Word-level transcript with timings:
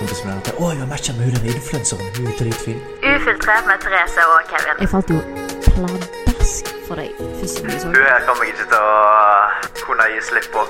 kompisen 0.00 0.30
min 0.30 0.38
at 0.40 0.52
å, 0.56 0.70
jeg 0.72 0.80
har 0.82 0.88
matcha 0.90 1.12
med 1.18 1.28
hun 1.28 1.36
den 1.36 1.58
influenseren. 1.60 2.06
Hun 2.16 2.30
er 2.30 2.38
dritfin. 2.40 2.80
Ufiltrert 3.04 3.68
med 3.68 3.82
Therese 3.84 4.24
og 4.32 4.40
Kevin. 4.52 4.80
Jeg 4.80 4.92
falt 4.94 5.12
jo 5.12 5.20
pladask 5.66 6.72
for 6.88 7.00
deg 7.00 7.12
første 7.40 7.66
gang 7.66 7.84
Hun 7.84 8.08
her 8.08 8.24
kommer 8.28 8.48
jeg 8.48 8.56
ikke 8.56 8.68
til 8.72 8.80
å 8.80 9.84
kunne 9.84 10.08
gi 10.14 10.24
slipp 10.30 10.50
på. 10.56 10.64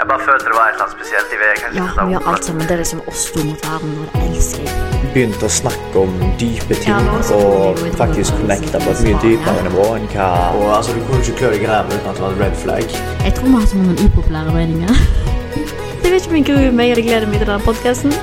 Jeg 0.00 0.08
bare 0.08 0.22
følte 0.24 0.46
det 0.48 0.54
var 0.56 0.70
et 0.70 0.74
eller 0.74 0.84
annet 0.86 0.96
spesielt. 0.96 1.32
i 1.34 1.38
vet 1.40 1.58
Ja, 1.76 1.82
hun 1.96 2.08
vi 2.08 2.14
gjør 2.14 2.28
alt 2.32 2.46
sammen. 2.46 2.62
Det 2.68 2.74
er 2.76 2.80
liksom 2.80 3.02
oss 3.10 3.24
to 3.34 3.42
mot 3.44 3.66
verden, 3.66 3.90
og 4.00 4.06
det 4.14 4.22
elsker 4.30 4.62
jeg. 4.64 4.78
Begynte 5.12 5.44
å 5.44 5.52
snakke 5.52 6.04
om 6.06 6.14
dype 6.40 6.78
ting 6.80 6.94
Ja, 6.94 7.20
og 7.36 7.82
faktisk 7.98 8.38
connecta 8.38 8.80
på 8.80 8.94
et 8.94 9.04
mye 9.04 9.20
dypere 9.24 9.64
nivå 9.66 9.86
enn 9.98 10.06
hva 10.14 10.30
Og 10.54 10.66
altså, 10.78 10.94
Du 10.96 11.02
kunne 11.08 11.20
ikke 11.24 11.36
klø 11.42 11.52
deg 11.56 11.66
i 11.66 11.70
ræva 11.72 11.92
uten 11.92 12.10
at 12.12 12.20
det 12.20 12.24
var 12.24 12.36
et 12.36 12.42
red 12.46 12.58
flag. 12.64 12.98
Jeg 13.26 13.36
tror 13.36 13.48
vi 13.50 13.56
har 13.58 13.70
så 13.74 13.82
mange 13.82 14.06
upopulære 14.06 14.56
meninger. 14.56 14.94
Jeg 16.02 16.12
vet 16.14 16.22
ikke 16.22 16.30
om 16.30 16.36
jeg 16.40 16.46
gruer 16.48 16.72
meg 16.74 16.90
eller 16.94 17.04
gleder 17.06 17.28
meg 17.28 17.42
til 17.42 17.50
denne 17.50 17.62
podkasten. 17.62 18.14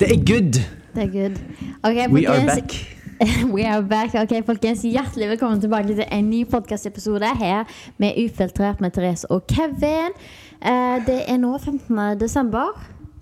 Det 0.00 0.08
er 0.12 0.20
good! 0.30 0.52
Det 0.94 1.02
er 1.02 1.10
good. 1.12 1.36
Okay, 1.84 2.06
We 2.12 2.24
are 2.28 2.46
back. 2.46 2.72
We 3.54 3.66
are 3.68 3.82
back. 3.84 4.14
Ok, 4.16 4.32
folkens. 4.46 4.82
Hjertelig 4.88 5.28
velkommen 5.34 5.60
tilbake 5.60 5.92
til 5.92 6.04
en 6.06 6.30
ny 6.30 6.40
podkastepisode 6.48 7.28
her 7.38 7.68
med 8.00 8.16
Ufiltrert 8.24 8.80
med 8.80 8.94
Therese 8.96 9.28
og 9.30 9.44
Kevin. 9.50 10.14
Eh, 10.62 10.96
det 11.06 11.18
er 11.28 11.38
nå 11.42 11.52
15. 11.58 12.18
desember, 12.20 12.72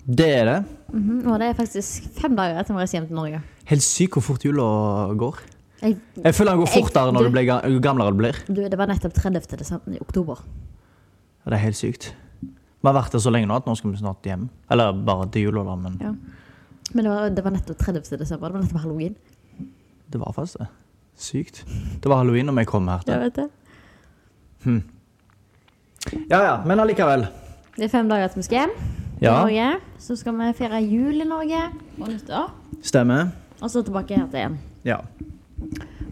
Det 0.09 0.25
er 0.39 0.45
det. 0.47 0.59
Mhm, 0.93 1.27
og 1.29 1.35
det 1.39 1.49
er 1.51 1.53
faktisk 1.53 2.07
fem 2.17 2.33
dager 2.35 2.57
etter 2.63 2.73
vi 2.73 2.79
reiser 2.81 2.97
hjem 2.97 3.07
til 3.11 3.15
Norge. 3.19 3.41
Helt 3.69 3.83
sykt 3.85 4.15
hvor 4.17 4.23
fort 4.25 4.45
jula 4.47 4.63
går. 5.19 5.35
Jeg, 5.83 5.97
Jeg 6.23 6.33
føler 6.35 6.51
den 6.55 6.59
går 6.63 6.67
Jeg- 6.73 6.83
fortere 6.83 7.11
når 7.13 7.19
du- 7.19 7.25
du 7.27 7.31
blir 7.31 7.45
ga- 7.45 7.67
jo 7.69 7.79
gamlere 7.79 8.11
du 8.11 8.17
blir. 8.17 8.35
du, 8.47 8.53
det 8.69 8.77
var 8.77 8.87
nettopp 8.87 9.13
30. 9.13 9.57
Desember, 9.59 9.91
i 9.93 9.99
oktober. 10.01 10.39
Ja, 11.45 11.49
Det 11.51 11.53
er 11.59 11.63
helt 11.63 11.75
sykt. 11.75 12.13
Vi 12.41 12.87
har 12.87 12.93
vært 12.93 13.11
der 13.11 13.19
så 13.19 13.29
lenge 13.31 13.47
nå 13.47 13.55
at 13.55 13.65
nå 13.65 13.75
skal 13.77 13.91
vi 13.91 13.97
snart 13.97 14.23
hjem. 14.23 14.49
Eller 14.71 14.91
bare 14.93 15.29
til 15.29 15.41
jula, 15.43 15.63
da, 15.63 15.75
men 15.75 15.97
Ja. 16.01 16.13
Men 16.93 17.05
det 17.05 17.11
var, 17.13 17.29
det 17.29 17.43
var 17.45 17.51
nettopp 17.53 17.77
30. 17.77 18.17
desember. 18.17 18.47
Det 18.49 18.53
var 18.57 18.61
nettopp 18.63 18.81
halloween. 18.81 19.15
det 20.09 20.19
var 20.19 20.31
faktisk 20.33 20.57
det. 20.59 20.67
Sykt. 21.19 21.65
Det 22.01 22.09
var 22.09 22.17
halloween 22.23 22.45
når 22.49 22.53
vi 22.61 22.65
kom 22.65 22.87
her 22.87 23.03
til. 23.05 23.13
Jeg 23.13 23.21
vet 23.21 23.35
det. 23.35 23.49
Ja 26.29 26.39
ja, 26.43 26.55
men 26.65 26.79
allikevel. 26.79 27.27
Det 27.75 27.85
er 27.85 27.91
fem 27.91 28.09
dager 28.09 28.27
til 28.31 28.41
vi 28.41 28.47
skal 28.47 28.57
hjem 28.63 28.73
Ja, 29.21 29.33
Norge. 29.41 29.67
Så 29.99 30.15
skal 30.15 30.35
vi 30.39 30.47
feire 30.55 30.79
jul 30.83 31.21
i 31.21 31.27
Norge 31.27 31.59
og 31.99 32.07
nyttår. 32.07 32.49
stemmer. 32.81 33.31
Og 33.61 33.69
så 33.71 33.81
tilbake 33.83 34.15
her 34.15 34.27
til 34.31 34.39
igjen. 34.39 34.57
Ja. 34.87 34.97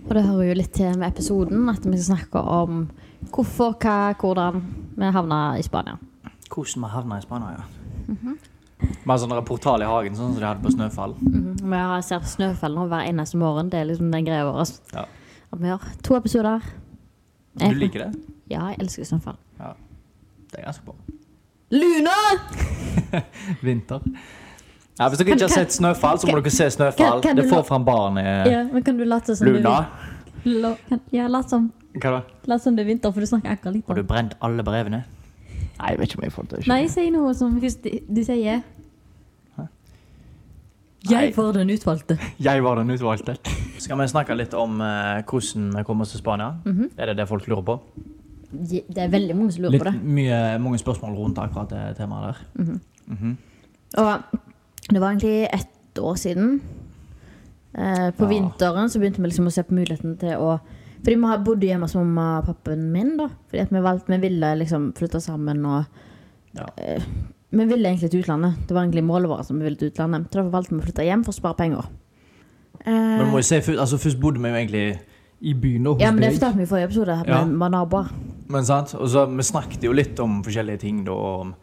Og 0.08 0.16
det 0.16 0.24
hører 0.28 0.50
jo 0.50 0.58
litt 0.60 0.74
til 0.76 0.98
med 1.00 1.08
episoden 1.08 1.70
at 1.72 1.86
vi 1.86 1.98
skal 1.98 2.18
snakke 2.18 2.40
om 2.42 2.90
hvorfor, 3.32 3.78
hva, 3.80 4.14
hvordan 4.20 4.60
vi 4.98 5.12
havna 5.16 5.40
i 5.58 5.64
Spania. 5.64 5.96
Hvordan 6.52 6.84
vi 6.84 6.92
havna 6.92 7.18
i 7.18 7.22
Spania, 7.24 7.56
ja. 7.58 7.64
Vi 8.08 8.36
har 9.14 9.18
sånn 9.22 9.46
portal 9.46 9.82
i 9.82 9.86
hagen, 9.86 10.16
sånn 10.16 10.34
som 10.34 10.40
de 10.42 10.46
hadde 10.48 10.64
på 10.64 10.72
Snøfall. 10.74 11.14
Vi 11.22 11.76
har 11.78 12.02
ser 12.02 12.20
snøfall 12.20 12.74
nå 12.76 12.88
hver 12.90 13.08
eneste 13.10 13.38
morgen. 13.38 13.70
Det 13.70 13.80
er 13.82 13.86
liksom 13.92 14.12
den 14.12 14.26
greia 14.26 14.46
vår. 14.48 14.72
Ja. 14.94 15.06
At 15.54 15.60
vi 15.62 15.68
har 15.72 15.80
to 16.04 16.16
episoder. 16.18 16.62
Du 17.58 17.76
liker 17.76 18.06
det? 18.08 18.20
Ja, 18.50 18.70
jeg 18.72 18.80
elsker 18.84 19.04
snøfall. 19.06 19.38
Det 19.58 20.60
er 20.62 20.66
ganske 20.66 20.86
bra. 20.86 20.96
Luna! 21.72 22.18
Vinter. 23.66 24.02
Ja, 24.98 25.10
hvis 25.12 25.20
dere 25.22 25.36
ikke 25.36 25.46
har 25.46 25.54
sett 25.54 25.76
Snøfall, 25.76 26.18
så 26.18 26.30
må 26.32 26.40
dere 26.40 26.52
se 26.54 26.70
Snøfall. 26.74 27.20
kan- 27.22 27.22
kan 27.22 27.36
Det 27.36 27.50
får 27.52 27.66
fram 27.68 27.84
barnet 27.86 28.48
Ja, 28.50 28.64
men 28.72 28.84
kan 28.84 28.98
du 28.98 29.04
late 29.06 29.36
som 29.36 29.46
Luna. 29.48 29.86
du 30.44 30.50
La- 30.62 30.76
kan- 30.90 31.02
Ja, 31.12 31.28
lat 31.28 31.50
som, 31.50 31.72
Hva 31.94 32.12
da? 32.12 32.22
lat 32.48 32.62
som 32.62 32.76
det 32.76 32.84
er 32.86 32.88
vinter, 32.94 33.12
for 33.12 33.20
du 33.20 33.26
snakker 33.28 33.52
akkurat 33.52 33.74
litt. 33.76 33.86
Har 33.88 33.96
du 33.96 34.04
brent 34.04 34.34
alle 34.42 34.64
brevene? 34.64 35.04
Nei, 35.80 35.90
jeg 35.92 36.00
vet 36.00 36.10
ikke 36.10 36.18
om 36.18 36.24
jeg 36.24 36.32
får 36.34 36.48
det 36.50 36.60
til. 36.64 36.68
Nei, 36.74 36.88
si 36.88 37.10
noe 37.12 37.34
som 37.36 37.60
du, 37.60 37.70
sier. 38.24 38.64
Jeg 41.10 41.34
var 41.38 41.54
den 41.54 41.70
utvalgte. 41.70 42.18
Jeg 42.48 42.64
var 42.64 42.76
den 42.82 42.90
utvalgte. 42.94 43.38
Skal 43.80 43.98
vi 44.00 44.08
snakke 44.12 44.36
litt 44.38 44.54
om 44.58 44.80
eh, 44.82 45.22
hvordan 45.28 45.72
vi 45.78 45.84
kom 45.88 46.02
oss 46.02 46.12
til 46.16 46.20
Spania? 46.24 46.54
Mhm. 46.66 46.90
Er 46.98 47.06
det 47.12 47.18
det 47.18 47.28
folk 47.30 47.48
lurer 47.48 47.64
på? 47.68 47.80
Det 48.52 48.84
er 48.98 49.10
veldig 49.12 49.36
mange 49.36 49.52
som 49.52 49.64
lurer 49.66 49.72
Litt 49.76 49.84
på 49.84 49.92
det. 49.92 50.02
mye, 50.04 50.38
mange 50.64 50.80
spørsmål 50.80 51.16
rundt 51.20 51.38
akkurat 51.44 51.70
det 51.70 51.98
temaet 51.98 52.34
der. 52.34 52.44
Mhm. 53.12 53.38
Og 53.98 54.40
det 54.90 55.02
var 55.02 55.12
egentlig 55.12 55.48
ett 55.54 56.00
år 56.00 56.16
siden. 56.16 56.62
Eh, 57.78 58.10
på 58.18 58.24
Ja. 58.24 58.30
vinteren 58.32 58.90
så 58.90 59.00
begynte 59.00 59.22
vi 59.22 59.28
liksom 59.30 59.48
å 59.48 59.52
se 59.52 59.64
på 59.64 59.74
muligheten 59.76 60.18
til 60.20 60.38
å 60.38 60.60
Fordi 61.04 61.16
vi 61.16 61.28
har 61.30 61.38
bodd 61.46 61.62
hjemme 61.62 61.86
hos 61.86 61.94
mamma 61.96 62.40
og 62.40 62.46
pappaen 62.48 62.92
min. 62.92 63.18
da 63.18 63.28
Fordi 63.50 63.62
at 63.62 63.70
vi 63.72 63.80
valgte, 63.86 64.08
vi 64.08 64.18
ville 64.18 64.56
liksom 64.58 64.94
flytte 64.98 65.22
sammen 65.22 65.64
og 65.66 65.86
Ja. 66.56 66.66
eh, 66.78 67.02
Vi 67.58 67.66
ville 67.66 67.90
egentlig 67.90 68.12
til 68.14 68.22
utlandet. 68.22 68.58
Det 68.68 68.76
var 68.76 68.86
egentlig 68.86 69.04
målet 69.08 69.30
vårt. 69.32 69.46
som 69.48 69.58
vi 69.60 69.66
ville 69.66 69.80
til 69.80 69.90
utlandet 69.92 70.28
Så 70.30 70.40
Derfor 70.40 70.52
valgte 70.54 70.76
vi 70.76 70.82
å 70.82 70.86
flytte 70.86 71.06
hjem 71.08 71.24
for 71.26 71.34
å 71.34 71.38
spare 71.38 71.58
penger. 71.58 71.88
Eh, 72.86 72.92
Men 72.92 73.32
må 73.32 73.42
jeg 73.42 73.48
si, 73.50 73.76
altså, 73.76 73.98
først 73.98 74.20
bodde 74.22 74.42
vi 74.42 74.52
jo 74.52 74.56
egentlig 74.56 75.00
i 75.42 75.54
byen 75.54 75.86
hos 75.86 76.00
ja, 76.02 76.12
men 76.12 76.22
Det 76.22 76.34
fortalte 76.34 76.58
vi 76.58 76.64
i 76.64 76.70
forrige 76.70 76.90
episode. 76.90 77.18
Ja. 77.28 77.44
Vi 77.46 77.58
var 77.62 77.70
naboer. 77.74 78.12
Men 78.50 78.66
sant, 78.66 78.94
og 78.96 79.10
så 79.10 79.26
Vi 79.30 79.44
snakket 79.44 79.84
jo 79.84 79.92
litt 79.92 80.20
om 80.20 80.42
forskjellige 80.44 80.80
ting 80.86 81.04
da. 81.06 81.12
Om, 81.14 81.54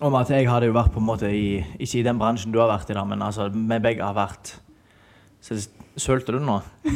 om 0.00 0.14
at 0.18 0.30
jeg 0.30 0.48
hadde 0.48 0.66
jo 0.66 0.76
vært 0.76 0.92
på 0.94 1.02
en 1.02 1.06
måte 1.06 1.30
i 1.30 1.64
Ikke 1.78 2.00
i 2.00 2.06
den 2.06 2.18
bransjen 2.18 2.52
du 2.52 2.58
har 2.58 2.70
vært 2.72 2.90
i, 2.90 2.94
da, 2.94 3.04
men 3.04 3.22
altså, 3.22 3.50
vi 3.52 3.78
begge 3.78 4.02
har 4.04 4.14
vært 4.14 4.56
så, 5.44 5.58
Sølte 5.96 6.32
du 6.34 6.40
nå? 6.42 6.56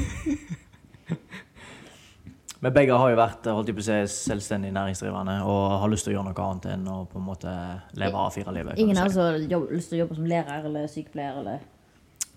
Vi 2.59 2.71
begge 2.75 2.97
har 2.99 3.11
jo 3.13 3.19
vært 3.19 3.47
holdt 3.55 3.69
på 3.71 3.83
å 3.85 3.87
si, 3.87 3.99
selvstendig 4.11 4.73
næringsdrivende 4.75 5.37
og 5.47 5.77
har 5.79 5.91
lyst 5.93 6.09
til 6.09 6.13
å 6.13 6.17
gjøre 6.17 6.33
noe 6.33 6.47
annet 6.49 6.65
enn 6.73 6.89
å 6.91 6.97
på 7.07 7.21
en 7.21 7.27
måte 7.29 7.53
leve 7.95 8.19
A4-livet. 8.19 8.73
kan 8.73 8.81
du 8.81 8.83
Ingen 8.83 8.97
har 8.99 9.07
altså 9.07 9.29
lyst 9.71 9.93
til 9.93 9.99
å 9.99 10.01
jobbe 10.03 10.17
som 10.19 10.27
lærer 10.27 10.67
eller 10.67 10.89
sykepleier. 10.91 11.39
eller 11.39 11.61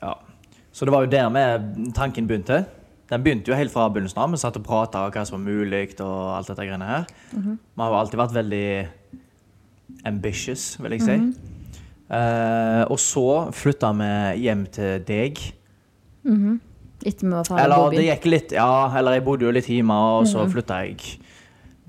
Ja. 0.01 0.13
Så 0.71 0.85
det 0.85 0.93
var 0.93 1.01
jo 1.03 1.09
der 1.09 1.29
med 1.29 1.93
tanken 1.97 2.27
begynte. 2.27 2.65
Den 3.09 3.23
begynte 3.23 3.49
jo 3.51 3.57
helt 3.57 3.71
fra 3.73 3.89
begynnelsen 3.89 4.21
av. 4.21 4.29
Vi 4.31 4.37
satt 4.37 4.55
og 4.57 4.63
prata 4.63 5.01
om 5.05 5.11
hva 5.11 5.25
som 5.25 5.39
var 5.39 5.51
mulig 5.51 5.99
og 5.99 6.37
alt 6.37 6.47
dette 6.47 6.67
greiene 6.69 6.85
her. 6.85 7.05
Vi 7.75 7.81
har 7.81 7.89
jo 7.89 7.97
alltid 7.99 8.19
vært 8.21 8.37
veldig 8.37 8.87
ambitious, 10.05 10.77
vil 10.79 10.91
jeg 10.91 11.01
si. 11.01 11.17
Eh, 12.11 12.83
og 12.91 12.99
så 12.99 13.25
flytta 13.51 13.91
vi 13.97 14.11
hjem 14.45 14.65
til 14.71 15.03
deg. 15.07 15.41
Etter 17.05 17.25
vi 17.27 17.31
var 17.33 17.43
ferdig 17.47 17.63
Eller 17.63 17.89
det 17.95 18.03
gikk 18.05 18.25
litt 18.29 18.51
Ja, 18.53 18.91
eller 18.99 19.13
jeg 19.17 19.23
bodde 19.25 19.45
jo 19.47 19.51
litt 19.51 19.65
hjemme, 19.71 19.95
og 20.19 20.27
så 20.29 20.43
flytta 20.51 20.81
jeg 20.85 20.97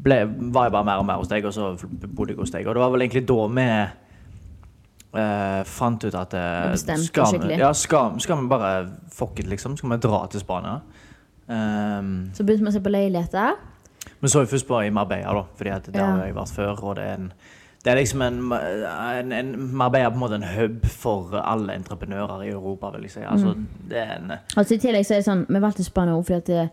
ble, 0.02 0.20
Var 0.26 0.64
jeg 0.68 0.72
bare 0.72 0.84
mer 0.88 0.98
og 1.02 1.06
mer 1.06 1.20
hos 1.20 1.28
deg, 1.28 1.44
og 1.44 1.52
så 1.54 1.72
bodde 2.08 2.32
jeg 2.32 2.38
hos 2.40 2.50
deg. 2.50 2.66
Og 2.66 2.74
det 2.74 2.80
var 2.82 2.90
vel 2.94 3.04
egentlig 3.04 3.26
da 3.28 3.36
vi 3.52 3.66
eh, 5.20 5.62
fant 5.68 6.04
ut 6.08 6.14
at 6.18 6.34
eh, 6.34 6.74
skal, 7.04 7.38
vi, 7.44 7.58
ja, 7.60 7.72
skal, 7.76 8.16
skal 8.22 8.40
vi 8.42 8.48
bare 8.50 8.72
fuck 9.12 9.38
it, 9.42 9.46
liksom? 9.50 9.76
Skal 9.78 9.92
vi 9.94 10.00
dra 10.02 10.22
til 10.32 10.40
Spania? 10.42 10.78
Um, 11.52 12.30
Så 12.34 12.44
begynte 12.46 12.64
vi 12.64 12.70
å 12.70 12.76
se 12.78 12.80
på 12.84 12.92
leiligheter. 12.92 13.56
vi 14.22 14.30
så 14.30 14.44
jo 14.44 14.50
først 14.50 14.66
på 14.68 14.78
i 14.86 14.90
Marbella, 14.94 15.32
da, 15.34 15.44
fordi 15.58 15.70
at 15.74 15.88
der 15.92 16.00
Ja. 16.00 16.06
har 16.16 16.24
jeg 16.26 16.34
vært 16.34 16.54
før. 16.56 16.82
Og 16.82 16.96
det 16.96 17.04
er 17.04 17.14
en 17.14 17.32
det 17.84 17.90
er 17.92 17.96
liksom 17.98 18.22
en, 18.22 18.36
en, 18.52 19.32
en 19.32 19.74
Marbella 19.74 20.06
er 20.06 20.10
på 20.10 20.14
en 20.14 20.20
måte 20.20 20.34
en 20.38 20.44
hub 20.56 20.84
for 20.86 21.34
alle 21.40 21.74
entreprenører 21.74 22.44
i 22.46 22.50
Europa, 22.52 22.90
vil 22.94 23.02
jeg 23.08 23.10
si. 23.10 23.20
Altså, 23.26 23.54
Mm. 23.54 23.66
det 23.90 23.98
er 23.98 24.12
en 24.18 24.32
Altså 24.56 24.74
I 24.74 24.78
tillegg 24.78 25.04
så 25.06 25.14
er 25.14 25.18
det 25.18 25.26
sånn 25.26 25.46
Vi 25.48 25.60
valgte 25.60 25.84
Spania 25.84 26.14
også 26.14 26.26
fordi 26.34 26.58
at 26.60 26.70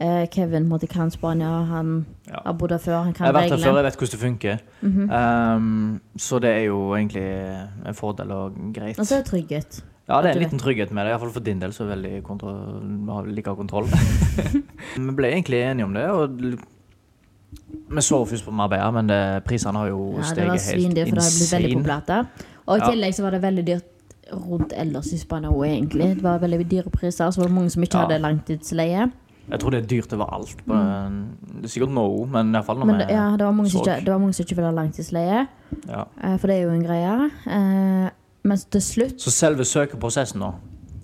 eh, 0.00 0.26
Kevin 0.32 0.68
måtte 0.68 0.86
kan 0.88 1.10
Spania. 1.10 1.48
Han 1.64 2.06
Ja. 2.28 2.40
har 2.46 2.52
bodd 2.52 2.70
her 2.70 2.78
før. 2.78 3.02
Han 3.04 3.12
kan 3.12 3.26
Jeg 3.26 3.34
har 3.34 3.40
vært 3.42 3.50
her 3.50 3.58
før, 3.58 3.76
jeg 3.76 3.84
vet 3.84 3.96
hvordan 3.96 4.10
det 4.10 4.20
funker. 4.20 4.58
um, 5.16 6.00
så 6.16 6.38
det 6.40 6.50
er 6.50 6.64
jo 6.66 6.94
egentlig 6.94 7.26
en 7.86 7.94
fordel 7.94 8.30
og 8.32 8.52
greit. 8.74 8.98
Og 8.98 9.06
så 9.06 9.14
er 9.18 9.22
det 9.22 9.30
trygghet. 9.30 9.82
Ja, 10.08 10.20
det 10.22 10.30
er 10.30 10.34
en 10.34 10.42
liten 10.42 10.58
trygghet 10.58 10.90
med 10.92 11.04
det, 11.06 11.12
iallfall 11.12 11.30
for 11.30 11.40
din 11.40 11.60
del, 11.60 11.70
så 11.72 11.84
kontro- 12.22 13.12
har 13.12 13.22
like 13.26 13.54
kontroll. 13.56 13.86
vi 14.96 15.10
ble 15.14 15.28
egentlig 15.30 15.62
enige 15.62 15.84
om 15.84 15.94
det, 15.94 16.08
og 16.10 16.30
vi 17.92 18.00
så 18.02 18.24
først 18.26 18.44
på 18.46 18.52
Marbella, 18.56 18.90
men 18.90 19.10
prisene 19.46 19.78
har 19.78 19.88
jo 19.88 20.16
Ja, 20.18 20.22
steget 20.22 20.50
helt 20.50 21.08
for 21.08 21.16
det 21.16 21.24
har 21.24 21.34
blitt 21.38 21.52
veldig 21.52 21.72
populært 21.76 22.06
der. 22.06 22.24
Og 22.66 22.78
i 22.78 22.80
tillegg 22.90 23.14
så 23.14 23.22
var 23.22 23.30
det 23.36 23.42
veldig 23.42 23.64
dyrt 23.66 23.88
rundt 24.32 24.72
ellers 24.76 25.12
i 25.12 25.18
Spania 25.18 25.50
òg, 25.50 25.64
egentlig. 25.66 26.14
Det 26.16 26.22
var 26.24 26.38
veldig 26.38 26.70
dyre 26.70 26.90
priser. 26.94 27.30
Så 27.30 27.40
var 27.42 27.48
det 27.50 27.54
mange 27.54 27.70
som 27.70 27.82
ikke 27.82 27.98
Ja. 27.98 28.06
hadde 28.06 28.22
langtidsleie. 28.22 29.10
Jeg 29.50 29.60
tror 29.60 29.70
det 29.70 29.82
er 29.82 29.86
dyrt 29.90 30.12
overalt. 30.12 30.56
På, 30.66 30.72
Det 30.72 31.64
er 31.64 31.68
sikkert 31.68 31.90
nå, 31.90 32.26
men 32.30 32.52
iallfall 32.54 32.78
når 32.78 32.86
Men 32.86 32.96
vi 32.96 33.12
ja, 33.12 33.30
det 33.36 33.40
var 33.44 33.52
mange 33.52 33.70
så. 33.70 33.84
som 34.32 34.44
ikke 34.44 34.56
ville 34.56 34.70
ha 34.70 34.74
langtidsleie, 34.74 35.48
ja. 35.88 36.04
eh, 36.22 36.36
for 36.38 36.46
det 36.46 36.56
er 36.56 36.62
jo 36.62 36.70
en 36.70 36.84
greie. 36.84 37.30
Eh, 37.46 38.10
Men 38.44 38.58
til 38.58 38.80
slutt 38.80 39.20
Så 39.20 39.30
selve 39.30 39.64
søkeprosessen 39.64 40.40
nå, 40.40 40.54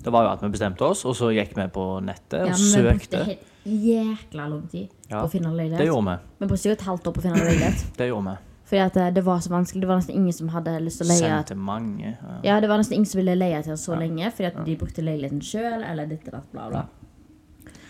det 0.02 0.12
var 0.12 0.22
jo 0.24 0.30
at 0.32 0.42
vi 0.42 0.48
bestemte 0.48 0.82
oss, 0.82 1.04
og 1.04 1.14
så 1.14 1.30
gikk 1.34 1.54
vi 1.56 1.66
på 1.68 2.00
nettet 2.02 2.32
ja, 2.32 2.52
og 2.52 2.92
brukte 2.92 3.18
søkte. 3.18 3.38
Jækla 3.68 4.48
lang 4.50 4.68
tid 4.70 4.88
Ja, 5.10 5.20
på 5.20 5.26
å 5.26 5.30
finne 5.30 5.50
Det 5.50 5.56
leilighet. 5.56 5.86
gjorde 5.86 6.04
vi. 6.10 6.18
Vi 6.40 6.46
brukte 6.46 6.68
jo 6.68 6.72
et 6.72 6.80
halvt 6.88 7.06
år 7.06 7.12
på 7.12 7.20
å 7.20 7.22
finne 7.22 7.36
leilighet. 7.44 7.84
Det 7.98 8.08
gjorde 8.08 8.30
vi. 8.30 8.36
Fordi 8.68 8.80
at 8.84 8.96
eh, 9.00 9.10
det 9.16 9.24
var 9.24 9.38
så 9.40 9.48
vanskelig. 9.48 9.80
Det 9.80 9.88
var 9.88 9.96
nesten 9.96 10.14
ingen 10.14 10.32
som 10.32 10.48
hadde 10.52 10.74
lyst 10.84 10.98
til 11.00 11.06
å 11.06 11.08
leie 11.08 11.18
Sendte 11.24 11.54
mange. 11.56 12.10
Ja. 12.20 12.34
Ja, 12.44 12.60
det 12.60 12.68
var 12.68 12.76
nesten 12.82 12.94
ingen 12.98 13.06
som 13.08 13.18
ville 13.22 13.34
leie 13.34 13.62
til 13.64 13.72
oss 13.72 13.86
så 13.88 13.94
Ja. 13.94 14.00
lenge, 14.02 14.30
fordi 14.32 14.46
at 14.46 14.64
de 14.66 14.76
brukte 14.76 15.00
leiligheten 15.02 15.40
sjøl, 15.40 15.82
eller 15.88 16.06
dette, 16.06 16.30
datt, 16.30 16.50
bla, 16.52 16.68
bla. 16.68 16.84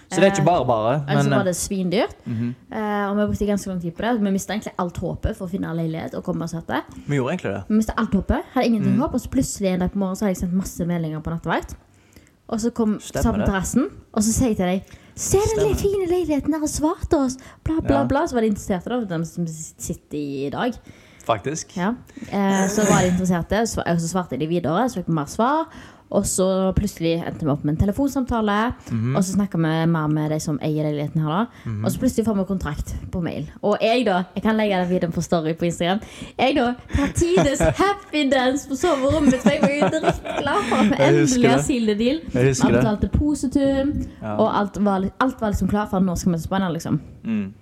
Så 0.09 0.21
det 0.23 0.25
er 0.25 0.31
ikke 0.33 0.45
bare 0.47 0.65
bare. 0.65 0.93
Ellers 1.09 1.25
så 1.27 1.29
Men 1.29 1.39
var 1.39 1.45
det 1.45 1.57
svindyrt. 1.57 2.15
Mhm. 2.25 2.55
Eh, 2.73 3.11
og 3.11 3.17
vi 3.19 3.27
brukte 3.27 3.47
ganske 3.47 3.69
lang 3.69 3.81
tid 3.83 3.93
på 3.97 4.01
det. 4.07 4.21
Vi 4.23 4.31
mista 4.31 4.53
egentlig 4.55 4.73
alt 4.79 4.97
håpet 4.97 5.37
for 5.37 5.47
å 5.47 5.51
finne 5.51 5.75
leilighet 5.77 6.15
og 6.15 6.25
komme 6.25 6.45
oss 6.45 6.55
etter. 6.55 6.77
eh, 6.77 7.03
vi 7.09 7.17
gjorde 7.19 7.35
egentlig 7.35 7.53
det. 7.53 7.65
Vi 7.69 7.75
mistet 7.77 7.95
alt 7.99 8.15
håpet. 8.15 8.45
Hadde 8.55 8.67
ingenting 8.67 8.95
Mm. 8.97 9.01
håp. 9.03 9.15
Og 9.15 9.21
så 9.21 9.29
plutselig 9.29 9.69
en 9.75 9.81
dag 9.81 9.91
på 9.93 9.99
morgenen 9.99 10.17
så 10.17 10.25
hadde 10.25 10.35
jeg 10.39 10.49
sendt 10.49 10.55
masse 10.55 10.87
meldinger 10.87 11.21
på 11.21 11.31
nattevakt. 11.31 11.75
Og 12.49 12.59
så 12.59 12.71
kom 12.73 12.95
på 12.99 13.13
terrassen, 13.45 13.91
og 14.15 14.23
så 14.23 14.33
sier 14.33 14.49
jeg 14.49 14.57
til 14.57 14.67
deg 14.67 14.83
Se 15.19 15.41
den 15.51 15.65
litt 15.67 15.81
fine 15.83 16.07
leiligheten 16.07 16.55
der 16.55 16.63
har 16.63 16.71
svart 16.71 17.13
oss! 17.19 17.37
Bla, 17.67 17.81
bla, 17.83 18.01
Ja. 18.01 18.05
bla. 18.07 18.23
Så 18.31 18.37
var 18.39 18.45
de 18.47 18.53
interesserte, 18.53 18.89
da, 18.93 19.01
de 19.19 19.25
som 19.27 19.47
sitter 19.51 20.19
i 20.19 20.51
dag. 20.55 20.77
Faktisk. 21.27 21.75
Ja. 21.77 21.91
Eh, 22.31 22.65
så 22.73 22.87
var 22.89 23.03
de 23.03 23.11
interesserte, 23.13 23.67
så, 23.69 23.83
og 23.85 24.01
så 24.01 24.09
svarte 24.09 24.39
de 24.41 24.47
videre, 24.49 24.87
så 24.89 25.01
fikk 25.03 25.11
vi 25.11 25.17
mer 25.19 25.27
svar. 25.29 25.67
Og 26.11 26.25
så 26.25 26.73
plutselig 26.73 27.19
endte 27.21 27.45
vi 27.45 27.51
opp 27.53 27.65
med 27.69 27.75
en 27.75 27.81
telefonsamtale. 27.83 28.55
Mhm. 28.91 29.17
Og 29.17 29.23
så 29.25 29.35
snakka 29.37 29.59
vi 29.61 29.73
mer 29.93 30.07
med 30.09 30.31
de 30.33 30.39
som 30.41 30.57
eier 30.65 30.87
leiligheten 30.89 31.21
her. 31.21 31.29
da 31.67 31.71
Og 31.85 31.91
så 31.93 31.99
plutselig 32.01 32.25
får 32.25 32.35
vi 32.39 32.45
kontrakt 32.49 32.95
på 33.13 33.21
mail. 33.21 33.51
Og 33.63 33.77
jeg, 33.83 34.07
da 34.07 34.23
Jeg 34.35 34.43
kan 34.43 34.57
legge 34.57 34.79
den 34.81 34.89
videoen 34.89 35.13
på 35.13 35.21
Story 35.23 35.53
på 35.55 35.65
Instagram. 35.69 36.01
Jeg 36.39 36.55
da 36.57 36.75
tar 36.97 37.13
tides 37.15 37.61
happy 37.83 38.25
dance 38.31 38.69
på 38.69 38.75
soverommet 38.77 39.33
mitt. 39.33 39.43
For 39.43 39.51
jeg 39.51 39.61
var 39.63 39.75
jo 39.77 39.91
dritglad 39.99 40.65
for 40.71 40.77
at 40.77 40.91
vi 40.91 40.97
endelig 41.09 41.51
har 41.51 41.63
sealed 41.69 41.99
deal. 41.99 42.21
Vi 42.33 42.49
husker 42.49 42.65
har 42.65 42.73
det. 42.73 42.81
betalt 42.81 43.01
depositum, 43.03 43.93
Ja. 44.23 44.37
og 44.39 44.49
alt 44.59 44.79
var, 44.85 45.11
alt 45.21 45.41
var 45.41 45.51
liksom 45.51 45.69
klart 45.69 45.91
for 45.91 45.97
at 45.99 46.03
nå 46.09 46.17
skal 46.17 46.33
vi 46.33 46.39
til 46.39 46.45
Spania. 46.49 46.69
Liksom. 46.73 47.01
Mm. 47.25 47.53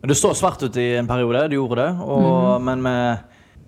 Men 0.00 0.08
det 0.08 0.16
står 0.16 0.32
svart 0.34 0.62
ut 0.62 0.76
i 0.76 0.94
en 0.96 1.06
periode. 1.06 1.42
Det 1.50 1.58
gjorde 1.60 1.76
det. 1.76 1.90
Og, 2.00 2.62
Men 2.62 2.80
med 2.82 3.18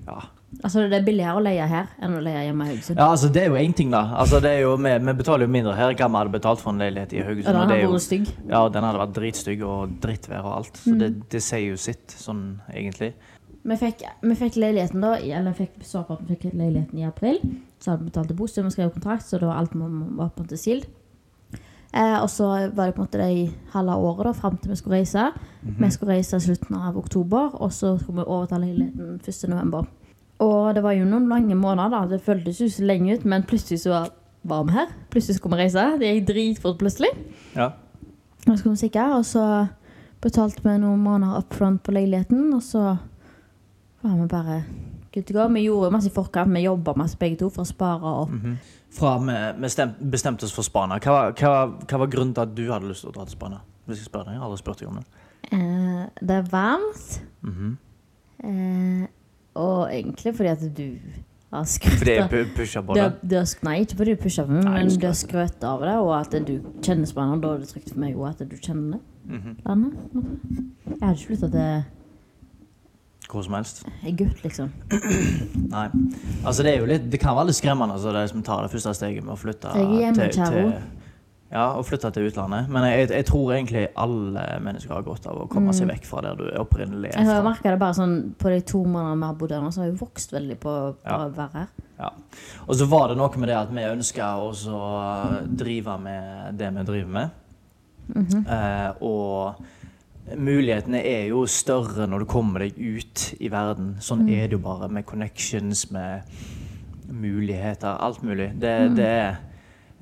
ja. 0.07 0.21
Altså 0.65 0.85
Det 0.89 0.95
er 1.01 1.05
billigere 1.05 1.35
å 1.37 1.43
leie 1.43 1.67
her 1.67 1.87
enn 2.01 2.13
å 2.15 2.21
leie 2.23 2.45
hjemme 2.47 2.65
i 2.65 2.69
Haugesund. 2.73 2.97
ja, 2.99 3.07
altså 3.11 3.29
det 3.33 3.43
er 3.43 3.49
jo 3.51 3.55
én 3.59 3.73
ting, 3.75 3.91
da. 3.91 4.03
Altså, 4.15 4.39
det 4.41 4.51
er 4.51 4.61
jo, 4.63 4.77
vi, 4.77 4.93
vi 4.99 5.13
betaler 5.19 5.47
jo 5.49 5.51
mindre 5.51 5.75
her 5.75 5.91
enn 5.91 5.97
hva 5.99 6.09
vi 6.09 6.17
hadde 6.21 6.33
betalt 6.37 6.61
for 6.63 6.71
en 6.71 6.79
leilighet 6.79 7.13
i 7.13 7.23
Haugesund. 7.27 7.57
og 7.57 7.69
den 7.69 7.77
er 7.79 7.91
vært 7.91 8.05
stygg. 8.07 8.29
Ja, 8.49 8.69
den 8.69 8.85
hadde 8.85 8.99
vært 9.03 9.15
dritstygg 9.17 9.63
og 9.67 9.97
drittvær 10.01 10.45
og 10.45 10.53
alt. 10.61 10.77
Så 10.85 10.95
det, 10.99 11.11
det 11.35 11.43
sier 11.43 11.67
jo 11.73 11.77
sitt, 11.77 12.07
sånn 12.17 12.61
egentlig. 12.73 13.13
Vi 13.65 13.77
fikk, 13.79 14.01
vi 14.23 14.35
fikk 14.35 14.57
leiligheten 14.59 15.01
da 15.01 15.13
i- 15.19 15.31
Eller 15.31 15.53
fikk 15.55 15.83
så 15.87 16.05
på 16.07 16.15
at 16.15 16.23
vi 16.27 16.35
fikk 16.35 16.55
leiligheten 16.55 16.99
i 16.99 17.05
april. 17.07 17.39
Så 17.79 17.91
hadde 17.93 18.05
vi 18.05 18.11
betalt 18.11 18.33
bostøtte, 18.37 18.67
og 18.67 18.73
skrev 18.73 18.91
kontrakt, 18.95 19.23
så 19.27 19.39
da 19.41 19.47
var 19.47 19.57
alt 19.59 19.73
må- 19.75 20.17
var 20.17 20.31
på 20.31 20.41
en 20.43 20.47
måte 20.47 20.59
sild. 20.59 20.87
Eh, 21.95 22.23
og 22.23 22.29
så 22.33 22.71
var 22.75 22.87
det 22.87 22.95
på 22.95 23.03
en 23.03 23.07
måte 23.07 23.21
det 23.21 23.53
halve 23.75 23.93
året 24.01 24.25
da, 24.25 24.33
fram 24.33 24.57
til 24.57 24.71
vi 24.71 24.77
skulle 24.77 24.97
reise. 25.03 25.27
Vi 25.79 25.91
skulle 25.91 26.15
reise 26.15 26.37
i 26.37 26.41
slutten 26.41 26.75
av 26.79 26.97
oktober, 26.97 27.51
og 27.61 27.71
så 27.71 27.99
skulle 28.01 28.23
vi 28.25 28.31
overta 28.31 28.59
leiligheten 28.59 29.21
1. 29.21 29.49
november. 29.51 29.85
Og 30.43 30.75
det 30.75 30.83
var 30.83 30.97
jo 30.97 31.05
noen 31.07 31.29
lange 31.31 31.55
måneder, 31.59 31.91
da. 31.95 32.01
Det 32.11 32.23
føltes 32.25 32.59
jo 32.65 32.69
så 32.73 32.85
lenge 32.89 33.15
ut, 33.15 33.25
men 33.29 33.45
plutselig 33.47 33.81
så 33.85 34.03
var 34.49 34.65
vi 34.67 34.75
her. 34.75 34.91
Plutselig 35.13 35.37
skulle 35.39 35.57
vi 35.57 35.63
reise. 35.63 35.85
Det 36.01 36.09
gikk 36.17 36.27
dritfort 36.33 36.79
plutselig. 36.81 37.13
Ja. 37.55 37.69
Og 38.43 38.49
så 38.51 38.57
skulle 38.59 38.75
vi 38.75 38.83
stikke, 38.83 39.05
og 39.15 39.25
så 39.29 39.45
betalte 40.23 40.65
vi 40.65 40.75
noen 40.83 41.03
måneder 41.05 41.39
up 41.45 41.55
front 41.55 41.83
på 41.87 41.95
leiligheten, 41.95 42.49
og 42.57 42.63
så 42.67 42.97
var 44.03 44.17
vi 44.19 44.27
bare 44.33 44.57
good 45.15 45.27
to 45.29 45.37
go. 45.37 45.47
Vi 45.55 45.63
gjorde 45.69 45.93
masse 45.95 46.11
i 46.11 46.15
forkant, 46.15 46.51
vi 46.55 46.65
jobba 46.65 46.95
masse 46.99 47.19
begge 47.21 47.39
to 47.45 47.51
for 47.55 47.63
å 47.63 47.69
spare 47.71 48.03
opp. 48.25 48.35
Fra 48.93 49.15
vi 49.23 49.37
vi 49.63 50.11
bestemte 50.11 50.45
oss 50.49 50.53
for 50.57 50.67
Spania, 50.67 50.99
hva, 51.01 51.31
hva, 51.39 51.53
hva 51.87 51.99
var 52.03 52.11
grunnen 52.13 52.35
til 52.35 52.43
at 52.49 52.55
du 52.59 52.65
hadde 52.73 52.91
lyst 52.91 53.07
til 53.07 53.13
å 53.13 53.15
dra 53.15 53.25
til 53.29 53.37
Spania? 53.39 53.61
Hvis 53.87 54.03
jeg 54.03 54.11
spør 54.11 54.27
deg, 54.27 54.35
jeg 54.35 54.43
har 54.43 54.49
aldri 54.51 54.59
spurt 54.63 54.83
deg 54.83 54.89
om 54.91 54.99
det. 54.99 55.07
Eh, 55.53 56.03
det 56.21 56.37
er 56.41 56.51
varmt, 56.51 57.21
Mhm. 57.43 57.77
eh, 58.45 59.07
og 59.55 59.89
egentlig 59.93 60.35
fordi 60.37 60.49
at 60.49 60.77
du 60.77 60.87
har 61.53 61.65
skrøt 61.69 61.99
Fordi 62.01 62.11
jeg 62.11 62.23
av- 62.23 62.31
pu- 62.33 62.53
pusha 62.57 62.81
på 62.81 62.95
du 62.95 63.01
det? 63.01 63.03
har, 63.03 63.17
du 63.31 63.35
har, 63.37 63.49
Nei, 63.63 63.75
ikke 63.85 63.97
fordi 63.97 64.15
du 64.15 64.23
pusha 64.23 64.45
på 64.47 64.53
meg, 64.53 64.65
men 64.65 64.89
du 64.89 65.07
har 65.07 65.15
skrøt 65.19 65.65
av 65.69 65.81
det, 65.85 65.97
og 66.01 66.13
at 66.21 66.37
du 66.49 66.55
kjenner 66.83 67.07
Spania. 67.07 67.41
Da 67.43 67.55
er 67.55 67.59
det 67.59 67.69
trygt 67.69 67.91
for 67.93 67.99
meg 68.01 68.15
òg 68.17 68.29
at 68.31 68.49
du 68.49 68.57
kjenner 68.57 68.93
det. 68.97 69.01
Mm 69.29 69.41
-hmm. 69.41 69.57
Jeg 70.89 70.97
hadde 71.03 71.13
ikke 71.19 71.27
flytta 71.27 71.49
til 71.49 71.85
Hvor 73.33 73.43
som 73.43 73.55
helst. 73.55 73.85
Egypt, 74.07 74.43
liksom. 74.45 74.71
Nei. 75.77 75.89
Altså, 76.47 76.63
det 76.63 76.75
er 76.75 76.79
jo 76.81 76.87
litt 76.87 77.11
Det 77.13 77.21
kan 77.21 77.37
være 77.37 77.47
litt 77.47 77.57
skremmende, 77.57 77.95
altså, 77.95 78.13
de 78.13 78.29
som 78.29 78.43
tar 78.43 78.63
det 78.63 78.71
første 78.71 78.95
steget 78.95 79.25
med 79.25 79.33
å 79.33 79.37
flytte 79.37 79.69
til, 79.73 80.33
til 80.33 80.73
Ja, 81.53 81.67
og 81.77 81.85
flytta 81.85 82.09
til 82.15 82.31
utlandet. 82.31 82.69
Men 82.73 82.85
jeg, 82.89 83.11
jeg 83.13 83.27
tror 83.29 83.51
egentlig 83.53 83.83
alle 84.01 84.41
mennesker 84.65 84.95
har 84.95 85.03
godt 85.05 85.27
av 85.29 85.37
å 85.43 85.49
komme 85.53 85.75
seg 85.77 85.91
vekk 85.91 86.07
fra 86.09 86.23
der 86.25 86.35
du 86.39 86.47
er 86.49 86.61
opprinnelig 86.63 87.11
Mm. 87.13 87.19
Jeg 87.19 87.27
har 87.29 87.41
er 87.43 87.45
merka 87.45 87.71
det 87.75 87.79
bare 87.83 87.95
sånn 87.99 88.15
på 88.41 88.49
de 88.49 88.61
to 88.63 88.81
månedene 88.85 89.19
vi 89.21 89.27
har 89.27 89.35
bodd 89.35 89.53
her 89.53 89.67
så 89.71 89.83
har 89.83 89.91
jeg 89.91 89.99
vokst 90.01 90.33
veldig 90.33 90.57
på 90.63 90.73
Ja. 91.05 91.19
å 91.19 91.31
være 91.37 91.53
her. 91.53 91.69
Ja. 91.99 92.09
Og 92.67 92.75
så 92.75 92.87
var 92.89 93.09
det 93.09 93.19
noe 93.19 93.37
med 93.37 93.49
det 93.49 93.57
at 93.59 93.71
vi 93.71 93.85
ønska 93.85 94.31
å 94.41 94.49
drive 95.57 95.99
med 96.01 96.57
det 96.59 96.73
vi 96.73 96.83
driver 96.85 97.13
med. 97.19 97.31
Mhm. 98.15 98.47
eh, 98.49 98.93
og 99.03 99.63
mulighetene 100.39 101.05
er 101.05 101.29
jo 101.29 101.45
større 101.47 102.07
når 102.09 102.21
du 102.21 102.25
kommer 102.25 102.61
deg 102.61 102.79
ut 102.79 103.35
i 103.41 103.49
verden. 103.49 103.97
Sånn 104.01 104.25
Mm. 104.25 104.31
er 104.33 104.49
det 104.49 104.53
jo 104.53 104.59
bare 104.59 104.89
med 104.89 105.05
connections, 105.05 105.91
med 105.93 106.23
muligheter, 107.11 107.97
alt 108.01 108.23
mulig. 108.23 108.59
Det, 108.59 108.89
Mm. 108.89 108.95
det, 108.97 109.05
er- 109.07 109.37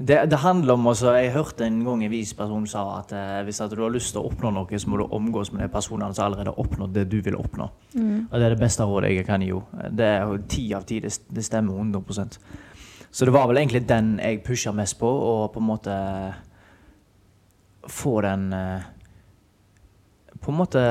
det, 0.00 0.30
det 0.30 0.36
handler 0.40 0.74
om 0.74 0.86
også, 0.86 1.12
Jeg 1.12 1.32
hørte 1.32 1.66
en 1.66 1.84
gang 1.84 2.04
en 2.04 2.10
vis 2.10 2.32
person 2.34 2.66
sa 2.66 2.84
at 2.98 3.10
eh, 3.12 3.42
hvis 3.44 3.60
at 3.60 3.72
du 3.76 3.82
har 3.82 3.92
lyst 3.92 4.14
til 4.14 4.22
å 4.22 4.30
oppnå 4.30 4.52
noe, 4.56 4.78
så 4.80 4.88
må 4.88 4.96
du 4.96 5.04
omgås 5.04 5.52
med 5.52 5.60
de 5.66 5.68
personene 5.72 6.14
som 6.16 6.24
allerede 6.24 6.54
har 6.54 6.60
oppnådd 6.62 6.94
det 6.94 7.04
du 7.12 7.18
vil 7.20 7.36
oppnå. 7.36 7.66
Mm. 7.92 8.30
Og 8.30 8.32
det 8.32 8.46
er 8.46 8.54
det 8.54 8.62
beste 8.62 8.86
rådet 8.88 9.10
jeg 9.12 9.26
kan 9.28 9.44
gi 9.44 9.50
henne. 9.52 9.90
Det 9.92 10.08
er 10.14 10.46
ti 10.48 10.64
av 10.76 10.86
ti. 10.88 11.02
Det, 11.04 11.12
det 11.28 11.44
stemmer 11.44 11.76
100% 11.76 12.40
Så 13.10 13.28
det 13.28 13.34
var 13.34 13.50
vel 13.50 13.60
egentlig 13.60 13.84
den 13.88 14.14
jeg 14.22 14.40
pusha 14.46 14.72
mest 14.72 14.96
på, 14.98 15.10
og 15.10 15.52
på 15.52 15.60
en 15.60 15.68
måte 15.68 15.98
få 17.90 18.20
den 18.24 18.52
eh, 18.56 18.88
På 20.40 20.54
en 20.54 20.62
måte 20.62 20.82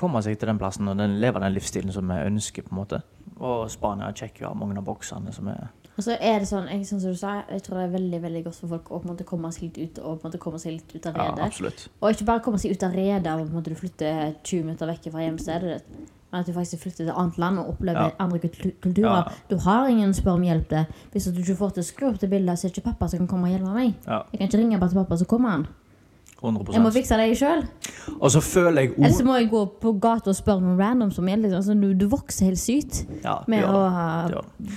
komme 0.00 0.24
seg 0.24 0.38
til 0.40 0.48
den 0.48 0.58
plassen 0.58 0.88
og 0.88 0.96
den, 0.96 1.20
leve 1.20 1.42
den 1.42 1.52
livsstilen 1.52 1.92
som 1.92 2.08
vi 2.08 2.22
ønsker, 2.32 2.64
på 2.64 2.72
en 2.72 2.80
måte. 2.80 3.04
Og 3.36 3.68
Spania 3.68 4.08
sjekker 4.16 4.46
jo 4.46 4.54
av 4.54 4.56
mange 4.56 4.80
av 4.80 4.86
boksene 4.88 5.32
som 5.36 5.52
er 5.52 5.66
Og 5.96 6.02
så 6.02 6.16
er 6.20 6.40
det 6.42 6.48
sånn, 6.50 6.66
jeg, 6.68 6.80
sånn 6.88 7.00
som 7.00 7.10
du 7.12 7.16
sa, 7.16 7.44
jeg 7.48 7.62
tror 7.62 7.78
det 7.78 7.84
er 7.88 7.92
veldig 7.98 8.18
veldig 8.24 8.44
godt 8.44 8.56
for 8.56 8.68
folk 8.72 8.88
å 8.90 8.98
på 8.98 9.06
en 9.08 9.12
måte 9.14 9.24
komme 9.28 9.50
seg 9.54 9.62
litt 9.68 9.78
ut 9.78 9.98
og 10.02 10.16
på 10.20 10.26
en 10.26 10.30
måte 10.32 10.40
komme 10.42 10.58
seg 10.58 10.72
litt 10.72 10.90
ut 10.96 11.06
av 11.06 11.14
Ja, 11.16 11.28
redet. 11.30 11.44
absolutt. 11.46 11.88
og 12.02 12.10
ikke 12.10 12.24
bare 12.26 12.40
komme 12.42 12.58
seg 12.58 12.72
ut 12.74 12.82
av 12.82 12.92
redet 12.98 13.26
av 13.30 13.40
at 13.56 13.64
du 13.64 13.74
flytter 13.78 14.34
20 14.42 14.64
minutter 14.64 14.86
vekk 14.90 15.06
fra 15.12 15.20
hjemstedet 15.22 15.62
ditt, 15.76 16.10
men 16.32 16.40
at 16.40 16.46
du 16.46 16.52
faktisk 16.52 16.82
flytter 16.82 17.04
til 17.04 17.08
et 17.12 17.14
annet 17.16 17.38
land 17.38 17.58
og 17.60 17.68
opplever 17.76 18.10
Ja. 18.10 18.10
andre 18.18 18.38
kulturer. 18.40 19.04
Ja. 19.04 19.28
Du 19.48 19.56
har 19.56 19.86
ingen 19.88 20.10
å 20.10 20.14
spørre 20.18 20.34
om 20.34 20.42
hjelp 20.42 20.68
til. 20.68 20.86
Hvis 21.12 21.30
du 21.32 21.40
ikke 21.40 21.56
får 21.62 21.74
til 21.74 21.82
å 21.84 21.86
skru 21.86 22.08
opp 22.10 22.18
det 22.18 22.30
bildet, 22.30 22.58
så 22.58 22.66
er 22.66 22.70
det 22.70 22.78
ikke 22.82 22.90
pappa 22.90 23.08
som 23.08 23.18
kan 23.20 23.28
komme 23.28 23.46
og 23.46 23.54
hjelpe 23.54 23.72
meg. 23.74 23.94
Ja, 24.04 24.24
Jeg 24.32 24.38
kan 24.40 24.48
ikke 24.48 24.58
ringe 24.58 24.80
bare 24.80 24.90
til 24.90 24.98
pappa, 25.04 25.14
så 25.16 25.26
kommer 25.30 25.50
han. 25.50 25.66
100 26.44 26.74
Jeg 26.76 26.84
må 26.84 26.92
fikse 26.94 27.18
det 27.18 27.26
sjøl. 27.40 27.64
Og 28.18 28.30
så 28.34 28.40
føler 28.44 28.84
jeg 28.84 28.94
Eller 28.98 29.16
så 29.16 29.26
må 29.26 29.36
jeg 29.38 29.50
gå 29.52 29.64
på 29.80 29.94
gata 30.02 30.32
og 30.32 30.38
spørre 30.38 30.64
noen 30.64 30.78
random 30.80 31.12
som 31.14 31.28
er 31.28 31.40
Liksom. 31.40 31.58
Altså, 31.60 31.74
du, 31.78 31.92
du 31.98 32.06
vokser 32.12 32.50
helt 32.50 32.60
sykt 32.60 33.02
Ja, 33.24 33.40
med 33.50 33.64
å 33.66 33.82
ha, 33.90 34.06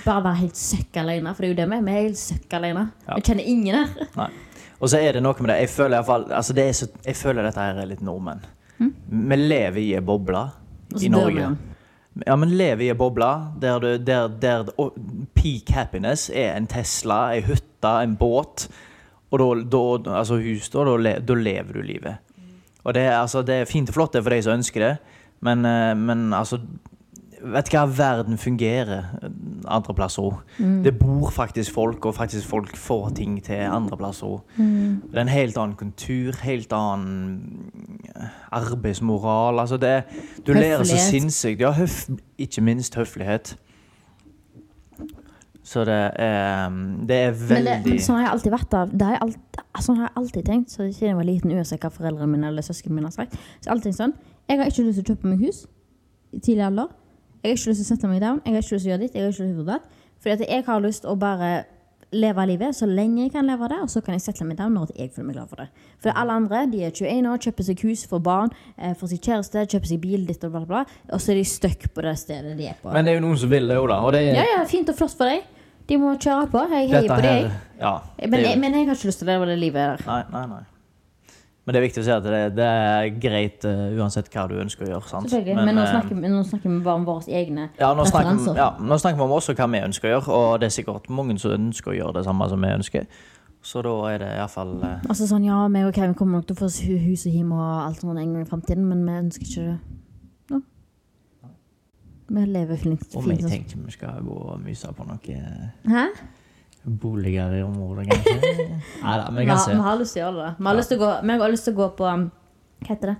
bare 0.04 0.24
være 0.24 0.40
helt 0.42 0.58
søkk 0.58 1.00
alene. 1.04 1.32
For 1.36 1.44
det 1.44 1.50
er 1.50 1.54
jo 1.54 1.58
det 1.60 1.68
vi 1.70 1.78
er. 1.78 1.86
Vi 1.86 1.94
er 1.94 2.06
helt 2.08 2.20
søkk 2.20 2.58
alene. 2.58 2.84
Ja. 3.06 3.18
Vi 3.18 3.26
kjenner 3.30 3.50
ingen 3.54 3.78
her. 3.78 4.12
Nei. 4.18 4.30
Og 4.78 4.92
så 4.92 5.00
er 5.02 5.16
det 5.16 5.22
noe 5.24 5.34
med 5.42 5.50
det. 5.52 5.58
Jeg 5.64 5.72
føler, 5.74 6.04
fall, 6.06 6.28
altså 6.32 6.54
det 6.54 6.68
så, 6.78 6.86
jeg 7.04 7.18
føler 7.18 7.46
dette 7.46 7.62
her 7.62 7.80
er 7.82 7.90
litt 7.90 8.04
nordmenn. 8.04 8.44
Vi 8.78 9.36
lever 9.40 9.80
i 9.82 9.88
ei 9.98 10.04
boble 10.04 10.44
i 11.02 11.10
Norge. 11.10 11.48
Ja, 12.26 12.34
men 12.38 12.52
lever 12.58 12.86
i 12.86 12.90
ei 12.92 12.98
boble 12.98 13.28
der, 13.62 13.82
du, 13.82 13.88
der, 14.02 14.28
der 14.42 14.70
og 14.78 14.96
peak 15.38 15.70
happiness 15.74 16.28
er 16.30 16.56
en 16.56 16.66
Tesla, 16.70 17.28
ei 17.34 17.42
hytte, 17.46 17.92
en 18.02 18.16
båt. 18.18 18.68
Og 19.30 19.40
da, 19.40 19.78
da 20.04 20.18
altså 20.22 20.38
hus, 20.40 20.70
da, 20.72 20.84
da, 20.88 21.34
lever 21.34 21.72
du 21.72 21.82
livet. 21.84 22.16
Og 22.84 22.94
det 22.94 23.08
altså, 23.12 23.42
det 23.42 23.54
er 23.54 23.68
fint 23.68 23.90
og 23.90 23.98
flott 23.98 24.14
det 24.14 24.22
er 24.22 24.28
for 24.28 24.36
de 24.36 24.44
som 24.46 24.56
ønsker 24.56 24.84
det, 24.84 24.94
men, 25.44 25.64
eh, 25.64 25.96
men 25.96 26.32
altså 26.34 26.62
Vet 27.38 27.68
du 27.70 27.76
hva, 27.76 27.84
verden 27.86 28.34
fungerer 28.34 29.12
andre 29.70 29.94
plasser 29.94 30.24
òg. 30.26 30.40
Det 30.82 30.90
bor 30.98 31.30
faktisk 31.30 31.70
folk, 31.70 32.08
og 32.10 32.16
faktisk 32.16 32.48
folk 32.50 32.72
får 32.76 33.12
ting 33.20 33.36
til 33.46 33.60
andre 33.62 33.94
plasser 34.00 34.26
òg. 34.26 34.40
Det 34.58 35.14
er 35.14 35.22
en 35.22 35.30
helt 35.30 35.60
annen 35.62 35.76
kultur, 35.78 36.34
helt 36.42 36.74
annen 36.74 37.70
eh, 38.10 38.26
arbeidsmoral. 38.58 39.62
Altså 39.62 39.78
det, 39.78 40.02
du 40.46 40.52
lærer 40.52 40.82
så 40.82 40.98
sinnssykt. 40.98 41.62
Ja, 41.62 41.70
høf, 41.78 42.08
ikke 42.38 42.64
minst 42.66 42.98
høflighet. 42.98 43.54
Så 45.68 45.82
det 45.84 45.96
er, 46.16 46.70
det 47.08 47.16
er 47.26 47.34
Men 47.34 47.48
veldig 47.50 47.74
det, 47.84 47.96
sånn 48.04 48.16
har 48.16 48.24
jeg 48.24 48.32
alltid 48.36 48.54
vært. 48.54 48.76
av. 48.78 48.92
Det 48.94 49.04
har 49.08 49.16
jeg 49.18 49.22
alt, 49.26 49.58
sånn 49.84 49.98
har 50.00 50.08
jeg 50.08 50.16
alltid 50.22 50.46
tenkt. 50.48 50.72
Så 50.72 50.86
Siden 50.88 51.10
jeg 51.12 51.18
var 51.18 51.28
liten, 51.28 51.52
uansett 51.52 51.84
hva 51.84 51.90
foreldrene 51.92 52.30
mine 52.32 52.48
eller 52.48 52.64
søsknene 52.64 52.96
mine 52.96 53.10
har 53.10 53.16
sagt. 53.18 53.36
Så 53.60 53.74
alltid 53.74 53.96
sånn 53.98 54.14
Jeg 54.48 54.58
har 54.62 54.70
ikke 54.72 54.86
lyst 54.86 55.02
til 55.02 55.04
å 55.04 55.08
kjøpe 55.12 55.28
meg 55.28 55.42
hus 55.44 55.66
i 56.32 56.40
tidlig 56.40 56.64
alder. 56.64 56.88
Jeg 57.42 57.50
har 57.52 57.58
ikke 57.58 57.70
lyst 57.70 57.82
til 57.82 57.86
å 57.86 57.90
sette 57.92 58.08
meg 58.08 58.22
down. 58.24 58.40
Jeg 58.46 58.54
har 58.54 58.62
ikke 58.64 58.74
lyst 58.78 58.84
til 58.84 58.88
å 58.88 58.92
gjøre 58.94 59.02
ditt. 59.04 59.14
Jeg 59.14 59.22
har 59.22 59.28
ikke 59.28 59.34
lyst 59.34 59.42
til 59.44 59.50
å 59.52 59.58
gjøre 59.58 59.72
datt. 59.74 59.98
Fordi 60.18 60.32
at 60.38 60.46
jeg 60.48 60.64
har 60.70 60.80
lyst 60.88 61.04
til 61.04 61.12
å 61.12 61.18
bare 61.20 61.50
leve 62.16 62.46
livet 62.48 62.72
så 62.72 62.86
lenge 62.88 63.26
jeg 63.26 63.32
kan 63.34 63.44
leve 63.44 63.68
det, 63.68 63.78
og 63.84 63.90
så 63.92 64.00
kan 64.00 64.14
jeg 64.16 64.22
sette 64.24 64.44
meg 64.48 64.56
down 64.56 64.72
når 64.72 64.94
jeg 64.96 65.10
føler 65.12 65.26
meg 65.28 65.36
glad 65.36 65.50
for 65.50 65.60
det. 65.60 65.66
For 66.00 66.16
alle 66.16 66.32
andre 66.40 66.62
de 66.72 66.80
er 66.86 66.94
21 66.96 67.28
år, 67.28 67.42
kjøper 67.44 67.66
seg 67.68 67.82
hus, 67.84 68.06
får 68.08 68.22
barn, 68.24 68.54
for 68.78 69.02
får 69.02 69.10
seg 69.12 69.20
kjæreste, 69.28 69.66
kjøper 69.74 69.90
seg 69.92 70.00
bil, 70.00 70.24
ditt 70.24 70.46
og 70.48 70.54
bla, 70.54 70.62
bla, 70.64 70.80
bla. 70.86 71.00
Og 71.12 71.20
så 71.20 71.34
er 71.34 71.42
de 71.42 71.44
stuck 71.44 71.84
på 71.92 72.04
det 72.06 72.14
stedet 72.18 72.56
de 72.56 72.70
er 72.70 72.78
på. 72.80 72.88
Men 72.96 73.04
det 73.04 73.12
er 73.12 73.20
jo 73.20 73.26
noen 73.26 73.36
som 73.44 73.52
vil 73.52 73.68
det 73.68 73.76
òg, 73.76 73.90
da. 73.92 74.00
Og 74.08 74.16
det 74.16 74.22
er 74.24 74.40
Ja, 74.40 74.46
ja, 74.56 74.64
fint 74.70 74.88
og 74.88 74.96
flott 74.96 75.16
for 75.20 75.28
deg. 75.28 75.44
De 75.88 75.96
må 76.00 76.14
kjøre 76.20 76.48
på. 76.52 76.64
Jeg 76.72 76.90
heier 76.90 77.08
på 77.08 77.20
her 77.24 77.50
Ja. 77.80 77.92
Men 78.28 78.40
jo- 78.44 78.58
men 78.60 78.74
jeg 78.74 78.86
har 78.88 78.94
ikke 78.94 79.08
lyst 79.08 79.18
til 79.22 79.28
å 79.28 79.32
leve 79.32 79.46
det 79.46 79.58
livet 79.58 79.80
der. 79.98 80.02
Nei, 80.06 80.22
nei, 80.32 80.46
nei. 80.46 80.64
Men 81.68 81.74
det 81.74 81.80
er 81.82 81.84
viktig 81.84 82.00
å 82.00 82.04
si 82.06 82.10
at 82.14 82.22
det, 82.24 82.54
det 82.56 82.64
er 82.64 83.08
greit 83.20 83.64
uh, 83.68 83.90
uansett 84.00 84.30
hva 84.32 84.46
du 84.48 84.54
ønsker 84.56 84.86
å 84.86 84.88
gjøre. 84.88 85.08
sant? 85.10 85.32
Men, 85.32 85.64
Men, 85.66 85.74
nå, 85.76 85.82
eh, 85.82 85.90
snakker, 85.92 86.14
nå 86.16 86.42
snakker 86.48 86.70
vi 86.72 86.78
bare 86.80 86.94
om 86.96 87.04
våre 87.04 87.28
egne 87.28 87.66
ja, 87.78 87.90
nå 87.92 88.06
snakker, 88.08 88.56
ja, 88.56 88.70
nå 88.80 88.96
snakker 88.96 89.18
vi 89.20 89.22
om 89.26 89.34
også 89.36 89.52
hva 89.58 89.66
vi 89.74 89.82
ønsker 89.84 90.08
å 90.08 90.12
gjøre, 90.14 90.28
og 90.32 90.60
det 90.60 90.70
er 90.70 90.74
sikkert 90.82 91.10
mange 91.12 91.36
som 91.38 91.52
ønsker 91.58 91.92
å 91.92 91.96
gjøre 91.98 92.14
det 92.14 92.24
samme 92.24 92.48
som 92.48 92.64
vi 92.64 92.70
ønsker. 92.72 93.04
Så 93.60 93.82
da 93.84 93.92
er 94.08 94.18
det 94.22 94.30
iallfall 94.38 94.72
uh... 94.80 94.94
Altså 95.10 95.28
sånn, 95.28 95.44
ja, 95.44 95.58
meg 95.68 95.84
og 95.90 95.92
Kevin 95.92 96.14
kommer 96.16 96.38
nok 96.38 96.46
til 96.48 96.56
å 96.56 96.60
få 96.62 96.70
hus 97.04 97.26
og 97.28 97.32
hjem 97.36 97.52
og 97.52 97.66
alt 97.84 98.00
sånt 98.00 98.16
en 98.16 98.32
gang 98.32 98.46
i 98.46 98.48
fremtiden, 98.48 98.88
men 98.88 99.04
vi 99.04 99.18
ønsker 99.26 99.44
ikke 99.44 99.66
det. 99.68 99.78
Vi 102.28 102.44
lever 102.44 102.76
fint. 102.76 103.06
Om 103.16 103.30
jeg 103.30 103.40
sånn. 103.40 103.50
tenker 103.50 103.84
vi 103.86 103.94
skal 103.94 104.20
gå 104.24 104.34
og 104.52 104.60
myse 104.60 104.90
på 104.92 105.06
noen 105.08 105.70
Hæ? 105.88 106.04
boliger 106.88 107.52
i 107.58 107.62
området, 107.62 108.06
kanskje. 108.08 108.66
Nei 109.02 109.16
da, 109.18 109.30
vi 109.30 109.40
Vi 109.40 109.46
kan 109.46 109.56
har, 109.56 109.64
se. 109.64 109.72
vi 109.74 109.80
har 109.84 109.98
lyst 109.98 110.14
til 110.14 110.22
å 110.22 110.26
gjøre 110.26 110.44
det. 110.44 110.52
Vi 110.58 110.64
har 110.68 110.78
å 110.78 110.98
gå, 111.02 111.08
vi 111.26 111.38
har 111.42 111.50
lyst 111.52 111.64
til 111.68 111.74
å 111.74 111.78
gå 111.78 111.88
på 111.98 112.06
um, 112.08 112.30
Hva 112.80 112.88
heter 112.94 113.12
det? 113.12 113.16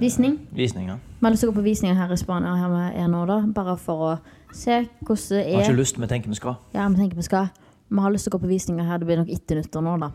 Visning. 0.00 0.38
Visninger. 0.54 0.98
Vi 1.20 1.26
har 1.26 1.30
lyst 1.34 1.44
til 1.44 1.50
å 1.50 1.52
gå 1.52 1.60
på 1.60 1.64
visninger 1.66 1.94
her 1.98 2.12
i 2.12 2.16
Spania 2.18 2.54
her 2.58 2.72
vi 2.72 3.02
er 3.02 3.08
nå, 3.10 3.20
da. 3.28 3.38
Bare 3.54 3.76
for 3.78 4.06
å 4.06 4.12
se 4.54 4.80
hvordan 5.06 5.28
det 5.30 5.42
Har 5.54 5.60
er. 5.62 5.68
ikke 5.68 5.78
lyst, 5.78 5.98
vi 6.00 6.08
tenker 6.10 6.32
vi 6.32 6.38
skal. 6.38 6.56
Ja, 6.74 6.88
vi 6.88 6.98
tenker 7.00 7.16
vi 7.20 7.26
skal. 7.26 7.50
Vi 7.88 8.02
har 8.02 8.10
lyst 8.14 8.26
til 8.26 8.32
å 8.32 8.36
gå 8.38 8.42
på 8.42 8.50
visninger 8.50 8.84
her. 8.88 8.98
Det 8.98 9.06
blir 9.06 9.20
nok 9.22 9.30
etternytter 9.30 9.84
nå, 9.86 9.96
da. 10.02 10.10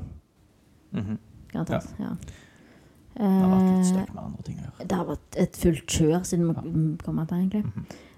Mhm. 0.97 1.17
Garantert. 1.53 1.87
Ja. 1.99 2.15
Det 3.15 3.27
har 3.27 3.49
vært 3.51 3.67
litt 3.67 3.79
Eh, 3.81 3.89
støkk 3.91 4.13
med 4.15 4.23
andre 4.23 4.43
ting 4.47 4.61
det 4.87 4.97
har 4.97 5.07
vært 5.07 5.37
et 5.39 5.59
fullt 5.59 5.85
kjør 5.89 6.23
siden 6.27 6.49
vi 6.49 6.97
kom 7.03 7.19
her, 7.21 7.29
egentlig. 7.31 7.63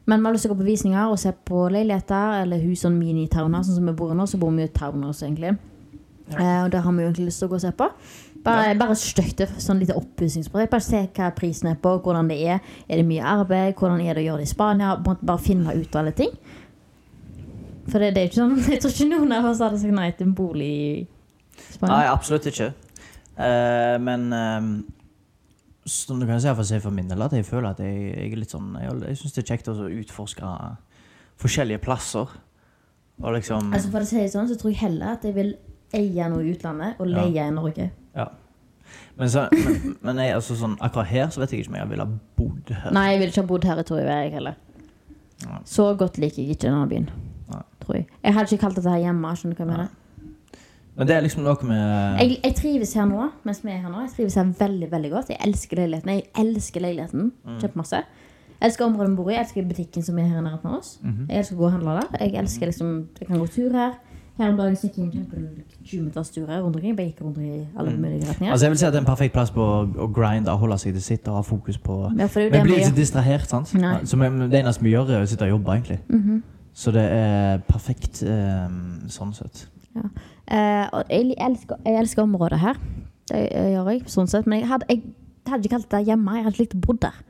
Men 0.05 0.19
vi 0.19 0.27
har 0.27 0.35
lyst 0.35 0.45
til 0.47 0.51
å 0.51 0.55
gå 0.55 0.63
på 0.63 0.67
visninger 0.67 1.11
og 1.11 1.19
se 1.21 1.31
på 1.47 1.61
leiligheter 1.71 2.41
eller 2.41 2.63
hus 2.63 2.83
sånn 2.83 2.97
mini-towner, 2.99 3.63
sånn 3.63 3.79
som 3.79 3.87
vi 3.87 3.95
bor 3.95 4.11
i 4.11 4.17
nå. 4.19 4.25
Så 4.27 4.39
bor 4.39 4.51
vi 4.51 4.65
jo 4.65 4.71
i 4.71 4.75
towners, 4.75 5.21
egentlig. 5.23 5.53
Eh, 6.33 6.59
og 6.63 6.71
det 6.71 6.81
har 6.83 6.91
vi 6.91 7.03
jo 7.03 7.09
egentlig 7.09 7.29
lyst 7.29 7.43
til 7.43 7.47
å 7.47 7.53
gå 7.53 7.59
og 7.59 7.63
se 7.63 7.71
på. 7.79 7.87
Bare, 8.43 8.73
bare 8.75 8.97
stygt, 8.99 9.37
det, 9.39 9.47
sånn 9.63 9.79
lite 9.79 9.95
oppussingsprosjekt. 9.95 10.73
Bare 10.73 10.83
se 10.83 11.05
hva 11.15 11.29
prisen 11.35 11.71
er 11.71 11.79
på, 11.79 11.95
hvordan 12.03 12.27
det 12.31 12.41
er. 12.43 12.59
Er 12.89 12.99
det 12.99 13.07
mye 13.07 13.23
arbeid? 13.23 13.77
Hvordan 13.79 14.03
er 14.03 14.17
det 14.17 14.25
å 14.25 14.27
gjøre 14.27 14.43
det 14.43 14.49
i 14.49 14.51
Spania? 14.51 14.97
Bare 14.99 15.39
finne 15.39 15.77
ut 15.79 15.95
alle 15.99 16.11
ting. 16.17 16.33
For 17.87 18.03
det, 18.03 18.13
det 18.15 18.21
er 18.21 18.29
ikke 18.29 18.39
sånn 18.39 18.59
Jeg 18.71 18.79
tror 18.83 18.93
ikke 18.93 19.09
noen 19.11 19.33
av 19.35 19.47
oss 19.49 19.59
hadde 19.63 19.79
sagt 19.81 19.95
nei 19.95 20.11
til 20.15 20.29
en 20.29 20.35
bolig 20.35 20.67
i 20.73 20.91
Spania. 21.69 21.95
Nei, 21.95 22.03
absolutt 22.11 22.51
ikke. 22.51 22.73
Eh, 23.37 23.95
men 24.03 24.27
eh, 24.33 24.67
som 25.89 26.19
du 26.21 26.25
kan 26.29 26.39
si 26.41 26.51
for, 26.53 26.79
for 26.85 26.93
min 26.95 27.09
del, 27.09 27.21
at 27.25 27.33
jeg 27.33 27.45
føler 27.47 27.71
at 27.73 27.79
jeg, 27.83 27.95
jeg 28.13 28.31
er 28.31 28.39
litt 28.39 28.53
sånn 28.53 28.75
Jeg, 28.79 28.93
jeg 29.09 29.17
syns 29.19 29.33
det 29.35 29.41
er 29.43 29.49
kjekt 29.51 29.71
å 29.73 29.75
utforske 29.89 30.51
forskjellige 31.43 31.81
plasser. 31.83 32.29
Og 33.23 33.33
liksom 33.35 33.73
Altså 33.73 33.91
For 33.93 34.05
å 34.05 34.07
si 34.07 34.19
det 34.21 34.29
sånn, 34.33 34.47
så 34.49 34.57
tror 34.59 34.71
jeg 34.73 34.81
heller 34.85 35.17
at 35.17 35.25
jeg 35.27 35.35
vil 35.35 35.51
eie 35.93 36.29
noe 36.31 36.45
i 36.45 36.53
utlandet 36.53 36.99
og 37.01 37.09
Ja. 37.09 37.23
leie 37.23 37.47
i 37.47 37.53
Norge. 37.53 37.89
Ja. 38.15 38.27
Men, 39.17 39.29
så, 39.29 39.47
men, 39.53 39.95
men 40.01 40.21
jeg, 40.23 40.33
altså, 40.37 40.55
sånn, 40.57 40.77
akkurat 40.81 41.09
her 41.09 41.27
så 41.33 41.41
vet 41.41 41.51
jeg 41.53 41.63
ikke 41.63 41.73
om 41.73 41.77
jeg 41.81 41.89
ville 41.91 42.05
ha 42.07 42.15
bodd 42.37 42.71
her. 42.73 42.93
Nei, 42.95 43.03
jeg 43.11 43.19
ville 43.21 43.33
ikke 43.33 43.43
ha 43.43 43.49
bodd 43.51 43.67
her 43.69 43.81
i 43.81 43.85
Torøy, 43.89 44.05
jeg 44.09 44.31
heller. 44.37 44.55
Nei. 45.43 45.59
Så 45.69 45.85
godt 45.99 46.17
liker 46.21 46.41
jeg 46.41 46.55
ikke 46.55 46.69
denne 46.69 46.87
byen. 46.89 47.09
Nei. 47.51 47.61
Tror 47.83 47.97
jeg. 47.99 48.07
Jeg 48.23 48.33
hadde 48.37 48.49
ikke 48.53 48.63
kalt 48.65 48.79
dette 48.79 48.93
her 48.93 49.03
hjemme. 49.03 49.33
skjønner 49.37 49.57
du 49.57 49.61
hva 49.61 49.67
jeg 49.67 49.71
mener? 49.73 49.91
Men 50.95 51.07
det 51.07 51.15
er 51.15 51.21
liksom 51.25 51.43
noe 51.43 51.65
med 51.65 52.19
Jeg, 52.21 52.39
jeg 52.43 52.55
trives 52.55 52.93
her 52.93 53.05
nå, 53.09 53.29
mens 53.43 53.63
vi 53.65 53.71
er 53.71 53.79
her 53.81 53.89
nå. 53.89 54.01
Jeg 54.05 54.11
trives 54.17 54.35
her 54.37 54.51
veldig 54.59 54.91
veldig 54.91 55.11
godt. 55.11 55.29
Jeg 55.29 55.37
elsker 55.47 55.75
leiligheten. 55.81 56.09
Jeg 56.09 56.23
elsker 56.45 56.81
leiligheten 56.81 57.31
Mm. 57.45 57.59
kjempemasse. 57.59 57.95
Jeg 58.61 58.67
elsker 58.69 58.85
området 58.85 59.09
vi 59.09 59.15
bor 59.15 59.29
i. 59.29 59.33
Jeg 59.33 59.41
elsker 59.41 59.67
butikken 59.67 60.03
som 60.03 60.19
er 60.19 60.23
her 60.29 60.37
i 60.37 60.41
nærheten 60.45 60.65
av 60.69 60.77
oss. 60.77 60.99
Mhm. 61.03 61.25
Jeg 61.29 61.37
elsker 61.37 61.55
å 61.55 61.59
gå 61.59 61.65
og 61.65 61.71
handle 61.71 61.89
der. 61.89 62.17
Jeg 62.21 62.35
elsker 62.43 62.65
liksom 62.65 63.07
Jeg 63.19 63.27
kan 63.27 63.39
gå 63.39 63.47
tur 63.47 63.71
her. 63.71 63.93
Her 64.37 64.49
om 64.49 64.57
dagen 64.57 64.75
gikk 64.75 64.95
jeg 64.97 65.05
en 65.05 65.11
kjempe 65.11 65.37
20 65.85 66.03
meters 66.03 66.29
tur 66.31 66.45
rundt 66.47 66.75
omkring. 66.75 66.97
Jeg 66.97 67.07
gikk 67.13 67.21
rundt 67.21 67.37
i 67.37 67.67
alle 67.77 67.91
mulige 67.97 68.29
retninger. 68.29 68.51
Altså 68.51 68.65
jeg 68.65 68.71
vil 68.71 68.77
si 68.77 68.85
at 68.85 68.93
det 68.93 68.97
er 68.97 69.01
en 69.01 69.05
perfekt 69.15 69.33
plass 69.33 69.51
på 69.51 69.61
å, 69.61 70.07
grinde 70.13 70.49
og 70.51 70.59
holde 70.59 70.77
seg 70.77 70.93
til 70.93 71.01
sitt 71.01 71.27
og 71.27 71.35
ha 71.35 71.41
fokus 71.41 71.77
på 71.77 72.11
Ja, 72.17 72.25
Vi 72.27 72.49
blir 72.49 72.77
ikke 72.79 72.95
distrahert, 72.95 73.45
sant? 73.49 73.73
Nei. 73.75 73.99
Så 74.05 74.17
det 74.49 74.59
eneste 74.59 74.81
vi 74.83 74.91
gjør, 74.91 75.09
er 75.09 75.21
å 75.23 75.27
sitte 75.27 75.43
og 75.43 75.49
jobbe, 75.59 75.71
egentlig. 75.75 75.99
Mhm. 76.09 76.41
Så 76.73 76.91
det 76.91 77.03
er 77.11 77.57
perfekt 77.69 78.23
eh, 78.23 78.67
sånn 79.07 79.33
sett. 79.35 79.67
Eh, 80.51 80.85
og 80.91 81.03
jeg, 81.09 81.35
elsker, 81.39 81.79
jeg 81.85 81.99
elsker 82.01 82.23
området 82.23 82.59
her. 82.59 82.79
Det 83.29 83.43
gjør 83.47 83.91
jeg, 83.93 84.03
sånn 84.11 84.29
sett. 84.31 84.47
Men 84.49 84.63
jeg 84.63 84.69
hadde, 84.71 84.87
jeg 84.89 85.03
hadde 85.49 85.63
ikke 85.63 85.77
kalt 85.77 85.91
det 85.93 86.03
hjemme. 86.09 86.37
Jeg 86.37 86.47
hadde 86.47 86.55
ikke 86.55 86.65
likt 86.65 86.77
å 86.77 86.83
bo 86.83 86.97
der. 87.05 87.21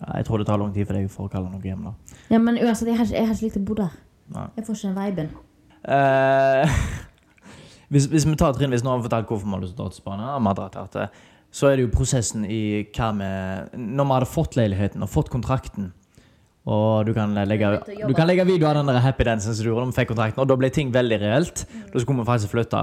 Ja, 0.00 0.16
jeg 0.16 0.26
tror 0.28 0.40
det 0.40 0.48
tar 0.48 0.60
lang 0.60 0.72
tid 0.74 0.88
for 0.88 0.96
deg 0.96 1.12
for 1.12 1.28
å 1.28 1.32
kalle 1.32 1.52
noe 1.52 1.64
hjem, 1.64 1.86
da. 1.88 2.18
Ja, 2.30 2.40
men 2.40 2.58
uansett, 2.60 2.88
jeg 2.88 3.00
har, 3.00 3.08
jeg 3.10 3.28
hadde 3.28 3.38
ikke 3.38 3.48
likt 3.48 3.60
å 3.60 3.66
bo 3.68 3.78
der. 3.80 3.96
Nei. 4.30 4.46
Jeg 4.56 4.66
får 4.66 4.78
ikke 4.78 4.90
den 4.90 5.00
viben. 5.00 5.32
Uh, 5.80 6.80
hvis, 7.92 8.06
hvis 8.12 8.26
vi 8.28 8.36
tar 8.38 8.52
trinnvis 8.52 8.82
Nå 8.84 8.92
har 8.92 8.98
vi 9.00 9.06
fortalt 9.08 9.30
hvorfor 9.30 9.48
vi 9.48 9.54
har 9.54 9.62
lyst 9.62 9.72
til 9.72 9.80
å 9.80 9.86
dra 9.86 9.94
til 9.94 10.02
Spania, 10.02 11.06
så 11.50 11.70
er 11.70 11.78
det 11.78 11.86
jo 11.86 11.92
prosessen 11.94 12.44
i 12.44 12.60
hva 12.94 13.08
vi 13.16 13.30
Når 13.80 14.04
vi 14.04 14.12
hadde 14.12 14.28
fått 14.28 14.58
leiligheten 14.60 15.02
og 15.02 15.10
fått 15.10 15.32
kontrakten 15.32 15.88
og 16.70 17.06
du 17.08 17.12
kan 17.16 17.34
legge, 17.50 17.70
du 18.06 18.12
kan 18.14 18.28
legge 18.30 18.46
video 18.46 18.68
av 18.70 18.76
den 18.78 18.90
der 18.90 19.00
happy 19.02 19.26
dansen 19.26 19.54
som 19.56 19.64
du 19.64 19.72
gjorde 19.72 19.88
da 19.88 19.90
vi 19.90 19.98
fikk 19.98 20.12
kontrakten, 20.12 20.42
og 20.42 20.50
da 20.50 20.56
ble 20.60 20.70
ting 20.74 20.92
veldig 20.94 21.18
reelt. 21.22 21.64
Da 21.90 22.02
skulle 22.02 22.22
vi 22.22 22.28
faktisk 22.28 22.52
flytte. 22.54 22.82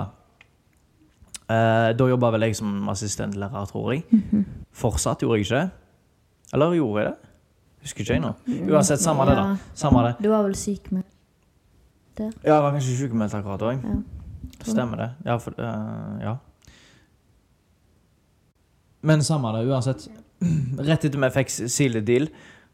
Uh, 1.48 1.94
da 1.96 2.08
jobba 2.12 2.34
vel 2.36 2.50
jeg 2.50 2.58
som 2.60 2.89
assistentlærer, 2.91 3.70
tror 3.70 3.94
jeg. 3.94 4.03
Fortsatt, 4.75 5.24
gjorde 5.24 5.39
jeg 5.39 5.48
ikke 5.48 5.62
det? 5.62 5.70
Eller 6.58 6.75
gjorde 6.75 7.06
jeg 7.06 7.13
det? 7.13 7.32
Husker 7.86 8.03
ikke 8.03 8.17
jeg 8.17 8.24
nå. 8.25 8.34
Uansett, 8.74 9.00
samme 9.00 9.29
det, 9.29 9.38
da. 9.39 9.46
Samme 9.77 10.03
det. 10.10 10.13
Du 10.20 10.27
var 10.34 10.44
vel 10.44 10.58
syk 10.60 10.91
med 10.91 11.08
Ja, 12.17 12.27
jeg 12.44 12.62
var 12.65 12.72
kanskje 12.74 12.98
sykmeldt 12.98 13.36
akkurat 13.38 13.63
òg. 13.70 13.84
Ja. 13.86 13.98
Stemmer 14.65 15.00
det. 15.00 15.10
Ja, 15.29 15.38
for, 15.39 15.56
uh, 15.62 16.17
ja. 16.20 16.36
Men 19.08 19.24
samme 19.24 19.53
det, 19.56 19.63
uansett. 19.70 20.10
Rett 20.89 21.06
etter 21.06 21.22
vi 21.22 21.29
fikk 21.38 21.53
Sile 21.72 22.01
Deal, 22.03 22.27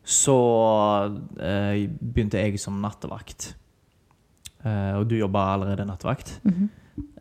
så 0.04 0.38
eh, 1.40 1.88
begynte 2.00 2.42
jeg 2.42 2.60
som 2.60 2.80
nattevakt. 2.84 3.54
Eh, 4.64 4.94
og 5.00 5.08
du 5.10 5.18
jobba 5.20 5.54
allerede 5.56 5.86
nattevakt. 5.88 6.40
Mhm. 6.44 6.70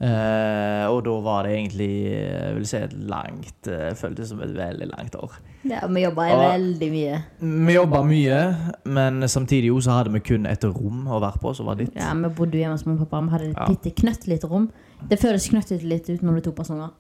Eh, 0.05 0.85
og 0.93 0.99
da 1.07 1.13
var 1.25 1.47
det 1.47 1.55
egentlig 1.57 1.87
jeg 2.13 2.57
vil 2.59 2.67
si 2.69 2.77
et 2.77 2.93
langt 3.09 3.69
eh, 3.73 3.95
Føltes 3.97 4.29
som 4.29 4.43
et 4.45 4.51
veldig 4.53 4.89
langt 4.91 5.15
år. 5.17 5.39
Ja, 5.65 5.87
vi 5.89 6.03
jobba 6.03 6.27
veldig 6.37 6.89
mye. 6.93 7.21
Vi 7.41 7.77
jobba 7.79 8.03
mye, 8.05 8.41
men 8.85 9.23
samtidig 9.33 9.71
jo 9.71 9.79
så 9.81 9.95
hadde 9.97 10.13
vi 10.13 10.21
kun 10.29 10.45
et 10.51 10.67
rom 10.69 11.07
å 11.09 11.23
være 11.23 11.41
på, 11.41 11.55
som 11.57 11.71
var 11.71 11.81
ditt. 11.81 11.95
Ja, 11.97 12.13
Vi 12.13 12.29
bodde 12.37 12.61
hjemme 12.61 12.77
hos 12.77 12.85
mamma 12.85 13.01
og 13.01 13.09
pappa. 13.09 13.23
Vi 13.25 13.33
hadde 13.37 13.49
et 13.55 13.57
Ja. 13.63 13.69
bitte 13.71 13.95
knøttlite 14.03 14.51
rom. 14.53 14.69
Det 15.09 15.19
føles 15.23 15.49
knøttlite 15.49 15.89
litt 15.89 16.11
ut 16.11 16.21
når 16.23 16.35
det 16.35 16.43
er 16.47 16.51
to 16.51 16.53
personer. 16.53 16.91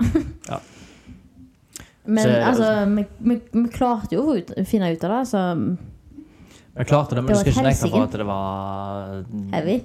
Ja. 0.48 0.60
Men 2.06 2.24
Så- 2.24 2.30
altså, 2.50 2.68
vi, 2.96 3.04
vi, 3.20 3.40
vi 3.52 3.68
klarte 3.70 4.16
jo 4.16 4.24
å 4.34 4.64
finne 4.66 4.92
ut 4.92 5.04
av 5.04 5.10
det. 5.10 5.28
Så 5.30 5.42
Vi 6.78 6.84
klarte 6.88 7.14
det, 7.14 7.22
men 7.22 7.26
Det 7.26 7.34
du 7.34 7.40
skal 7.40 7.52
ikke 7.52 7.66
nekte 7.68 7.90
for 7.92 8.02
at 8.08 8.16
det 8.16 8.26
var 8.26 9.24
heavy. 9.52 9.76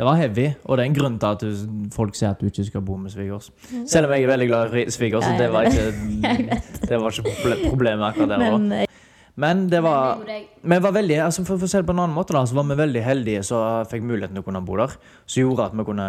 Det 0.00 0.06
var 0.06 0.16
heavy, 0.16 0.46
og 0.64 0.78
det 0.78 0.82
er 0.84 0.88
en 0.88 0.94
grunn 0.96 1.18
til 1.20 1.26
at 1.28 1.42
du, 1.44 1.88
folk 1.92 2.14
sier 2.16 2.30
at 2.30 2.40
du 2.40 2.46
ikke 2.48 2.64
skal 2.64 2.80
bo 2.80 2.96
med 2.96 3.12
svigers. 3.12 3.50
Selv 3.86 4.06
om 4.08 4.14
jeg 4.16 4.24
er 4.24 4.30
veldig 4.30 4.46
glad 4.48 4.74
i 4.80 4.84
svigers, 4.90 5.24
så 5.26 5.34
det 5.42 5.50
var 5.52 5.68
ikke, 5.68 6.60
det 6.88 7.00
var 7.02 7.10
ikke 7.10 7.68
problemet 7.68 8.06
akkurat 8.08 8.32
der 8.32 8.46
og 8.54 8.64
da. 8.70 8.86
Men 9.40 9.62
det 9.72 9.80
var 9.84 10.18
Men 10.26 10.76
Vi 10.76 10.78
var 10.84 10.92
veldig, 10.92 11.16
altså 11.24 11.44
for, 11.48 11.56
å 11.56 11.68
se 11.70 11.80
det 11.80 11.86
på 11.88 11.94
en 11.94 12.02
annen 12.02 12.14
måte, 12.16 12.34
da, 12.36 12.42
så 12.46 12.56
var 12.58 12.66
vi 12.68 12.76
veldig 12.76 13.02
heldige 13.06 13.42
som 13.46 13.86
fikk 13.88 14.02
muligheten 14.04 14.36
til 14.36 14.42
å 14.44 14.46
kunne 14.46 14.60
bo 14.66 14.76
der. 14.76 14.92
Som 15.24 15.42
gjorde 15.46 15.68
at 15.70 15.76
vi 15.78 15.84
kunne 15.88 16.08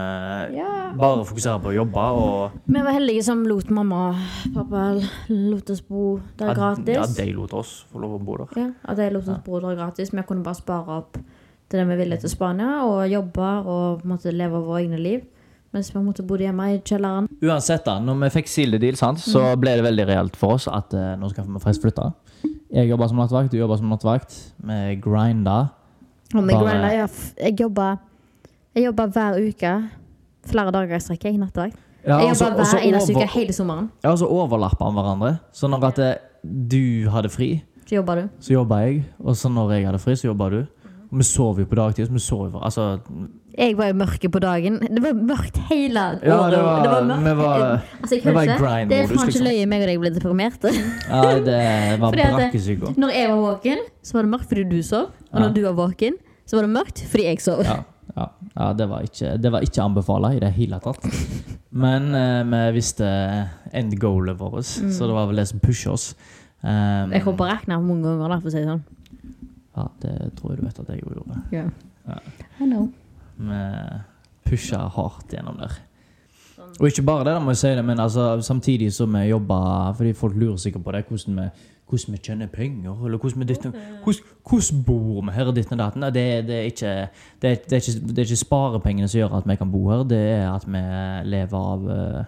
Ja. 0.57 0.71
bare 0.99 1.23
fokusere 1.29 1.61
på 1.63 1.71
å 1.71 1.75
jobbe 1.77 2.05
og 2.21 2.51
Vi 2.67 2.81
var 2.83 2.91
heldige 2.97 3.23
som 3.23 3.45
lot 3.47 3.69
mamma 3.71 4.01
og 4.11 4.53
pappa 4.55 4.85
lot 5.29 5.69
oss 5.71 5.81
bo 5.87 6.19
der 6.37 6.51
at, 6.51 6.57
gratis. 6.57 6.95
ja, 6.95 7.05
de 7.25 7.31
lot 7.33 7.53
oss 7.53 7.85
få 7.91 8.01
lov 8.03 8.17
å 8.19 8.23
bo 8.25 8.37
der. 8.43 8.47
Ja, 8.59 8.69
at 8.83 8.97
de 8.97 9.09
lot 9.11 9.27
oss 9.27 9.39
bo 9.45 9.59
der 9.59 9.75
gratis. 9.79 10.11
Vi 10.11 10.21
kunne 10.27 10.43
bare 10.43 10.55
spare 10.59 10.97
opp 10.99 11.13
til 11.69 11.79
det 11.79 11.87
vi 11.87 11.95
ville 12.03 12.17
til 12.19 12.29
Spania, 12.29 12.81
og 12.83 13.07
jobbe 13.07 13.51
og 13.65 14.03
måtte 14.03 14.33
leve 14.35 14.59
våre 14.59 14.83
egne 14.83 14.99
liv. 14.99 15.21
Mens 15.71 15.93
vi 15.95 16.01
måtte 16.03 16.25
bo 16.27 16.35
hjemme 16.35 16.65
i 16.73 16.79
kjelleren. 16.83 17.29
Uansett, 17.41 17.85
da, 17.85 17.93
når 18.03 18.17
vi 18.25 18.29
fikk 18.41 18.49
Sildedeal, 18.51 18.97
så 19.15 19.55
ble 19.55 19.77
det 19.79 19.85
veldig 19.85 20.05
reelt 20.09 20.35
for 20.35 20.57
oss 20.57 20.67
at 20.67 20.91
eh, 20.93 21.13
nå 21.15 21.29
skal 21.31 21.45
vi 21.47 21.61
faktisk 21.63 21.85
flytte. 21.85 22.09
Jeg 22.71 22.87
jobba 22.89 23.07
som 23.11 23.17
nattvakt, 23.19 23.51
du 23.51 23.57
jobba 23.59 23.77
som 23.77 23.89
nattvakt. 23.91 24.35
Vi 24.63 24.95
grinda. 25.03 25.57
Og 26.35 26.45
vi 26.47 26.53
grinda, 26.55 26.91
ja, 26.95 27.07
jeg 27.43 27.57
jobba 27.59 27.97
Jeg 28.75 28.85
jobba 28.85 29.05
hver 29.11 29.39
uke. 29.49 29.71
Flere 30.47 30.71
dager 30.71 30.95
i 30.95 30.99
strekk. 31.03 31.25
Jeg 31.27 31.37
nattvakt. 31.41 31.75
Ja, 32.07 32.17
Jeg 32.17 32.31
jobber 32.31 32.45
jobba 32.55 32.63
hver 32.71 32.85
eneste 32.87 33.15
uke 33.15 33.27
hele 33.33 33.53
sommeren. 33.53 33.89
Ja, 34.03 34.11
og 34.11 34.17
så 34.17 34.25
overlappa 34.31 34.87
vi 34.89 34.95
hverandre. 34.95 35.33
Så 35.53 35.67
når 35.67 35.83
at 35.91 35.95
det, 35.99 36.13
du 36.71 37.09
hadde 37.09 37.29
fri, 37.29 37.63
Så 37.85 37.95
jobba 37.95 38.15
du. 38.15 38.29
så 38.39 38.53
jobba 38.53 38.75
jeg. 38.85 39.03
Og 39.19 39.35
så 39.35 39.49
når 39.49 39.71
jeg 39.71 39.85
hadde 39.85 39.99
fri, 39.99 40.15
så 40.15 40.27
jobba 40.27 40.49
du. 40.49 40.65
Og 41.11 41.17
vi 41.17 41.23
sov 41.23 41.59
jo 41.59 41.65
på 41.65 41.75
dagtid. 41.75 42.07
Så 42.07 42.13
vi 42.13 42.19
sov 42.19 42.47
jo 42.51 42.59
Altså 42.63 42.99
Jeg 43.57 43.75
var 43.77 43.89
i 43.91 43.93
mørket 43.93 44.31
på 44.31 44.39
dagen. 44.39 44.77
Det 44.79 45.01
var 45.03 45.13
mørkt 45.17 45.57
hele 45.69 45.99
året. 45.99 46.23
Ja, 46.23 46.37
det 46.49 46.59
var- 46.63 47.03
mørkt. 47.03 47.23
vi 47.25 47.33
var- 47.35 47.81
altså, 48.01 48.15
vi 48.23 48.33
var 48.33 48.43
i 48.43 48.47
grind 48.47 48.89
Det 48.89 48.97
er 48.99 49.07
faen 49.07 49.17
ikke 49.17 49.25
liksom. 49.27 49.45
løye 49.47 49.65
meg 49.67 49.81
og 49.81 49.87
deg 49.87 49.99
ble 49.99 50.09
deprimerte. 50.15 50.71
Ja, 51.09 51.21
det 51.39 51.99
var 51.99 52.11
brakkesyke. 52.11 52.95
Når 52.97 53.09
jeg 53.11 53.29
var 53.29 53.41
våken, 53.41 53.77
så 54.03 54.13
var 54.13 54.21
det 54.23 54.31
mørkt 54.31 54.47
fordi 54.49 54.63
du 54.69 54.81
sov. 54.83 55.07
Og 55.33 55.39
Ja. 55.39 55.39
når 55.47 55.53
du 55.53 55.61
var 55.63 55.73
våken, 55.87 56.13
så 56.47 56.55
var 56.55 56.61
det 56.67 56.71
mørkt 56.77 57.03
fordi 57.11 57.23
jeg 57.23 57.41
sov. 57.41 57.63
Ja, 57.63 57.83
ja. 58.17 58.27
Ja, 58.57 58.73
det 58.73 58.87
var 58.89 59.01
ikke, 59.01 59.37
det 59.41 59.51
var 59.51 59.61
ikke 59.61 59.81
anbefalt 59.83 60.35
i 60.35 60.39
det 60.39 60.53
hele 60.53 60.79
tatt. 60.79 61.03
Men 61.71 62.13
eh, 62.15 62.43
vi 62.43 62.79
visste 62.79 63.49
end 63.73 63.93
goalet 63.99 64.37
vårt, 64.37 64.63
så 64.65 65.07
det 65.07 65.13
var 65.13 65.27
vel 65.27 65.35
det 65.37 65.47
som 65.47 65.59
pusher 65.59 65.91
oss. 65.91 66.15
Um, 66.63 67.11
Jeg 67.11 67.23
kom 67.23 67.35
på 67.37 67.45
å 67.47 67.81
mange 67.81 68.03
ganger, 68.03 68.27
da, 68.29 68.39
for 68.39 68.49
å 68.49 68.51
si 68.51 68.57
det 68.59 68.67
sånn. 68.67 68.83
ja, 69.77 69.87
det 70.01 70.35
tror 70.35 70.51
jeg 70.51 70.59
du 70.59 70.65
vet 70.65 70.79
at 70.79 70.87
jeg 70.87 71.01
gjorde. 71.01 71.41
Yeah. 71.51 71.69
Ja. 72.07 72.17
I 72.59 72.65
know. 72.65 72.91
Vi 73.49 74.51
pusha 74.51 74.87
hardt 74.91 75.33
gjennom 75.33 75.57
der. 75.61 75.79
Og 76.79 76.87
ikke 76.87 77.03
bare 77.05 77.25
det, 77.25 77.33
da 77.35 77.41
må 77.41 77.53
jeg 77.53 77.61
si 77.61 77.69
det, 77.75 77.83
men 77.85 77.99
altså, 77.99 78.41
samtidig 78.41 78.93
som 78.93 79.13
vi 79.13 79.25
jobber 79.27 79.93
Fordi 79.97 80.13
folk 80.13 80.35
lurer 80.35 80.57
sikkert 80.57 80.83
på 80.83 80.91
det, 80.91 81.05
hvordan 81.07 81.39
vi, 81.39 81.47
hvordan 81.89 82.13
vi 82.13 82.17
tjener 82.17 82.47
penger, 82.47 83.05
eller 83.05 83.17
hvordan 83.17 83.39
vi 83.39 83.45
ditt, 83.45 83.65
hvordan, 84.03 84.27
hvordan 84.49 84.83
bor 84.85 85.21
vi 85.21 85.31
her 85.31 85.51
ditt 85.51 85.71
og 85.71 85.79
datten. 85.79 86.01
Det, 86.01 86.13
det, 86.47 86.55
er 86.55 86.61
ikke, 86.61 87.07
det, 87.41 87.49
er, 87.49 87.55
det, 87.55 87.73
er 87.73 87.75
ikke, 87.75 88.07
det 88.07 88.17
er 88.17 88.29
ikke 88.29 88.35
sparepengene 88.35 89.07
som 89.07 89.19
gjør 89.19 89.37
at 89.37 89.49
vi 89.49 89.55
kan 89.55 89.71
bo 89.71 89.89
her, 89.89 90.03
det 90.03 90.21
er 90.29 90.45
at 90.51 90.67
vi 90.67 90.83
lever 91.29 91.57
av 91.73 91.89
eh, 91.97 92.23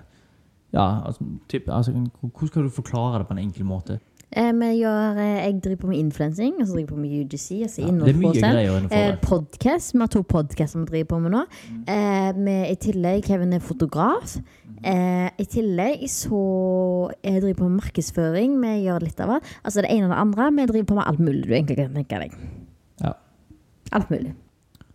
Ja, 0.74 1.05
altså, 1.05 1.24
typ, 1.50 1.67
altså 1.70 1.91
hvordan 1.91 2.48
skal 2.48 2.63
du 2.63 2.70
forklare 2.70 3.20
det 3.20 3.27
på 3.27 3.34
en 3.34 3.39
enkel 3.39 3.65
måte? 3.65 4.00
Eh, 4.36 4.52
vi 4.58 4.70
gjør, 4.82 5.18
eh, 5.22 5.46
jeg 5.46 5.60
driver 5.62 5.75
på 5.84 5.88
med 5.92 5.98
influensing, 6.00 6.54
og 6.60 6.66
så 6.68 6.74
driver 6.74 6.80
jeg 6.80 6.88
på 6.90 6.96
med 6.98 7.12
UGC. 7.22 7.48
Altså 7.63 7.82
Ja, 7.82 7.92
det 7.92 8.16
er 8.16 8.20
mye 8.20 8.34
greier 8.42 8.78
innenfor 8.80 8.98
Eh, 8.98 9.18
podcast. 9.22 9.94
Vi 9.94 10.00
har 10.00 10.08
to 10.08 10.24
podcaster 10.24 10.80
vi 10.80 10.86
driver 10.86 11.06
på 11.12 11.20
med 11.22 11.32
nå. 11.32 11.42
Eh, 11.88 12.34
Med, 12.34 12.72
I 12.72 12.75
tillegg 12.75 13.24
Kevin 13.25 13.54
er 13.54 13.60
fotograf. 13.60 14.38
Eh, 14.84 15.30
I 15.38 15.46
tillegg 15.46 16.02
så 16.10 17.12
jeg 17.24 17.42
driver 17.42 17.54
på 17.62 17.70
med 17.70 17.82
markedsføring. 17.82 18.60
Vi 18.60 18.74
gjør 18.88 19.02
litt 19.06 19.20
av 19.20 19.28
det. 19.36 19.44
Altså 19.63 19.82
det 19.82 19.92
ene 19.92 20.06
og 20.06 20.10
det 20.10 20.18
andre. 20.18 20.52
Vi 20.52 20.66
driver 20.66 20.86
på 20.86 20.96
med 20.96 21.04
alt 21.08 21.20
mulig 21.20 21.46
du 21.46 21.54
egentlig 21.54 21.75
kan 21.78 21.94
tenke 21.94 22.20
deg. 22.20 22.32
Ja. 23.04 23.13
Alt 23.92 24.10
mulig. 24.10 24.34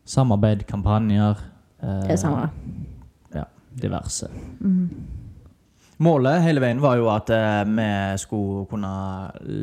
Samarbeid, 0.05 0.67
kampanjer 0.67 1.37
eh, 1.83 2.01
Det 2.09 2.11
er 2.11 2.17
samme. 2.17 2.51
Ja, 3.35 3.45
diverse. 3.81 4.29
Målet 5.99 6.45
hele 6.45 6.63
veien 6.63 6.79
var 6.79 6.95
jo 7.01 7.09
at 7.11 7.31
eh, 7.35 7.65
vi 7.67 7.87
skulle 8.23 8.67
kunne 8.71 8.91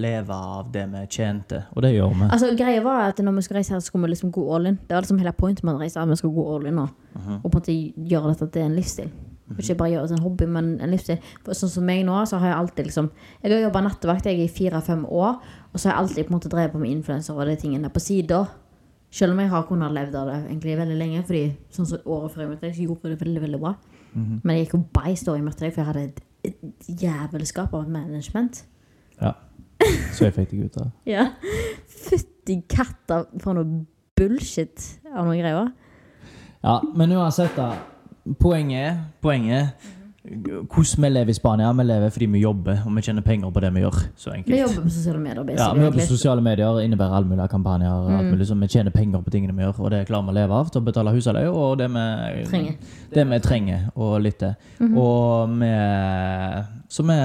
leve 0.04 0.36
av 0.36 0.72
det 0.74 0.84
vi 0.92 1.04
tjente, 1.08 1.62
og 1.72 1.86
det 1.86 1.94
gjør 1.94 2.12
vi. 2.12 2.26
Altså 2.28 2.50
greia 2.60 2.82
var 2.84 3.06
at 3.06 3.22
når 3.24 3.38
vi 3.38 3.44
skulle 3.46 3.62
reise 3.62 3.72
her, 3.72 3.80
så 3.80 3.88
skulle 3.88 4.10
vi 4.10 4.12
liksom 4.12 4.34
gå 4.36 4.44
all 4.56 4.68
in. 4.68 4.80
Det 4.84 4.98
var 4.98 5.06
liksom 5.06 5.22
hele 5.24 5.32
pointet 5.38 5.64
med 5.64 5.78
å 5.78 5.80
reise. 5.80 6.02
At 6.02 6.12
vi 6.12 6.18
skulle 6.20 6.36
gå 6.36 6.46
all 6.56 6.68
in 6.68 6.76
nå. 6.82 6.90
Og 7.38 7.46
på 7.46 7.54
en 7.54 7.56
måte 7.56 7.78
gjøre 8.12 8.34
dette 8.34 8.50
til 8.52 8.68
en 8.68 8.76
livsstil. 8.76 9.14
Og 9.46 9.62
Ikke 9.62 9.78
bare 9.78 9.94
gjøre 9.94 10.08
det 10.08 10.12
til 10.12 10.18
en 10.20 10.26
hobby, 10.26 10.50
men 10.58 10.70
en 10.82 10.92
livsstil. 10.92 11.32
For 11.46 11.56
sånn 11.56 11.72
som 11.72 11.88
meg 11.88 12.04
nå, 12.08 12.18
så 12.28 12.42
har 12.42 12.52
jeg 12.52 12.58
alltid 12.60 12.90
liksom 12.90 13.10
Jeg 13.44 13.52
har 13.54 13.66
jobba 13.68 13.86
nattevakt 13.86 14.28
jeg 14.28 14.42
i 14.42 14.52
fire-fem 14.52 15.06
år, 15.06 15.40
og 15.72 15.80
så 15.80 15.88
har 15.88 15.94
jeg 15.94 16.02
alltid 16.02 16.26
på 16.26 16.34
en 16.34 16.40
måte 16.40 16.52
drevet 16.52 16.74
på 16.76 16.82
med 16.82 16.92
influenser 16.92 17.38
og 17.38 17.48
de 17.48 17.56
tingene 17.62 17.92
på 17.94 18.04
sida. 18.04 18.44
Selv 19.16 19.32
om 19.32 19.40
jeg 19.40 19.54
har 19.54 19.68
kunnet 19.70 19.94
levd 19.96 20.16
av 20.20 20.28
det 20.34 20.40
egentlig 20.50 20.80
veldig 20.82 20.98
lenge. 21.00 21.24
Fordi 21.24 21.44
sånn 21.72 21.88
som 21.88 22.10
året 22.12 22.34
før 22.34 22.44
jeg 22.44 22.52
møtte 22.52 22.68
deg, 22.68 22.76
så 22.76 22.88
gjorde 22.90 23.08
jeg 23.08 23.16
det 23.16 23.24
veldig 23.24 23.44
veldig 23.46 23.62
bra. 23.62 23.78
Men 24.16 24.56
jeg 24.56 24.66
gikk 24.66 24.78
jo 24.78 24.84
beist 24.96 25.28
da 25.28 25.36
jeg 25.36 25.44
møtte 25.46 25.66
deg, 25.66 25.74
for 25.76 25.84
jeg 25.84 25.90
hadde 25.90 26.04
et, 26.08 26.22
et 26.50 26.90
jævelskap 27.04 27.74
av 27.76 27.90
management. 27.92 28.62
Ja. 29.20 29.34
Så 30.16 30.30
jeg 30.30 30.36
fikk 30.38 30.54
deg 30.54 30.70
ut 30.70 30.78
av 30.82 30.92
Ja. 31.10 31.26
Fytti 31.92 32.62
katta 32.72 33.26
for 33.44 33.58
noe 33.58 33.84
bullshit 34.16 34.86
av 35.12 35.26
noen 35.28 35.42
greier. 35.42 35.74
Ja, 36.64 36.80
men 36.96 37.12
uansett, 37.14 37.58
da. 37.58 37.74
Poenget, 38.42 39.04
poenget 39.22 39.76
hvordan 40.26 41.04
vi 41.04 41.10
lever 41.10 41.30
i 41.30 41.34
Spania. 41.34 41.72
Vi 41.74 41.84
lever 41.84 42.10
fordi 42.10 42.26
vi 42.26 42.40
jobber, 42.40 42.80
og 42.86 42.96
vi 42.96 43.02
tjener 43.02 43.22
penger 43.22 43.52
på 43.52 43.62
det 43.62 43.72
vi 43.74 43.84
gjør. 43.84 43.98
Så 44.18 44.32
Vi 44.46 44.60
jobber 44.60 44.82
på 44.84 44.90
sosiale 44.90 45.20
medier. 45.20 45.56
Ja, 45.58 45.74
vi 45.74 45.84
jobber 45.84 46.00
på 46.00 46.08
sosiale 46.08 46.42
medier, 46.42 46.80
innebærer 46.82 47.18
all 47.18 47.26
mulig 47.26 47.50
kampanjer. 47.50 48.08
Mm. 48.10 48.32
Mulig, 48.32 48.48
vi 48.62 48.68
tjener 48.68 48.92
penger 48.92 49.22
på 49.22 49.32
tingene 49.32 49.54
vi 49.56 49.64
gjør, 49.64 49.80
og 49.80 49.92
det 49.92 50.06
klarer 50.08 50.26
vi 50.26 50.34
å 50.34 50.38
leve 50.40 50.54
av 50.54 50.72
til 50.72 50.82
å 50.82 50.86
betale 50.86 51.14
husleie 51.16 51.52
og 51.52 51.78
det 51.78 51.90
vi 51.94 52.06
Trenger. 52.50 52.74
det 53.14 53.28
vi 53.30 53.40
trenger, 53.40 53.86
og 53.96 54.22
litt 54.22 54.40
til. 54.40 54.56
Og 54.96 55.56
vi 55.60 55.72
Så 56.90 57.04
vi 57.04 57.20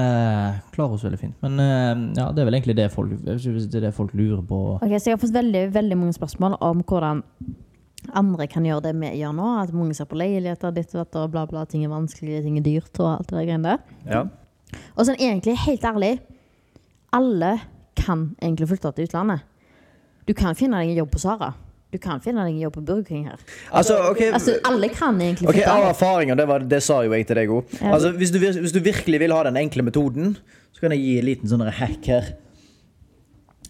klarer 0.75 0.93
oss 0.93 1.03
veldig 1.03 1.19
fint. 1.19 1.35
Men 1.41 1.59
eh, 1.59 2.21
ja, 2.21 2.31
det 2.31 2.41
er 2.41 2.45
vel 2.49 2.55
egentlig 2.59 2.75
det 2.75 2.91
folk, 2.91 3.11
det 3.23 3.37
er 3.39 3.85
det 3.87 3.93
folk 3.93 4.13
lurer 4.13 4.41
på. 4.41 4.61
Ok, 4.81 4.95
så 4.99 5.09
Jeg 5.11 5.17
har 5.17 5.21
fått 5.21 5.33
veldig, 5.33 5.73
veldig 5.73 5.97
mange 5.97 6.13
spørsmål 6.13 6.57
om 6.59 6.83
hvordan 6.83 7.23
andre 8.17 8.47
kan 8.49 8.65
gjøre 8.65 8.87
det 8.87 8.93
vi 8.97 9.11
gjør 9.19 9.33
nå. 9.37 9.47
At 9.61 9.73
mange 9.75 9.95
ser 9.97 10.09
på 10.09 10.19
leiligheter, 10.19 10.73
ditt 10.75 10.93
og 10.95 11.03
datt 11.03 11.19
og 11.21 11.33
bla, 11.33 11.45
bla. 11.49 11.65
Ting 11.69 11.85
er 11.85 11.93
vanskelig, 11.93 12.41
ting 12.45 12.59
er 12.59 12.65
dyrt 12.65 13.01
og 13.01 13.09
alt 13.15 13.29
det 13.29 13.37
der 13.37 13.49
greiene 13.49 13.73
der. 13.75 13.97
Ja. 14.09 14.23
Og 14.95 15.07
sånn 15.07 15.19
egentlig, 15.19 15.57
helt 15.65 15.85
ærlig, 15.87 16.13
alle 17.15 17.57
kan 17.99 18.31
egentlig 18.41 18.71
flytte 18.71 18.93
til 18.95 19.09
utlandet. 19.09 19.43
Du 20.27 20.33
kan 20.37 20.55
finne 20.57 20.79
deg 20.79 20.93
en 20.93 21.03
jobb 21.03 21.11
på 21.13 21.21
Sara. 21.21 21.51
Du 21.91 21.97
kan 21.99 22.21
finne 22.23 22.45
deg 22.45 22.55
en 22.55 22.61
jobb 22.63 22.77
på 22.77 22.83
Burger 22.87 23.03
King 23.09 23.25
her. 23.27 23.41
Altså, 23.75 23.97
okay. 24.07 24.29
Altså, 24.31 24.55
alle 24.67 24.87
kan 24.93 25.17
egentlig 25.19 25.49
Ok, 25.49 25.57
flytte. 25.57 25.73
Av 25.73 25.87
erfaring, 25.89 26.31
og 26.31 26.39
det, 26.39 26.45
var, 26.47 26.63
det 26.73 26.79
sa 26.85 27.01
jo 27.03 27.11
jeg 27.11 27.27
til 27.27 27.41
deg 27.41 27.51
òg. 27.51 27.73
Ja. 27.81 27.91
Altså, 27.97 28.13
hvis, 28.15 28.31
hvis 28.31 28.75
du 28.75 28.79
virkelig 28.85 29.19
vil 29.19 29.35
ha 29.35 29.41
den 29.49 29.59
enkle 29.59 29.83
metoden, 29.83 30.37
så 30.71 30.85
kan 30.85 30.95
jeg 30.95 31.03
gi 31.03 31.17
en 31.19 31.27
liten 31.27 31.51
sånn 31.51 31.65
hack 31.67 32.07
her. 32.07 32.31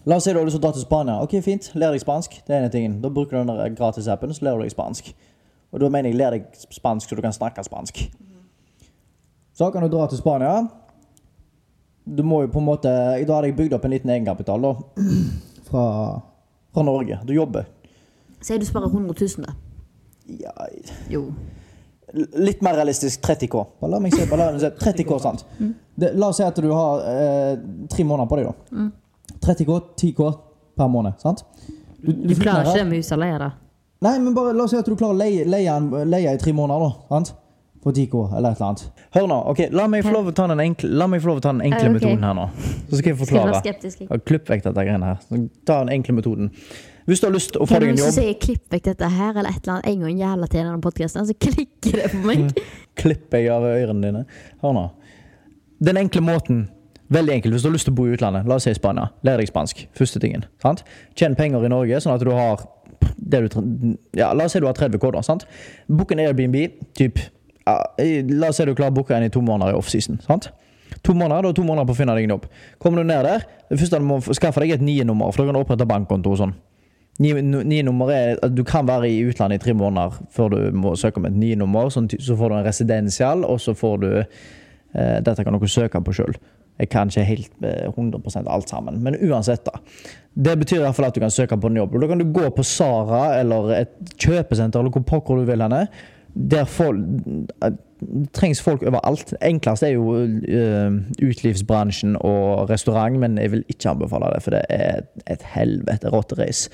La 0.06 0.16
oss 0.18 0.24
si 0.26 0.32
du 0.34 0.38
har 0.40 0.46
lyst 0.46 0.56
til 0.56 0.62
å 0.62 0.64
dra 0.64 0.72
til 0.74 0.82
Spania. 0.82 1.18
Ok, 1.22 1.36
fint, 1.44 1.68
Lær 1.78 1.94
deg 1.94 2.02
spansk. 2.02 2.40
Det 2.46 2.56
er 2.56 2.64
en 2.66 2.72
tingen. 2.74 2.96
Da 3.04 3.10
bruker 3.12 3.36
du 3.36 3.42
den 3.44 3.52
der 3.54 3.74
gratisappen, 3.76 4.32
så 4.34 4.44
lærer 4.48 4.58
du 4.58 4.66
deg 4.66 4.74
spansk. 4.74 5.12
Og 5.72 5.80
da 5.80 5.88
mener 5.92 6.10
jeg 6.10 6.18
lær 6.18 6.34
deg 6.34 6.48
spansk 6.74 7.08
så 7.08 7.16
du 7.16 7.22
kan 7.24 7.34
snakke 7.34 7.62
spansk. 7.64 8.00
Så 9.54 9.68
kan 9.70 9.84
du 9.84 9.88
dra 9.92 10.08
til 10.10 10.18
Spania. 10.18 10.64
Du 12.02 12.24
må 12.26 12.40
jo 12.42 12.48
på 12.50 12.58
en 12.58 12.66
måte 12.66 12.90
Da 12.90 13.36
hadde 13.36 13.46
jeg 13.52 13.54
bygd 13.60 13.76
opp 13.76 13.84
en 13.86 13.92
liten 13.94 14.10
egenkapital, 14.10 14.64
da. 14.64 14.72
Fra, 15.72 15.84
fra 16.74 16.82
Norge. 16.84 17.16
Du 17.24 17.30
jobber. 17.32 17.64
Sier 18.44 18.58
du 18.60 18.66
sparer 18.68 18.90
100 18.90 19.14
000, 19.38 19.46
da. 19.46 19.54
Ja, 20.42 20.52
Jo. 21.08 21.28
Litt 22.36 22.60
mer 22.60 22.74
realistisk 22.76 23.22
30K. 23.24 23.62
La 23.88 23.96
meg 24.02 24.12
se 24.12 24.26
på 24.28 24.36
la 24.36 24.50
meg 24.52 24.60
se. 24.60 24.68
30K, 24.82 25.16
sant? 25.22 25.46
Det, 25.96 26.10
la 26.18 26.28
oss 26.28 26.42
si 26.42 26.44
at 26.44 26.58
du 26.60 26.68
har 26.74 27.06
eh, 27.08 27.54
tre 27.88 28.04
måneder 28.04 28.28
på 28.28 28.36
deg, 28.40 28.50
da. 28.50 28.82
30K, 29.44 29.80
10K 30.00 30.30
per 30.76 30.88
måned. 30.88 31.18
sant? 31.22 31.44
Du 32.02 32.34
klarer 32.34 32.66
ikke 32.66 32.78
det 32.80 32.88
med 32.88 33.02
husleie, 33.02 33.38
da. 33.38 33.52
Nei, 34.02 34.16
men 34.18 34.34
bare 34.34 34.52
la 34.56 34.64
oss 34.64 34.72
si 34.74 34.78
at 34.80 34.88
du 34.88 34.96
klarer 34.98 35.14
å 35.14 35.18
leie, 35.18 35.44
leie, 35.46 35.74
leie 36.10 36.34
i 36.34 36.38
tre 36.42 36.52
måneder, 36.56 36.82
da. 36.82 37.06
sant? 37.12 37.34
På 37.82 37.90
10K 37.90 38.36
eller 38.36 38.52
et 38.52 38.60
eller 38.60 38.66
annet. 38.68 38.82
Hør 39.14 39.24
nå. 39.26 39.36
ok, 39.50 39.60
La 39.74 39.88
meg 39.90 40.04
få 40.06 40.12
lov 40.14 40.28
å 40.30 40.34
ta 40.38 40.46
den 40.50 40.60
enkle, 40.62 40.90
la 40.94 41.08
meg 41.10 41.22
få 41.22 41.32
lov 41.32 41.40
å 41.40 41.42
ta 41.42 41.50
den 41.50 41.64
enkle 41.66 41.80
okay. 41.88 41.94
metoden 41.96 42.22
her 42.26 42.36
nå. 42.38 42.44
Så 42.54 42.62
skal 42.68 42.78
jeg 42.78 42.94
Skal 42.94 43.10
jeg 43.10 43.18
forklare. 43.24 43.60
skeptisk? 43.64 44.02
jeg? 44.04 44.22
Klipp 44.30 44.50
vekk 44.52 44.62
dette 44.68 44.84
greiene 44.86 45.08
her. 45.10 45.16
Så 45.26 45.40
Ta 45.66 45.80
den 45.82 45.90
enkle 45.96 46.14
metoden. 46.14 46.52
Hvis 47.10 47.18
du 47.18 47.26
har 47.26 47.34
lyst 47.34 47.50
til 47.56 47.64
å 47.64 47.66
få 47.66 47.80
deg 47.82 47.90
en 47.90 47.98
jobb 47.98 48.14
Kan 48.14 48.28
du 48.28 48.38
'klipp 48.44 48.76
vekk 48.76 48.84
dette 48.84 49.08
her' 49.10 49.34
eller 49.34 49.50
et 49.50 49.66
eller 49.66 49.72
annet 49.74 49.88
en 49.90 50.00
gang 50.06 50.20
jævla 50.20 50.46
til 50.46 50.60
denne 50.62 50.80
podkasten, 50.80 51.26
så 51.26 51.34
klikker 51.34 51.98
det 51.98 52.10
på 52.12 52.22
meg. 52.22 52.62
klipper 53.02 53.42
jeg 53.42 53.50
av 53.50 53.66
ørene 53.66 54.06
dine. 54.06 54.24
Hør 54.62 54.76
nå. 54.78 54.84
Den 55.82 55.98
enkle 55.98 56.22
måten 56.22 56.68
Veldig 57.12 57.34
enkelt. 57.34 57.54
Hvis 57.54 57.64
du 57.64 57.68
har 57.68 57.74
lyst 57.74 57.88
til 57.88 57.92
å 57.92 57.98
bo 57.98 58.06
i 58.08 58.14
utlandet, 58.14 58.46
la 58.48 58.56
oss 58.56 58.64
si 58.68 58.72
Spania, 58.76 59.10
lær 59.26 59.40
deg 59.40 59.50
spansk. 59.50 59.84
Første 59.98 60.20
tingen. 60.22 60.46
sant? 60.62 60.84
Tjen 61.18 61.36
penger 61.36 61.64
i 61.66 61.72
Norge, 61.72 62.00
sånn 62.00 62.14
at 62.14 62.24
du 62.24 62.30
har 62.32 62.62
det 63.18 63.42
du 63.42 63.96
Ja, 64.16 64.32
la 64.32 64.44
oss 64.46 64.52
si 64.56 64.60
du 64.60 64.66
har 64.66 64.74
30 64.78 64.98
K, 65.02 65.10
da. 65.10 65.22
sant? 65.22 65.46
Book 65.88 66.12
en 66.12 66.22
Airbnb. 66.22 66.56
Typ, 66.96 67.18
ja, 67.66 67.76
la 67.98 68.48
oss 68.48 68.56
si 68.56 68.64
du 68.64 68.74
klarer 68.74 68.94
å 68.94 68.98
booke 69.00 69.14
en 69.16 69.26
i 69.26 69.32
to 69.32 69.42
måneder 69.42 69.74
i 69.74 69.78
offseason. 69.78 70.20
sant? 70.24 70.50
To 71.02 71.14
måneder, 71.14 71.42
da 71.42 71.52
to 71.52 71.64
måneder 71.64 71.88
på 71.88 71.94
å 71.96 71.98
finne 71.98 72.14
deg 72.14 72.28
jobb. 72.30 72.46
Kommer 72.78 73.02
du 73.02 73.08
ned 73.08 73.24
der, 73.24 73.44
det 73.70 73.78
første 73.80 73.98
du 73.98 74.04
må 74.06 74.20
skaffe 74.20 74.60
deg 74.60 74.76
et 74.76 74.84
nye-nummer, 74.84 75.32
for 75.32 75.42
da 75.42 75.50
kan 75.50 75.56
du 75.58 75.64
opprette 75.64 75.88
bankkonto 75.88 76.30
og 76.30 76.38
sånn. 76.38 76.54
Nye-nummer 77.20 78.10
er 78.12 78.38
at 78.42 78.54
du 78.54 78.62
kan 78.64 78.86
være 78.88 79.10
i 79.10 79.20
utlandet 79.28 79.60
i 79.60 79.64
tre 79.66 79.74
måneder 79.76 80.16
før 80.32 80.54
du 80.54 80.60
må 80.72 80.94
søke 80.96 81.20
om 81.20 81.26
et 81.28 81.36
nye 81.36 81.56
nummer. 81.60 81.90
Sånn, 81.92 82.08
så 82.08 82.36
får 82.38 82.52
du 82.52 82.56
en 82.56 82.66
residensial, 82.66 83.44
og 83.44 83.60
så 83.60 83.74
får 83.76 84.00
du 84.00 84.10
eh, 84.22 85.18
Dette 85.24 85.44
kan 85.44 85.52
dere 85.56 85.68
søke 85.68 86.00
på 86.04 86.14
sjøl. 86.16 86.36
Jeg 86.82 86.90
kan 86.90 87.10
ikke 87.10 87.24
helt 87.28 87.66
eh, 87.68 87.92
100 87.92 88.42
alt 88.50 88.70
sammen, 88.70 88.98
men 89.04 89.14
uansett, 89.22 89.62
da. 89.68 89.78
Det 90.34 90.56
betyr 90.58 90.80
i 90.80 90.82
hvert 90.86 90.96
fall 90.96 91.06
at 91.10 91.14
du 91.14 91.20
kan 91.22 91.30
søke 91.30 91.58
på 91.60 91.70
en 91.70 91.78
jobb. 91.78 91.94
Da 92.00 92.08
kan 92.10 92.18
du 92.18 92.32
gå 92.34 92.48
på 92.56 92.64
Sara 92.66 93.38
eller 93.38 93.70
et 93.76 93.92
kjøpesenter 94.16 94.80
eller 94.80 94.94
hvor 94.94 95.04
pokker 95.06 95.38
du 95.38 95.46
vil 95.46 95.62
henne. 95.62 95.84
Der 96.32 96.64
folk, 96.64 96.98
det 97.60 97.74
trengs 98.34 98.62
folk 98.64 98.82
overalt. 98.82 99.34
Enklest 99.44 99.84
er 99.86 99.94
jo 99.94 100.16
eh, 100.16 100.96
utelivsbransjen 101.22 102.16
og 102.18 102.70
restaurant, 102.72 103.20
men 103.20 103.38
jeg 103.38 103.52
vil 103.52 103.64
ikke 103.68 103.92
anbefale 103.92 104.32
det, 104.34 104.42
for 104.42 104.56
det 104.56 104.64
er 104.72 105.04
et 105.30 105.46
helvete 105.54 106.10
rotterace. 106.10 106.72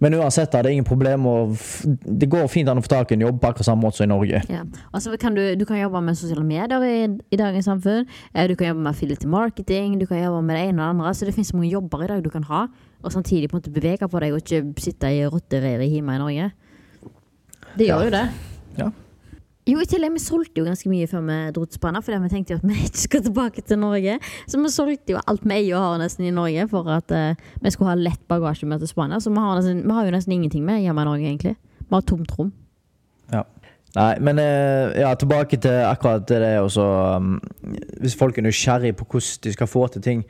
Men 0.00 0.14
uansett, 0.14 0.52
det 0.52 0.60
er 0.60 0.68
ingen 0.76 0.86
problem. 0.86 1.24
det 2.20 2.28
går 2.30 2.46
fint 2.48 2.68
an 2.70 2.78
å 2.78 2.82
få 2.84 2.88
tak 2.92 3.10
i 3.10 3.16
en 3.16 3.24
jobb 3.26 3.40
på 3.42 3.48
akkurat 3.48 3.66
samme 3.66 3.82
måte 3.82 3.96
som 3.98 4.04
i 4.06 4.12
Norge. 4.12 4.42
Ja. 4.48 4.60
Altså 4.94 5.16
kan 5.18 5.34
du, 5.34 5.42
du 5.58 5.64
kan 5.66 5.80
jobbe 5.80 6.00
med 6.06 6.14
sosiale 6.18 6.44
medier 6.46 6.84
i, 6.86 7.08
i 7.34 7.36
dagens 7.40 7.66
samfunn. 7.66 8.06
Eh, 8.34 8.46
Du 8.48 8.54
kan 8.54 8.68
jobbe 8.70 8.84
med 8.84 8.92
affiliate 8.92 9.26
marketing. 9.26 9.98
Du 9.98 10.06
kan 10.06 10.22
jobbe 10.22 10.42
med 10.46 10.56
det 10.56 10.68
ene 10.68 10.78
og 10.78 10.84
det 10.84 10.90
andre. 10.94 11.14
Så 11.14 11.26
det 11.26 11.34
finnes 11.34 11.50
mange 11.54 11.72
jobber 11.72 12.04
i 12.04 12.10
dag 12.12 12.22
du 12.22 12.30
kan 12.30 12.46
ha, 12.46 12.66
og 13.02 13.12
samtidig 13.12 13.50
på 13.50 13.56
en 13.56 13.62
måte 13.62 13.74
bevege 13.74 14.08
på 14.08 14.20
deg 14.22 14.32
og 14.36 14.38
ikke 14.44 14.62
sitte 14.86 15.10
i 15.10 15.24
rotterevet 15.26 15.90
hjemme 15.90 16.14
i 16.14 16.22
Norge. 16.22 16.50
Det 17.78 17.86
gjør 17.90 18.06
jo 18.08 18.14
det. 18.14 18.24
Ja. 18.78 18.90
Jo, 19.68 19.82
i 19.82 19.88
tillegg, 19.88 20.14
Vi 20.16 20.22
solgte 20.22 20.62
jo 20.62 20.64
ganske 20.64 20.88
mye 20.88 21.08
før 21.10 21.24
vi 21.26 21.36
dro 21.56 21.66
til 21.68 21.76
Spania, 21.76 22.00
fordi 22.04 22.22
vi 22.22 22.30
tenkte 22.32 22.54
jo 22.54 22.60
at 22.62 22.68
vi 22.70 22.78
ikke 22.86 23.02
skal 23.02 23.24
tilbake 23.26 23.64
til 23.68 23.80
Norge. 23.82 24.16
Så 24.48 24.60
vi 24.62 24.72
solgte 24.72 25.14
jo 25.14 25.20
alt 25.28 25.44
vi 25.44 25.58
eier 25.58 25.76
og 25.76 25.84
har 25.84 26.00
nesten 26.04 26.24
i 26.24 26.32
Norge 26.34 26.64
for 26.70 26.88
at 26.94 27.12
uh, 27.12 27.36
vi 27.60 27.72
skulle 27.74 27.92
ha 27.92 27.98
lett 28.00 28.22
bagasje 28.32 28.68
med 28.68 28.80
til 28.80 28.88
Spania. 28.88 29.20
Så 29.20 29.32
vi 29.34 29.44
har, 29.44 29.60
nesten, 29.60 29.84
vi 29.84 29.98
har 29.98 30.08
jo 30.08 30.14
nesten 30.16 30.32
ingenting 30.38 30.64
med 30.64 30.80
hjemme 30.80 31.04
i 31.04 31.10
Norge, 31.10 31.28
egentlig. 31.28 31.54
Vi 31.84 31.92
har 31.92 32.06
tomt 32.08 32.32
rom. 32.38 32.52
Ja. 33.32 33.44
Nei, 33.96 34.12
men 34.20 34.40
uh, 34.40 34.92
ja, 34.96 35.12
tilbake 35.16 35.60
til 35.60 35.84
akkurat 35.88 36.26
det 36.28 36.58
også 36.60 36.84
um, 37.16 37.38
Hvis 38.02 38.16
folk 38.20 38.36
er 38.36 38.44
nysgjerrig 38.44 38.92
på 38.96 39.06
hvordan 39.08 39.44
de 39.44 39.52
skal 39.52 39.66
få 39.66 39.86
til 39.88 40.04
ting 40.04 40.24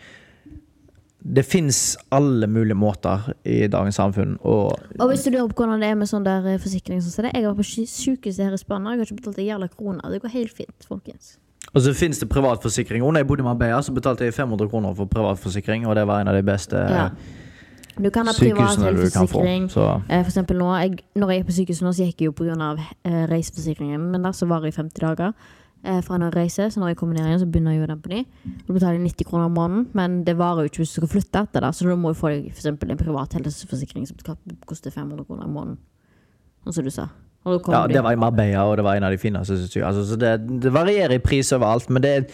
Det 1.23 1.45
fins 1.45 1.97
alle 2.15 2.47
mulige 2.47 2.75
måter 2.79 3.33
i 3.45 3.67
dagens 3.67 3.95
samfunn. 3.99 4.37
Og 4.41 4.73
Og 5.01 5.09
hvis 5.09 5.25
du 5.25 5.31
lurer 5.31 5.49
på 5.49 5.65
hvordan 5.65 5.81
det 5.83 5.89
er 5.91 5.95
med 5.99 6.07
sånn 6.07 6.25
der 6.25 6.47
eh, 6.47 6.59
forsikring 6.59 7.03
som 7.03 7.25
det, 7.25 7.33
Jeg 7.35 7.47
var 7.47 7.55
på 7.55 7.67
sykehuset 7.67 8.45
her 8.45 8.53
i 8.55 8.57
Spania, 8.57 8.91
jeg 8.95 8.99
har 8.99 9.05
ikke 9.11 9.17
betalt 9.23 9.39
en 9.39 9.47
jævla 9.47 9.69
krone. 9.69 10.13
Det 10.13 10.23
går 10.23 10.29
helt 10.29 10.53
fint, 10.57 10.87
folkens. 10.89 11.37
Og 11.75 11.83
så 11.83 11.93
finnes 11.95 12.19
det 12.19 12.29
privatforsikring. 12.29 13.03
Når 13.03 13.17
jeg 13.17 13.27
bodde 13.27 13.43
i 13.43 13.45
Marbella, 13.45 13.83
så 13.83 13.93
betalte 13.93 14.25
jeg 14.25 14.35
500 14.35 14.69
kroner 14.71 14.95
for 14.95 15.05
privatforsikring, 15.05 15.87
og 15.87 15.97
det 15.97 16.07
var 16.07 16.21
en 16.21 16.29
av 16.29 16.35
de 16.35 16.43
beste 16.43 16.77
Ja. 16.77 17.09
Du 17.99 18.11
kan 18.11 18.27
ha 18.27 18.33
privat 18.33 18.71
sykehusene 18.79 18.91
du 18.95 19.11
kan 19.11 19.27
få. 19.29 19.43
helseforsikring. 19.43 19.71
Så 19.71 20.03
Eh, 20.09 20.23
For 20.23 20.31
eksempel 20.31 20.57
nå, 20.59 20.71
jeg, 20.79 20.99
når 21.17 21.31
jeg 21.31 21.41
er 21.41 21.45
på 21.45 21.53
sykehuset 21.53 21.83
nå, 21.83 21.93
så 21.93 22.05
gikk 22.07 22.21
jeg 22.21 22.27
jo 22.27 22.33
pga. 22.33 22.79
Eh, 23.05 23.27
reiseforsikringen. 23.27 24.01
Men 24.13 24.23
der 24.23 24.31
så 24.33 24.47
var 24.47 24.63
jeg 24.63 24.75
50 24.75 25.01
dager 25.01 25.33
eh, 25.85 26.01
fra 26.05 26.19
en 26.19 26.29
reise, 26.35 26.71
så 26.71 26.81
når 26.81 26.93
jeg 26.93 26.99
kommer 27.01 27.19
ned 27.19 27.27
igjen, 27.29 27.41
så 27.43 27.47
begynner 27.47 27.75
jeg 27.75 27.83
jo 27.83 27.91
den 27.91 28.03
på 28.03 28.13
ny. 28.13 28.25
Du 28.67 28.73
betaler 28.73 28.99
90 29.03 29.29
kroner 29.29 29.49
om 29.49 29.57
måneden, 29.59 29.87
men 29.99 30.19
det 30.27 30.37
varer 30.39 30.65
jo 30.67 30.73
ikke 30.73 30.83
hvis 30.83 30.95
du 30.95 31.01
skal 31.01 31.13
flytte 31.15 31.45
etter 31.47 31.65
det. 31.65 31.73
Så 31.77 31.89
da 31.89 31.97
må 31.99 32.13
du 32.13 32.19
få 32.19 32.33
deg 32.33 32.51
eksempel 32.51 32.93
en 32.93 33.01
privat 33.01 33.39
helseforsikring 33.39 34.07
som 34.09 34.21
koster 34.67 34.95
500 34.95 35.25
kroner 35.29 35.49
i 35.49 35.55
måneden. 35.55 35.81
Sånn 36.65 36.79
som 36.79 36.87
du 36.87 36.93
sa. 36.95 37.09
Ja, 37.49 37.87
det 37.89 38.03
var 38.05 38.13
i 38.13 38.19
Marbella, 38.19 38.65
og 38.69 38.77
det 38.77 38.85
var 38.85 38.99
en 38.99 39.07
av 39.07 39.15
de 39.15 39.19
fineste. 39.19 39.57
synes 39.57 39.77
jeg. 39.77 39.85
Altså, 39.87 40.05
så 40.05 40.17
det, 40.21 40.33
det 40.63 40.73
varierer 40.75 41.17
i 41.17 41.23
pris 41.23 41.53
overalt, 41.53 41.89
men 41.91 42.03
det 42.03 42.15
er 42.19 42.25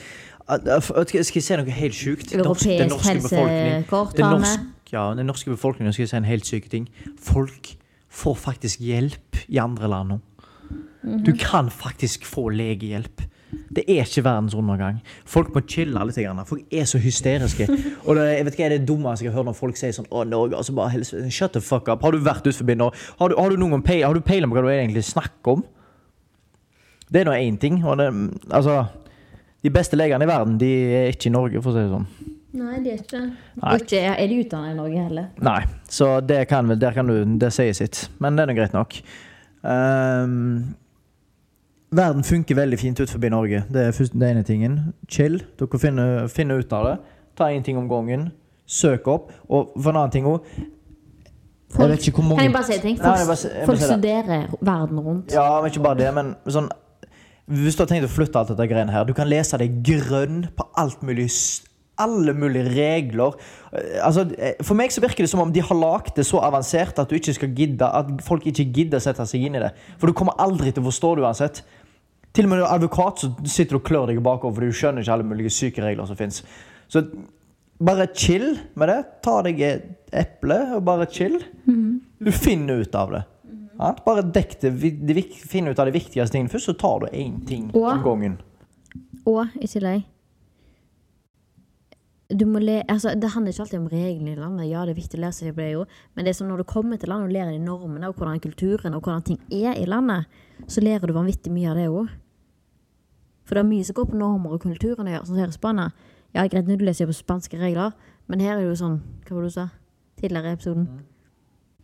Skal 0.45 1.21
jeg 1.21 1.45
si 1.45 1.57
noe 1.57 1.73
helt 1.73 1.97
sjukt? 1.97 2.35
Europeisk 2.35 3.07
helsekort 3.09 4.17
Den 4.17 4.27
norske, 4.29 4.67
ja, 4.93 5.07
den 5.17 5.27
norske 5.27 5.51
befolkningen 5.51 5.93
skal 5.93 6.03
jeg 6.03 6.11
si 6.11 6.17
en 6.19 6.29
helt 6.29 6.47
syk 6.47 6.69
ting. 6.73 6.89
Folk 7.21 7.77
får 8.13 8.35
faktisk 8.43 8.83
hjelp 8.85 9.45
i 9.49 9.61
andre 9.63 9.89
land 9.89 10.15
nå. 10.15 10.19
Du 11.25 11.33
kan 11.37 11.71
faktisk 11.71 12.25
få 12.29 12.49
legehjelp. 12.49 13.25
Det 13.75 13.85
er 13.87 14.05
ikke 14.07 14.25
verdens 14.27 14.55
undergang. 14.59 15.01
Folk 15.29 15.53
må 15.55 15.63
chille 15.69 16.07
litt. 16.07 16.19
grann. 16.19 16.43
Folk 16.49 16.73
er 16.73 16.89
så 16.89 17.01
hysteriske. 17.03 17.69
Og 18.07 18.17
det, 18.19 18.27
jeg 18.39 18.49
vet 18.49 18.59
hva 18.59 18.67
er 18.67 18.75
det 18.77 18.89
dummeste 18.89 19.27
jeg 19.27 19.33
har 19.33 19.41
hørt 19.41 19.51
når 19.51 19.59
folk 19.59 19.81
sier 19.81 19.95
sånn 19.97 20.11
Å, 20.11 20.25
Norge, 20.29 20.59
altså 20.59 20.75
bare 20.77 20.95
helse, 20.95 21.23
Shut 21.35 21.57
the 21.57 21.63
fuck 21.65 21.89
up. 21.93 22.05
Har 22.05 22.15
du 22.15 22.23
vært 22.25 22.47
utenfor 22.47 22.77
Norge? 22.79 23.01
Har 23.21 23.33
du, 23.33 23.39
har 23.41 23.51
du 23.55 23.61
noen 23.61 23.79
gang 23.79 23.87
peil, 23.87 24.05
har 24.07 24.15
du 24.17 24.25
peiling 24.25 24.53
på 24.53 24.59
hva 24.59 24.67
du 24.67 24.73
egentlig 24.75 25.07
snakker 25.09 25.59
om? 25.59 25.65
Det 27.11 27.23
er 27.23 27.29
nå 27.29 27.35
én 27.37 27.59
ting. 27.61 27.81
Og 27.85 27.99
det, 28.01 28.09
altså 28.51 28.85
De 29.65 29.73
beste 29.73 29.97
legene 29.97 30.27
i 30.27 30.31
verden 30.31 30.57
de 30.61 30.71
er 31.01 31.13
ikke 31.15 31.31
i 31.31 31.35
Norge, 31.35 31.63
for 31.65 31.73
å 31.73 31.77
si 31.77 31.85
det 31.85 31.93
sånn. 31.93 32.09
Nei, 32.55 32.79
de 32.85 32.91
er 32.93 32.99
ikke 33.01 33.19
det. 33.19 33.29
Og 33.59 33.83
ikke 33.83 34.01
er 34.13 34.29
de 34.31 34.41
utdannet 34.45 34.75
i 34.75 34.79
Norge 34.79 35.05
heller. 35.09 35.31
Nei, 35.43 35.61
så 35.91 36.11
det 36.23 36.45
kan 36.51 36.69
vel, 36.71 36.79
der 36.79 36.95
kan 36.95 37.09
du, 37.11 37.17
det 37.41 37.51
sier 37.57 37.75
sitt. 37.75 38.05
Men 38.23 38.37
det 38.37 38.45
er 38.45 38.51
nå 38.53 38.55
greit 38.61 38.77
nok. 38.77 38.99
Ehm, 39.67 40.75
verden 41.97 42.25
funker 42.25 42.57
veldig 42.59 42.79
fint 42.79 43.01
ut 43.01 43.11
forbi 43.11 43.31
Norge. 43.33 43.65
Det 43.73 43.87
er 43.87 44.09
den 44.13 44.23
ene 44.29 44.43
tingen. 44.47 44.79
Chill. 45.09 45.41
Dere 45.59 45.81
finner, 45.81 46.29
finner 46.29 46.63
ut 46.63 46.73
av 46.73 46.89
det. 46.89 46.95
Ta 47.39 47.51
én 47.51 47.65
ting 47.65 47.79
om 47.79 47.89
gangen. 47.89 48.31
Søk 48.67 49.09
opp. 49.09 49.33
Og 49.49 49.75
for 49.77 49.91
en 49.93 50.01
annen 50.03 50.15
ting 50.15 50.27
òg 50.29 50.47
Jeg 51.75 51.99
ikke 51.99 52.21
hvor 52.21 52.23
mange 52.23 52.39
Kan 52.39 52.47
jeg 52.47 52.53
bare 52.55 52.65
si 52.69 52.75
en 52.77 52.81
ting? 52.81 52.97
Folk, 53.01 53.19
Nei, 53.19 53.27
bare 53.27 53.67
folk 53.67 53.83
studerer 53.83 54.57
verden 54.61 55.01
rundt. 55.01 55.35
Ja, 55.35 55.61
men 55.61 55.73
ikke 55.73 55.83
bare 55.85 55.99
det, 55.99 56.11
men 56.15 56.35
sånn 56.47 56.71
Hvis 57.51 57.77
du 57.77 57.83
har 57.83 57.91
tenkt 57.91 58.07
å 58.07 58.13
flytte 58.13 58.41
alt 58.41 58.53
dette 58.55 58.67
greiene 58.71 58.95
her, 58.95 59.05
du 59.05 59.13
kan 59.13 59.29
lese 59.29 59.59
deg 59.61 59.83
grønn 59.85 60.47
på 60.57 60.69
alt 60.81 61.03
mulig 61.05 61.29
alle 62.01 62.33
mulige 62.35 62.65
regler. 62.75 63.35
Eh, 63.73 64.01
Altså, 64.03 64.27
eh, 64.39 64.55
for 64.63 64.75
meg 64.75 64.91
så 64.91 65.01
virker 65.01 65.23
det 65.23 65.31
som 65.31 65.41
om 65.41 65.53
de 65.53 65.61
har 65.63 65.77
lagd 65.77 66.17
det 66.17 66.27
så 66.27 66.41
avansert 66.43 66.99
at, 66.99 67.11
du 67.11 67.15
ikke 67.15 67.35
skal 67.35 67.55
gidde, 67.55 67.87
at 67.87 68.07
folk 68.23 68.47
ikke 68.47 68.65
gidder 68.73 68.99
å 68.99 69.05
sette 69.05 69.27
seg 69.27 69.45
inn 69.47 69.55
i 69.55 69.63
det. 69.63 69.71
For 69.99 70.07
du 70.07 70.13
kommer 70.13 70.35
aldri 70.39 70.73
til 70.73 70.83
å 70.83 70.91
forstå 70.91 71.17
det 71.17 71.25
uansett. 71.25 71.63
Til 72.35 72.47
og 72.47 72.51
med 72.51 72.59
du 72.59 72.65
er 72.67 72.75
advokat 72.75 73.21
så 73.23 73.29
sitter 73.47 73.77
du 73.77 73.81
og 73.81 73.87
klør 73.87 74.09
deg 74.11 74.23
bakover 74.25 74.57
for 74.57 74.67
du 74.67 74.75
skjønner 74.75 75.05
ikke 75.05 75.13
alle 75.15 75.27
mulige 75.29 75.53
syke 75.55 75.85
regler 75.85 76.09
som 76.09 76.19
fins. 76.19 76.41
Så 76.91 77.05
bare 77.79 78.09
chill 78.15 78.57
med 78.75 78.91
det. 78.91 78.99
Ta 79.23 79.37
deg 79.47 79.61
et 79.63 79.85
eple 80.25 80.57
og 80.77 80.83
bare 80.87 81.07
chill. 81.11 81.39
Du 81.65 82.33
finner 82.35 82.83
ut 82.83 82.99
av 82.99 83.13
det. 83.15 83.23
Ja, 83.75 83.93
Bare 84.07 84.23
dekk 84.23 84.59
det, 84.63 84.71
det, 85.03 85.23
finn 85.51 85.67
ut 85.67 85.79
av 85.83 85.89
de 85.89 85.95
viktigste 85.97 86.31
tingene 86.37 86.51
først, 86.53 86.69
så 86.71 86.75
tar 86.79 87.01
du 87.03 87.07
én 87.11 87.41
ting 87.47 87.71
Og- 87.75 87.89
om 87.91 88.03
gangen. 88.05 88.37
Og 89.27 89.49
i 89.59 89.67
tillegg 89.67 90.05
du 92.35 92.47
må 92.47 92.59
le, 92.59 92.83
altså, 92.89 93.13
Det 93.21 93.31
handler 93.31 93.53
ikke 93.53 93.63
alltid 93.63 93.79
om 93.79 93.89
reglene 93.89 94.33
i 94.33 94.35
landet. 94.35 94.69
Ja, 94.71 94.85
det 94.85 94.95
er 94.95 95.01
viktig 95.01 95.19
å 95.19 95.23
lære 95.23 95.35
seg 95.37 95.55
det, 95.55 95.73
jo. 95.73 95.85
Men 96.17 96.25
det 96.25 96.31
er 96.31 96.39
som 96.39 96.49
når 96.49 96.57
du 96.63 96.65
kommer 96.65 96.99
til 96.99 97.09
landet 97.13 97.29
og 97.29 97.35
lærer 97.37 97.53
de 97.53 97.59
normene 97.63 98.09
og 98.09 98.17
hvordan 98.17 98.41
kulturen 98.41 98.95
og 98.95 99.03
hvordan 99.03 99.23
ting 99.23 99.39
er 99.53 99.77
i 99.77 99.85
landet, 99.85 100.25
så 100.67 100.81
lærer 100.83 101.07
du 101.07 101.13
vanvittig 101.13 101.53
mye 101.53 101.71
av 101.71 101.77
det 101.77 101.89
òg. 101.93 102.09
For 103.45 103.55
det 103.55 103.65
er 103.65 103.69
mye 103.69 103.85
som 103.85 103.95
går 103.95 104.11
på 104.11 104.17
normer 104.19 104.53
og 104.57 104.61
kulturen 104.65 105.07
å 105.09 105.15
gjøre. 105.15 105.27
Sånn 105.27 105.37
som 105.37 105.43
her 105.45 105.53
i 105.53 105.57
Spania. 105.59 105.91
Ja, 106.35 106.47
greit, 106.51 106.67
nå 106.67 106.77
leser 106.81 107.05
jeg 107.05 107.13
på 107.13 107.19
spanske 107.21 107.59
regler, 107.61 107.93
men 108.27 108.41
her 108.41 108.57
er 108.57 108.63
det 108.65 108.71
jo 108.73 108.79
sånn 108.81 109.01
Hva 109.27 109.37
var 109.37 109.43
det 109.45 109.51
du 109.53 109.55
sa 109.55 109.69
tidligere 110.21 110.51
i 110.51 110.57
episoden? 110.57 110.89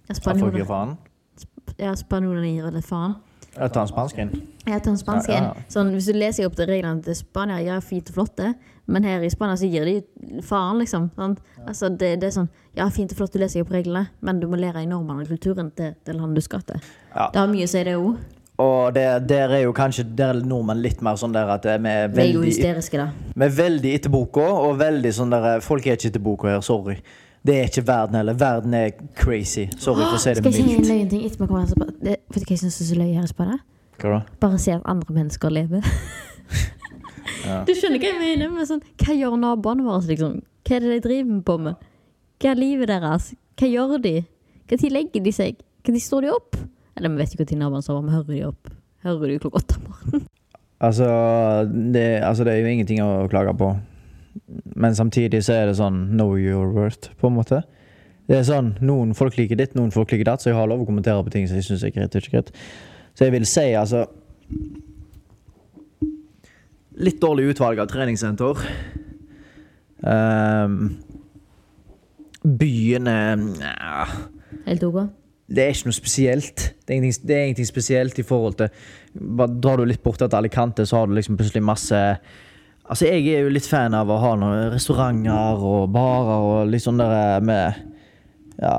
Ja, 0.08 0.14
Ja, 0.14 0.34
folk 0.34 0.54
gir 0.56 0.64
spanjoler. 0.64 0.66
faen. 0.66 0.96
Ja, 1.78 1.92
spanjoler 1.94 2.42
gir 2.48 2.66
eller 2.66 2.82
faen. 2.82 3.14
Jeg 3.50 3.72
tar 3.74 3.82
en 3.82 3.88
spansk 3.90 4.18
en. 4.22 4.30
Jeg 4.66 4.82
tar 4.82 4.90
en 4.92 4.96
spansk 4.98 5.28
inn. 5.28 5.44
en. 5.44 5.64
Sånn, 5.68 5.88
hvis 5.94 6.06
du 6.06 6.12
leser 6.14 6.46
opp 6.46 6.54
de 6.56 6.66
reglene 6.66 7.02
til 7.02 7.14
Spania, 7.18 7.58
ja, 7.62 7.80
fint 7.82 8.08
og 8.10 8.14
flott 8.14 8.36
det, 8.38 8.54
men 8.86 9.02
her 9.04 9.22
i 9.26 9.30
Spania 9.30 9.56
så 9.58 9.66
gir 9.70 9.84
de 9.84 10.40
faen, 10.46 10.78
liksom. 10.78 11.10
Sånn. 11.16 11.36
Altså, 11.66 11.88
det, 11.90 12.20
det 12.20 12.28
er 12.28 12.34
sånn, 12.36 12.48
ja, 12.78 12.88
fint 12.94 13.10
og 13.12 13.18
flott, 13.18 13.32
du 13.32 13.38
leser 13.42 13.62
opp 13.62 13.70
reglene, 13.74 14.08
men 14.22 14.38
du 14.40 14.46
må 14.50 14.56
lære 14.58 14.82
i 14.82 14.86
normene 14.86 15.22
og 15.26 15.28
kulturen 15.28 15.70
til 15.74 15.94
det 16.06 16.14
landet 16.14 16.36
du 16.36 16.40
skal 16.46 16.62
til. 16.62 16.80
Ja. 17.14 17.28
Det 17.32 17.40
har 17.42 17.48
mye 17.50 17.66
å 17.66 17.70
si, 17.70 17.82
det 17.84 17.96
òg. 17.98 18.16
Og 18.60 18.92
det, 18.96 19.04
der 19.30 19.54
er 19.56 19.62
jo 19.64 19.72
kanskje 19.76 20.04
der 20.18 20.34
er 20.34 20.44
nordmenn 20.44 20.82
litt 20.84 21.00
mer 21.06 21.16
sånn 21.20 21.32
der 21.32 21.48
at 21.54 21.64
vi 21.64 21.70
er 21.88 22.08
Vi 22.12 22.20
er 22.20 22.30
jo 22.34 22.40
veldig, 22.40 22.50
hysteriske, 22.50 23.00
da. 23.00 23.08
vi 23.36 23.46
er 23.46 23.54
veldig 23.56 23.92
etter 23.96 24.12
boka, 24.12 24.44
og 24.66 24.78
veldig 24.82 25.12
sånn 25.16 25.32
der 25.32 25.62
Folk 25.64 25.86
er 25.88 25.96
ikke 25.96 26.10
etter 26.12 26.24
boka 26.26 26.50
her, 26.52 26.60
sorry. 26.66 26.98
Det 27.46 27.54
er 27.56 27.70
ikke 27.70 27.86
verden 27.88 28.18
heller. 28.18 28.34
Verden 28.36 28.74
er 28.76 28.90
crazy. 29.16 29.64
Sorry 29.80 30.04
for 30.04 30.18
å 30.18 30.20
si 30.20 30.34
det 30.34 30.42
Skal 30.42 30.52
jeg 30.52 30.58
si 30.58 30.60
en 30.66 30.68
mildt. 30.76 30.90
løgn 30.90 31.08
ting 31.14 31.22
etterpå? 31.24 31.46
kommer 31.48 31.64
det- 32.04 32.18
Vet 32.28 32.34
du 32.34 32.40
hva 32.44 32.50
jeg 32.52 32.58
syns 32.60 32.80
er 32.82 32.84
så 32.90 32.98
løye 33.00 33.14
her 33.16 33.24
i 33.24 33.32
Hva 34.00 34.10
da? 34.18 34.20
Bare 34.40 34.58
se 34.58 34.72
at 34.76 34.82
andre 34.84 35.14
mennesker 35.14 35.50
lever. 35.50 35.80
Du 37.66 37.72
skjønner 37.74 37.98
hva 38.02 38.10
jeg 38.10 38.18
mener? 38.20 38.50
Men 38.52 38.66
sånn, 38.68 38.82
hva 39.00 39.14
gjør 39.16 39.38
naboene 39.40 39.86
våre? 39.86 40.04
Liksom? 40.10 40.36
Hva 40.68 40.76
er 40.76 40.84
det 40.84 40.90
de 40.92 41.00
driver 41.08 41.40
på 41.48 41.56
med? 41.64 41.86
Hva 42.40 42.52
er 42.52 42.60
livet 42.60 42.90
deres? 42.92 43.30
Hva 43.56 43.70
gjør 43.70 43.96
de? 44.04 44.14
Når 44.70 44.92
legger 44.94 45.24
de 45.24 45.32
seg? 45.34 45.56
Når 45.88 45.96
står 46.04 46.26
de 46.26 46.30
opp? 46.34 46.59
Eller 47.00 47.14
vi 47.14 47.22
vet 47.22 47.32
ikke 47.32 47.56
når 47.56 47.62
naboene 47.64 47.86
sover, 47.86 48.02
men 48.04 48.12
hører 48.12 48.34
de 48.34 48.42
opp? 48.44 48.70
Hører 49.06 49.30
de 49.30 49.38
klokka 49.40 49.62
åtte 49.62 49.78
om 49.78 49.86
morgenen? 49.88 50.26
Altså 50.80 51.06
det, 51.68 52.20
altså, 52.24 52.44
det 52.44 52.52
er 52.52 52.60
jo 52.60 52.72
ingenting 52.74 53.00
å 53.04 53.28
klage 53.32 53.52
på. 53.56 53.70
Men 54.80 54.96
samtidig 54.96 55.42
så 55.44 55.56
er 55.56 55.70
det 55.70 55.78
sånn 55.80 56.02
know 56.12 56.36
your 56.40 56.68
worth, 56.76 57.08
på 57.20 57.28
en 57.28 57.36
måte. 57.36 57.62
Det 58.28 58.36
er 58.38 58.44
sånn, 58.46 58.74
Noen 58.84 59.14
folk 59.16 59.36
liker 59.40 59.58
ditt, 59.58 59.72
noen 59.76 59.92
folk 59.92 60.12
liker 60.12 60.28
datt, 60.28 60.44
så 60.44 60.52
jeg 60.52 60.58
har 60.58 60.68
lov 60.70 60.84
å 60.84 60.88
kommentere 60.88 61.24
på 61.24 61.32
ting 61.34 61.48
som 61.48 61.58
jeg 61.58 61.66
syns 61.66 61.84
er 61.84 61.94
greit 61.96 62.16
ikke 62.16 62.36
greit. 62.36 62.52
Så 63.16 63.26
jeg 63.26 63.34
vil 63.34 63.48
si 63.48 63.70
altså 63.76 64.06
Litt 67.00 67.16
dårlig 67.22 67.54
utvalg 67.54 67.78
av 67.80 67.86
treningssenter. 67.88 68.58
Um, 70.04 70.98
byen 72.44 73.08
er 73.08 73.40
ja. 73.62 74.04
Helt 74.66 74.84
ok? 74.84 75.06
Det 75.50 75.64
er 75.64 75.72
ikke 75.74 75.90
noe 75.90 75.96
spesielt. 75.96 76.66
Det 76.86 76.94
er 76.94 77.00
ingenting, 77.00 77.26
det 77.26 77.36
er 77.36 77.48
ingenting 77.48 77.68
spesielt 77.68 78.18
i 78.22 78.26
forhold 78.26 78.58
til 78.60 78.68
bare 79.14 79.56
Drar 79.58 79.80
du 79.80 79.88
litt 79.88 80.02
bort 80.02 80.20
til 80.22 80.36
Alicante, 80.38 80.86
så 80.86 81.00
har 81.00 81.10
du 81.10 81.16
liksom 81.16 81.38
plutselig 81.38 81.64
masse 81.66 82.00
Altså, 82.90 83.06
jeg 83.06 83.26
er 83.30 83.44
jo 83.44 83.52
litt 83.54 83.66
fan 83.70 83.94
av 83.94 84.08
å 84.10 84.18
ha 84.18 84.32
noen 84.38 84.72
restauranter 84.72 85.62
og 85.62 85.92
barer 85.94 86.46
og 86.46 86.70
litt 86.70 86.82
sånn 86.82 86.98
der 86.98 87.42
med 87.42 87.78
Ja, 88.60 88.74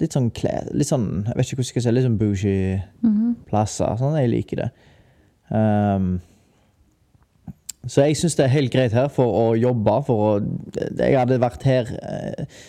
litt 0.00 0.16
sånn 0.16 0.30
klær 0.34 0.70
Litt 0.72 0.88
sånn 0.88 1.08
Jeg 1.26 1.36
vet 1.36 1.46
ikke 1.46 1.60
hvordan 1.60 1.68
jeg 1.68 1.72
skal 1.72 1.86
si 1.86 1.94
Litt 1.96 2.06
sånn 2.08 2.20
bougie 2.20 2.82
plasser. 3.48 3.96
Sånn, 4.00 4.16
jeg 4.20 4.30
liker 4.32 4.62
det. 4.62 4.68
Um, 5.52 6.14
så 7.90 8.06
jeg 8.06 8.16
syns 8.16 8.38
det 8.38 8.46
er 8.46 8.54
helt 8.54 8.72
greit 8.72 8.94
her 8.94 9.08
for 9.12 9.26
å 9.26 9.46
jobbe, 9.58 9.96
for 10.06 10.26
å 10.28 10.32
Jeg 11.00 11.18
hadde 11.18 11.40
vært 11.42 11.66
her 11.66 11.90
eh, 11.98 12.62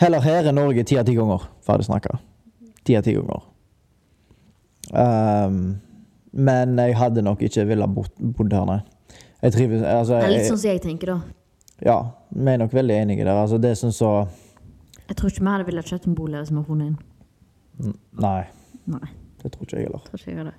Heller 0.00 0.20
her 0.24 0.48
enn 0.48 0.56
Norge 0.56 0.84
ti 0.88 0.96
av 0.98 1.04
ti 1.06 1.14
ganger, 1.14 1.42
hadde 1.68 1.84
snakka. 1.86 2.16
Ti 2.86 2.96
av 2.98 3.04
ti 3.06 3.12
ganger. 3.18 3.42
Um, 4.92 5.58
men 6.32 6.74
jeg 6.80 6.96
hadde 6.98 7.22
nok 7.24 7.42
ikke 7.44 7.64
villet 7.68 7.92
bo- 7.94 8.32
bodd 8.38 8.52
her, 8.56 8.64
nei. 8.68 8.80
Jeg 9.42 9.52
trives 9.56 9.82
altså, 9.82 10.18
Det 10.20 10.24
er 10.28 10.32
litt 10.36 10.48
sånn 10.48 10.58
som 10.62 10.70
jeg 10.70 10.82
tenker, 10.84 11.12
da. 11.12 11.20
Ja, 11.82 11.96
vi 12.30 12.50
er 12.52 12.60
nok 12.62 12.74
veldig 12.76 12.96
enige 13.02 13.24
der. 13.26 13.34
Altså, 13.42 13.58
det 13.60 13.72
er 13.74 13.78
sånn 13.78 13.94
så 13.94 14.10
Jeg 15.08 15.16
tror 15.18 15.32
ikke 15.32 15.42
vi 15.44 15.50
hadde 15.52 15.66
villet 15.68 15.88
kjøpt 15.90 16.06
en 16.08 16.14
bolig 16.18 16.36
vi 16.38 16.42
hadde 16.54 16.66
funnet 16.66 16.92
en. 16.92 17.94
Nei, 18.22 18.42
Nei, 18.92 19.08
det 19.42 19.52
tror 19.54 19.66
ikke 19.66 19.76
jeg 19.80 19.86
heller. 19.88 20.04
tror 20.08 20.20
ikke 20.22 20.36
jeg 20.36 20.46
det. 20.50 20.54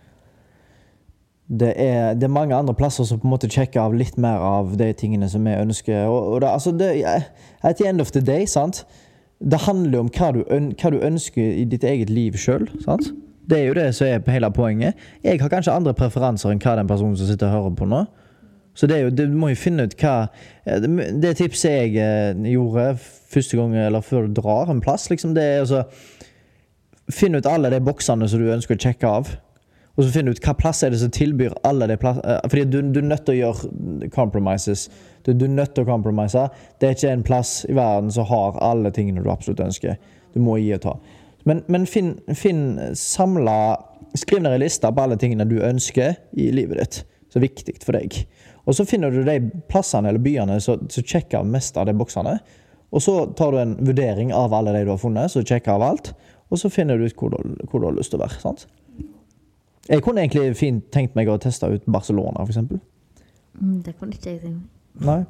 Det 1.63 1.71
er, 1.77 2.13
det 2.15 2.23
er 2.23 2.31
mange 2.31 2.55
andre 2.55 2.73
plasser 2.73 3.03
som 3.05 3.19
på 3.19 3.27
en 3.27 3.33
måte 3.33 3.49
sjekker 3.51 3.81
av 3.83 3.93
litt 3.93 4.15
mer 4.17 4.39
av 4.41 4.71
de 4.79 4.87
tingene 4.97 5.27
som 5.29 5.43
vi 5.43 5.51
ønsker. 5.59 6.05
Og, 6.07 6.29
og 6.33 6.41
det, 6.41 6.49
altså 6.49 6.71
det, 6.79 6.91
at 7.61 7.77
the 7.81 7.87
end 7.89 8.01
of 8.01 8.11
the 8.15 8.21
day, 8.23 8.45
sant? 8.47 8.85
Det 9.43 9.59
handler 9.65 9.97
jo 9.97 10.05
om 10.05 10.09
hva 10.15 10.31
du, 10.31 10.41
hva 10.47 10.91
du 10.93 10.99
ønsker 11.03 11.55
i 11.59 11.65
ditt 11.67 11.83
eget 11.83 12.09
liv 12.09 12.37
sjøl. 12.39 12.69
Det 13.49 13.59
er 13.59 13.65
jo 13.67 13.75
det 13.75 13.89
som 13.95 14.07
er 14.07 14.31
hele 14.31 14.51
poenget. 14.55 14.99
Jeg 15.23 15.41
har 15.41 15.51
kanskje 15.51 15.75
andre 15.75 15.93
preferanser 15.97 16.53
enn 16.53 16.61
hva 16.63 16.77
den 16.79 16.87
personen 16.87 17.17
som 17.19 17.27
sitter 17.27 17.49
og 17.49 17.57
hører 17.57 17.79
på 17.81 17.87
nå. 17.91 18.05
Så 18.73 18.87
det 18.89 18.97
er 18.97 19.03
jo, 19.05 19.13
du 19.13 19.35
må 19.37 19.51
jo 19.51 19.59
finne 19.59 19.85
ut 19.85 19.93
hva 20.01 20.15
eh, 20.65 20.79
Det 20.81 21.09
det 21.21 21.35
tipset 21.37 21.75
jeg 21.75 21.97
eh, 22.01 22.47
gjorde 22.55 22.95
første 23.33 23.57
gang, 23.59 23.75
eller 23.77 24.01
før 24.01 24.27
du 24.27 24.39
drar 24.41 24.71
en 24.71 24.81
plass, 24.81 25.09
liksom, 25.11 25.35
det 25.37 25.43
er 25.43 25.59
altså 25.65 25.83
Finn 27.11 27.35
ut 27.35 27.45
alle 27.45 27.67
de 27.67 27.81
boksene 27.83 28.29
som 28.31 28.39
du 28.39 28.47
ønsker 28.47 28.77
å 28.77 28.79
sjekke 28.79 29.09
av. 29.09 29.33
Og 29.93 30.03
så 30.03 30.09
finne 30.09 30.33
ut 30.33 30.41
hva 30.41 30.55
plass 30.57 30.81
er 30.83 30.93
det 30.93 30.99
som 31.03 31.11
tilbyr 31.13 31.53
alle 31.69 31.87
de 31.91 31.97
plass... 32.01 32.17
eh, 32.25 32.39
Fordi 32.49 32.63
du, 32.65 32.79
du 32.89 32.99
er 33.03 33.09
nødt 33.11 33.25
til 33.27 33.35
å 33.35 33.39
gjøre 33.39 34.09
compromises. 34.15 34.87
Du, 35.21 35.33
du 35.37 35.45
er 35.45 35.53
nødt 35.53 35.75
til 35.75 35.85
å 35.85 35.89
compromise. 35.91 36.47
Det 36.81 36.89
er 36.89 36.97
ikke 36.97 37.13
en 37.13 37.25
plass 37.27 37.51
i 37.69 37.75
verden 37.77 38.09
som 38.13 38.25
har 38.31 38.57
alle 38.65 38.91
tingene 38.95 39.21
du 39.21 39.29
absolutt 39.31 39.61
ønsker. 39.61 39.99
Du 40.33 40.41
må 40.41 40.57
gi 40.57 40.71
og 40.73 40.81
ta. 40.87 40.95
Men, 41.45 41.61
men 41.71 41.85
finn, 41.89 42.15
finn 42.37 42.69
samla 42.97 43.57
Skriv 44.13 44.43
ned 44.43 44.53
en 44.53 44.61
liste 44.61 44.85
på 44.93 45.01
alle 45.01 45.15
tingene 45.17 45.47
du 45.49 45.55
ønsker 45.65 46.19
i 46.37 46.51
livet 46.53 46.77
ditt. 46.77 46.97
Som 47.33 47.39
er 47.41 47.47
viktig 47.47 47.79
for 47.81 47.97
deg. 47.97 48.19
Og 48.69 48.75
så 48.77 48.85
finner 48.85 49.09
du 49.09 49.23
de 49.25 49.39
plassene 49.71 50.11
eller 50.11 50.21
byene 50.21 50.59
som 50.61 50.83
som 50.85 51.07
sjekker 51.09 51.47
mest 51.49 51.79
av 51.81 51.87
de 51.89 51.95
boksene. 51.97 52.35
Og 52.93 53.01
så 53.01 53.15
tar 53.33 53.55
du 53.55 53.57
en 53.57 53.73
vurdering 53.81 54.29
av 54.37 54.53
alle 54.53 54.75
de 54.75 54.83
du 54.85 54.91
har 54.93 55.01
funnet, 55.01 55.33
så 55.33 55.41
sjekker 55.41 55.73
av 55.73 55.87
alt. 55.87 56.11
Og 56.53 56.61
så 56.61 56.69
finner 56.69 57.01
du 57.01 57.07
ut 57.07 57.17
hvor 57.17 57.33
du, 57.33 57.55
hvor 57.71 57.81
du 57.81 57.87
har 57.89 57.97
lyst 57.97 58.13
til 58.13 58.21
å 58.21 58.27
være. 58.27 58.37
sant? 58.43 58.67
Jeg 59.89 60.03
kunne 60.03 60.23
egentlig 60.23 60.55
fint 60.55 60.85
tenkt 60.95 61.15
meg 61.17 61.27
å 61.27 61.37
teste 61.41 61.67
ut 61.67 61.83
Barcelona, 61.91 62.45
f.eks. 62.45 62.57
Mm, 63.59 63.81
det 63.83 63.95
kunne 63.99 64.15
ikke 64.15 64.29
jeg 64.31 64.39
si. 64.43 64.53
Nei. 65.03 65.23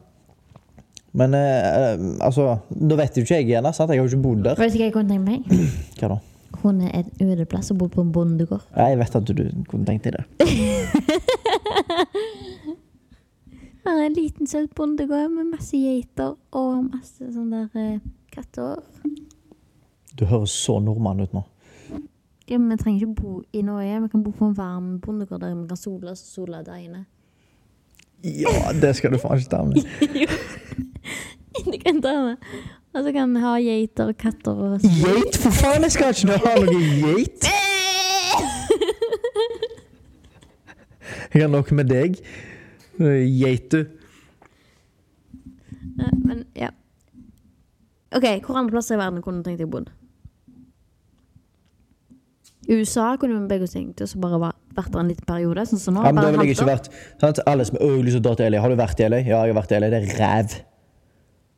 Men 1.13 1.33
eh, 1.37 1.65
eh, 1.93 1.99
altså 2.25 2.57
Da 2.73 2.95
vet 2.97 3.17
jo 3.17 3.21
ikke 3.21 3.37
jeg 3.37 3.47
igjen, 3.51 3.67
sant? 3.73 3.91
Jeg 3.93 4.01
har 4.01 4.07
jo 4.07 4.11
ikke 4.11 4.23
bodd 4.23 4.45
der. 4.47 4.57
Vet 4.59 4.73
du 4.73 4.79
hva 4.79 4.87
jeg 4.87 4.95
kunne 4.95 5.13
tenkt 5.13 5.27
meg? 5.27 5.39
Hva 5.99 6.07
da? 6.15 6.19
Hun 6.63 6.81
er 6.85 6.91
en 7.01 7.09
ødeplass 7.33 7.71
og 7.73 7.77
bor 7.81 7.89
på 7.91 8.01
en 8.05 8.11
bondegård. 8.13 8.63
Ja, 8.75 8.83
jeg 8.93 8.99
vet 9.01 9.15
at 9.19 9.25
du, 9.27 9.33
du 9.35 9.63
kunne 9.69 9.85
tenkt 9.89 10.05
deg 10.05 10.13
det. 10.15 10.23
Her 13.83 13.97
er 13.97 14.05
en 14.05 14.15
liten 14.15 14.47
søt 14.47 14.71
bondegård 14.77 15.33
med 15.33 15.49
masse 15.51 15.75
geiter 15.75 16.37
og 16.55 16.85
masse 16.93 17.25
sånne 17.33 17.65
der 17.73 17.81
eh, 17.97 18.03
katter. 18.31 18.79
Du 20.15 20.23
høres 20.29 20.53
så 20.55 20.77
nordmann 20.79 21.19
ut 21.25 21.33
nå. 21.35 21.43
Ja, 22.49 22.57
men 22.57 22.73
vi 22.73 22.77
trenger 22.83 23.05
ikke 23.05 23.21
bo 23.21 23.41
i 23.53 23.61
Norge. 23.63 24.01
Vi 24.03 24.11
kan 24.11 24.23
bo 24.23 24.31
på 24.35 24.49
en 24.49 24.57
varm 24.57 24.99
bondegård 25.01 25.41
der 25.41 25.55
vi 25.55 25.67
kan 25.67 25.79
sole 25.79 26.11
oss 26.11 26.23
og 26.25 26.47
sole 26.47 26.63
inne. 26.81 27.05
Ja, 28.23 28.71
det 28.81 28.95
skal 28.95 29.11
du 29.11 29.17
faen 29.19 29.39
ikke 29.39 29.51
ta 29.51 29.63
med. 29.63 29.83
jo. 30.23 30.27
Det 31.53 31.83
kan 31.83 32.01
ta 32.01 32.11
med. 32.23 32.37
Og 32.93 33.03
så 33.03 33.11
kan 33.13 33.33
vi 33.35 33.41
ha 33.43 33.51
geiter 33.61 34.09
og 34.09 34.17
katter 34.17 34.51
og 34.57 34.81
Geit? 34.81 35.37
For 35.37 35.53
faen, 35.53 35.83
jeg 35.85 35.91
skal 35.93 36.15
ikke 36.15 36.37
ha 36.41 36.53
noe 36.61 36.81
geit! 37.01 37.49
Jeg 41.33 41.41
har 41.41 41.49
nok 41.49 41.71
med 41.73 41.89
deg. 41.89 42.19
Geit, 42.97 43.73
du. 43.73 43.85
Men 45.97 46.43
ja. 46.57 46.69
OK, 48.13 48.27
hvor 48.45 48.57
andre 48.57 48.71
plasser 48.75 48.95
i 48.95 49.01
verden 49.01 49.21
kunne 49.25 49.41
du 49.41 49.49
tenkt 49.49 49.61
deg 49.61 49.69
å 49.69 49.73
bo? 49.73 49.83
USA 52.69 53.13
kunne 53.19 53.41
vi 53.41 53.49
begge 53.51 53.67
tenkt 53.67 54.01
oss 54.05 54.13
bare 54.19 54.39
vært 54.39 54.91
der 54.93 55.01
en 55.01 55.09
liten 55.11 55.27
periode. 55.27 55.65
Sånn 55.69 55.81
som 55.81 55.97
nå. 55.97 56.03
Ja, 56.05 56.13
men 56.13 56.23
da 56.23 56.29
bare 56.29 56.43
vil 56.43 56.53
jeg 56.53 56.57
ikke 56.57 56.69
vært 56.69 56.91
sant? 57.21 57.41
Alle 57.49 57.65
som 57.67 57.79
«Å, 57.79 57.89
jeg 57.89 57.97
har 57.97 58.05
lyst 58.07 58.17
til 58.17 58.21
å 58.21 58.27
dra 58.27 58.35
til 58.39 58.53
LA. 58.53 58.61
Har 58.63 58.73
du 58.73 58.77
vært 58.79 59.01
i 59.01 59.09
LA? 59.09 59.19
Ja, 59.23 59.41
jeg 59.43 59.53
har 59.53 59.59
vært 59.59 59.73
i 59.73 59.81
LA. 59.81 59.89
Det 59.93 59.99
er 59.99 60.13
ræv. 60.21 60.55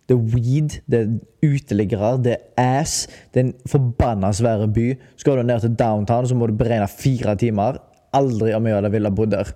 Det 0.06 0.14
er 0.14 0.26
weed, 0.36 0.74
det 0.86 0.98
er 1.02 1.14
uteliggere, 1.50 2.12
det 2.22 2.34
er 2.36 2.80
ass. 2.82 2.96
Det 3.34 3.42
er 3.42 3.48
en 3.48 3.54
forbanna 3.70 4.30
svære 4.38 4.68
by. 4.74 4.88
Skal 5.22 5.42
du 5.42 5.48
ned 5.50 5.64
til 5.66 5.78
downtown, 5.80 6.28
så 6.30 6.38
må 6.38 6.50
du 6.50 6.58
beregne 6.58 6.88
fire 6.92 7.34
timer. 7.42 7.80
Aldri 8.16 8.54
om 8.58 8.70
jeg 8.70 8.78
hadde 8.78 8.92
ville 8.94 9.14
bodd 9.18 9.34
der. 9.34 9.50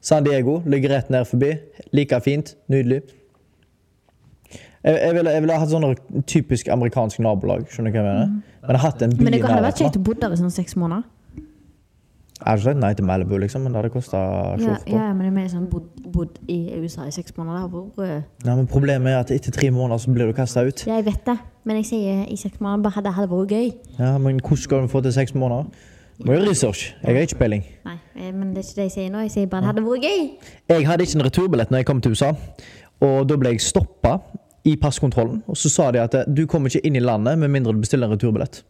San 0.00 0.26
Diego 0.26 0.60
ligger 0.66 0.94
rett 0.94 1.10
ned 1.10 1.26
forbi. 1.26 1.56
Like 1.92 2.20
fint. 2.22 2.54
Nydelig. 2.70 3.02
Jeg, 4.88 4.96
jeg, 5.04 5.14
ville, 5.18 5.32
jeg 5.36 5.44
ville 5.44 5.56
hatt 5.60 5.70
sånn 5.72 5.86
typisk 6.30 6.68
amerikansk 6.72 7.20
nabolag. 7.20 7.66
Skjønner 7.68 7.92
du 7.92 7.98
hva 7.98 8.04
jeg 8.04 8.08
mener? 8.08 8.34
Men 8.64 8.76
jeg 8.78 8.84
hatt 8.86 9.02
en 9.04 9.14
by 9.14 9.24
Men 9.26 9.34
det 9.34 9.40
hadde 9.44 9.64
vært 9.66 9.82
kjekt 9.82 9.98
å 10.00 10.04
bo 10.06 10.14
der 10.16 10.32
i 10.32 10.38
sånn 10.40 10.54
seks 10.54 10.76
måneder. 10.80 11.04
Jeg 12.38 12.46
hadde 12.46 12.60
ikke 12.60 12.68
sagt 12.70 12.78
nei 12.78 12.90
til 12.94 13.06
Malibu, 13.08 13.34
liksom, 13.42 13.64
men 13.66 13.74
det 13.74 13.80
hadde 13.80 13.90
kosta 13.90 14.18
Ja, 14.62 14.76
ja, 14.86 15.06
men 15.10 15.24
det 15.24 15.30
er 15.32 15.34
mer 15.34 15.48
sånn 15.50 15.64
bodd, 15.68 15.88
bodd 16.14 16.36
i 16.46 16.58
USA 16.78 17.08
i 17.08 17.12
seks 17.14 17.34
måneder. 17.36 17.66
Hvor, 17.72 18.04
eh, 18.06 18.22
Nei, 18.46 18.54
men 18.54 18.68
Problemet 18.70 19.10
er 19.10 19.18
at 19.24 19.32
etter 19.34 19.50
tre 19.52 19.72
måneder 19.74 20.04
så 20.04 20.14
blir 20.14 20.30
du 20.30 20.36
kasta 20.36 20.62
ut. 20.62 20.84
ja, 20.86 21.00
jeg 21.00 21.08
vet 21.10 21.24
det, 21.26 21.36
men 21.66 21.80
jeg 21.82 21.88
sier 21.90 22.24
i 22.30 22.38
seks 22.38 22.60
måneder 22.62 22.86
bare 22.86 23.02
det 23.08 23.14
hadde 23.18 23.32
vært 23.34 23.54
gøy. 23.56 23.68
Ja, 23.98 24.16
Men 24.22 24.38
hvordan 24.38 24.62
skal 24.62 24.86
du 24.86 24.86
få 24.94 25.02
til 25.02 25.12
seks 25.18 25.34
måneder? 25.34 25.66
Må 26.24 26.32
gjøre 26.34 26.48
research. 26.48 26.94
Jeg 27.02 27.14
har 27.14 27.26
ikke 27.26 27.38
peiling. 27.42 27.64
Nei, 27.84 27.98
eh, 28.16 28.30
men 28.32 28.54
det 28.54 28.62
er 28.62 28.68
ikke 28.68 28.78
det 28.78 28.86
jeg 28.86 28.92
sier 28.92 29.10
nå. 29.10 29.18
Jeg 29.26 29.30
sier 29.34 29.46
bare 29.46 29.60
det 29.66 29.70
hadde 29.74 29.82
vært 29.86 30.06
gøy. 30.06 30.30
Jeg 30.68 30.86
hadde 30.86 31.02
ikke 31.02 31.18
en 31.18 31.26
returbillett 31.26 31.70
når 31.70 31.78
jeg 31.82 31.86
kom 31.90 32.00
til 32.00 32.14
USA. 32.14 32.32
Og 33.02 33.26
da 33.28 33.36
ble 33.36 33.50
jeg 33.50 33.60
stoppa 33.66 34.20
i 34.64 34.76
passkontrollen. 34.76 35.42
Og 35.46 35.56
så 35.56 35.70
sa 35.70 35.90
de 35.94 36.00
at 36.02 36.14
du 36.34 36.46
kommer 36.46 36.68
ikke 36.72 36.86
inn 36.86 36.96
i 36.96 37.02
landet 37.04 37.38
med 37.38 37.48
mindre 37.54 37.72
du 37.72 37.80
bestiller 37.82 38.06
en 38.08 38.16
returbillett. 38.16 38.62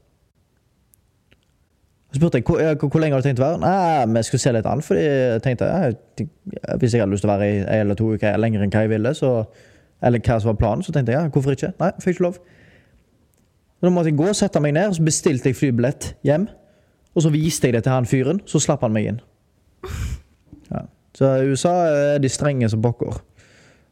Så 2.12 2.16
spurte 2.20 2.38
jeg 2.40 2.44
hvor, 2.48 2.88
hvor 2.88 3.00
lenge 3.02 3.14
har 3.16 3.20
du 3.22 3.26
tenkt 3.28 3.40
å 3.42 3.44
være. 3.44 3.58
Nei, 3.60 4.04
vi 4.16 4.22
skulle 4.24 4.40
se 4.40 4.52
litt 4.56 4.66
an. 4.68 4.80
Fordi 4.84 5.00
jeg 5.04 5.42
tenkte 5.44 5.66
jeg- 5.68 6.28
hvis 6.80 6.92
jeg 6.94 7.00
hadde 7.02 7.12
lyst 7.12 7.20
til 7.24 7.30
å 7.30 7.34
være 7.36 7.48
i 7.48 7.58
en 7.58 7.80
eller 7.80 7.94
to 7.94 8.12
uker 8.14 8.36
lenger 8.40 8.62
enn 8.62 8.70
hva 8.72 8.80
jeg 8.86 8.88
ville, 8.94 9.12
så, 9.14 9.32
eller 10.02 10.18
hva 10.24 10.38
som 10.40 10.48
var 10.54 10.60
planen, 10.62 10.82
så 10.82 10.92
tenkte 10.92 11.12
jeg 11.12 11.20
ja, 11.20 11.28
hvorfor 11.28 11.52
ikke? 11.52 11.72
Nei, 11.80 11.90
fikk 12.00 12.14
ikke 12.16 12.24
lov. 12.24 12.38
Da 13.82 13.90
måtte 13.90 14.08
jeg 14.10 14.16
gå 14.18 14.28
og 14.28 14.34
sette 14.34 14.60
meg 14.60 14.72
ned, 14.74 14.94
så 14.96 15.04
bestilte 15.04 15.44
jeg 15.52 15.56
flybillett 15.56 16.14
hjem. 16.24 16.48
Og 17.14 17.22
så 17.22 17.30
viste 17.30 17.68
jeg 17.68 17.74
det 17.74 17.84
til 17.84 17.92
han 17.92 18.06
fyren, 18.06 18.40
så 18.46 18.58
slapp 18.60 18.80
han 18.80 18.92
meg 18.92 19.06
inn. 19.12 19.20
Ja. 20.70 20.82
Så 21.16 21.24
USA 21.48 21.70
er 21.88 22.18
de 22.20 22.28
strenge 22.28 22.68
som 22.68 22.82
pokker. 22.84 23.22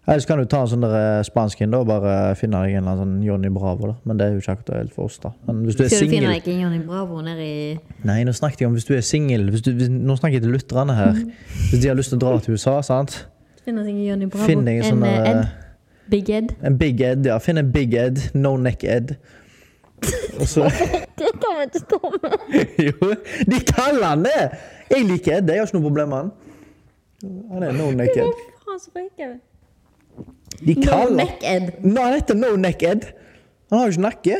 Ellers 0.06 0.26
kan 0.28 0.38
du 0.38 0.44
ta 0.46 0.60
en 0.62 0.68
sånn 0.70 0.84
eh, 0.86 1.20
spansk 1.26 1.64
en 1.64 1.72
og 1.74 1.88
bare 1.88 2.10
finne 2.38 2.60
deg 2.62 2.76
en 2.76 2.84
eller 2.84 2.92
annen 2.92 3.00
sånn 3.16 3.22
Johnny 3.26 3.48
Bravo. 3.50 3.88
da. 3.90 3.94
Men 4.06 4.20
det 4.20 4.26
er 4.28 4.36
jo 4.36 4.42
ikke 4.44 4.54
aktuelt 4.54 4.92
for 4.94 5.08
oss, 5.10 5.16
da. 5.18 5.32
Men 5.48 5.64
hvis 5.66 5.78
du 5.78 5.82
er 5.82 5.90
Skal 5.90 6.06
du 6.06 6.12
finne 6.14 6.30
deg 6.30 6.44
ikke 6.44 6.52
en 6.54 6.60
Johnny 6.62 6.78
Bravo 6.86 7.18
nede 7.26 7.42
i 7.42 8.04
Nei, 8.06 8.20
nå 8.28 8.34
snakket 8.36 8.62
jeg 8.62 8.70
om 8.70 8.76
hvis 8.78 8.86
du 8.86 8.92
er 8.94 9.02
singel. 9.02 9.48
Nå 9.50 10.16
snakker 10.20 10.36
jeg 10.38 10.44
til 10.44 10.54
lytterne 10.54 10.94
her. 10.94 11.18
Hvis 11.72 11.82
de 11.82 11.90
har 11.90 11.98
lyst 11.98 12.14
til 12.14 12.20
å 12.20 12.22
dra 12.22 12.36
til 12.44 12.54
USA, 12.54 12.76
sant. 12.86 13.16
Finne 13.66 13.82
seg 13.82 13.96
en 13.96 14.04
Johnny 14.06 14.28
Bravo. 14.30 14.46
Finn 14.46 14.62
en 14.70 14.86
sånn 14.86 15.02
eh, 15.10 15.30
Ed. 15.32 15.42
Big 16.14 16.30
Ed. 16.30 16.54
En 16.62 16.78
big 16.78 17.02
Ed, 17.02 17.26
ja. 17.26 17.40
Finn 17.42 17.58
en 17.58 17.72
big 17.74 17.98
Ed. 17.98 18.22
No 18.38 18.54
neck 18.62 18.86
Ed. 18.86 19.16
Og 20.38 20.46
så 20.46 20.68
Det 21.18 21.32
kommer 21.40 21.66
ikke 21.66 21.82
stå 21.82 21.98
med. 22.22 22.38
Jo, 22.86 23.10
de 23.50 23.58
kaller 23.72 24.06
han 24.12 24.22
det! 24.28 24.38
Jeg 24.92 25.06
liker 25.08 25.40
Ed, 25.40 25.50
jeg 25.50 25.58
har 25.64 25.66
ikke 25.66 25.80
noe 25.80 25.88
problem 25.88 26.14
med 26.14 26.18
han. 26.22 26.32
Han 27.56 27.66
er 27.66 27.74
no 27.74 27.90
neck 27.96 28.14
Ed. 28.14 28.44
Faen, 28.62 28.78
så 28.78 28.92
frekk 28.92 29.24
jeg 29.24 29.34
er. 30.54 30.82
kaller 30.82 31.10
No 31.10 31.16
Neck 31.16 31.42
Ed. 31.44 31.70
Nei, 31.84 32.02
han 32.02 32.14
heter 32.18 32.38
No 32.38 32.52
Neck 32.56 32.82
Ed. 32.82 33.08
Han 33.70 33.78
har 33.80 33.86
jo 33.88 33.96
ikke 33.96 34.06
nakke. 34.06 34.38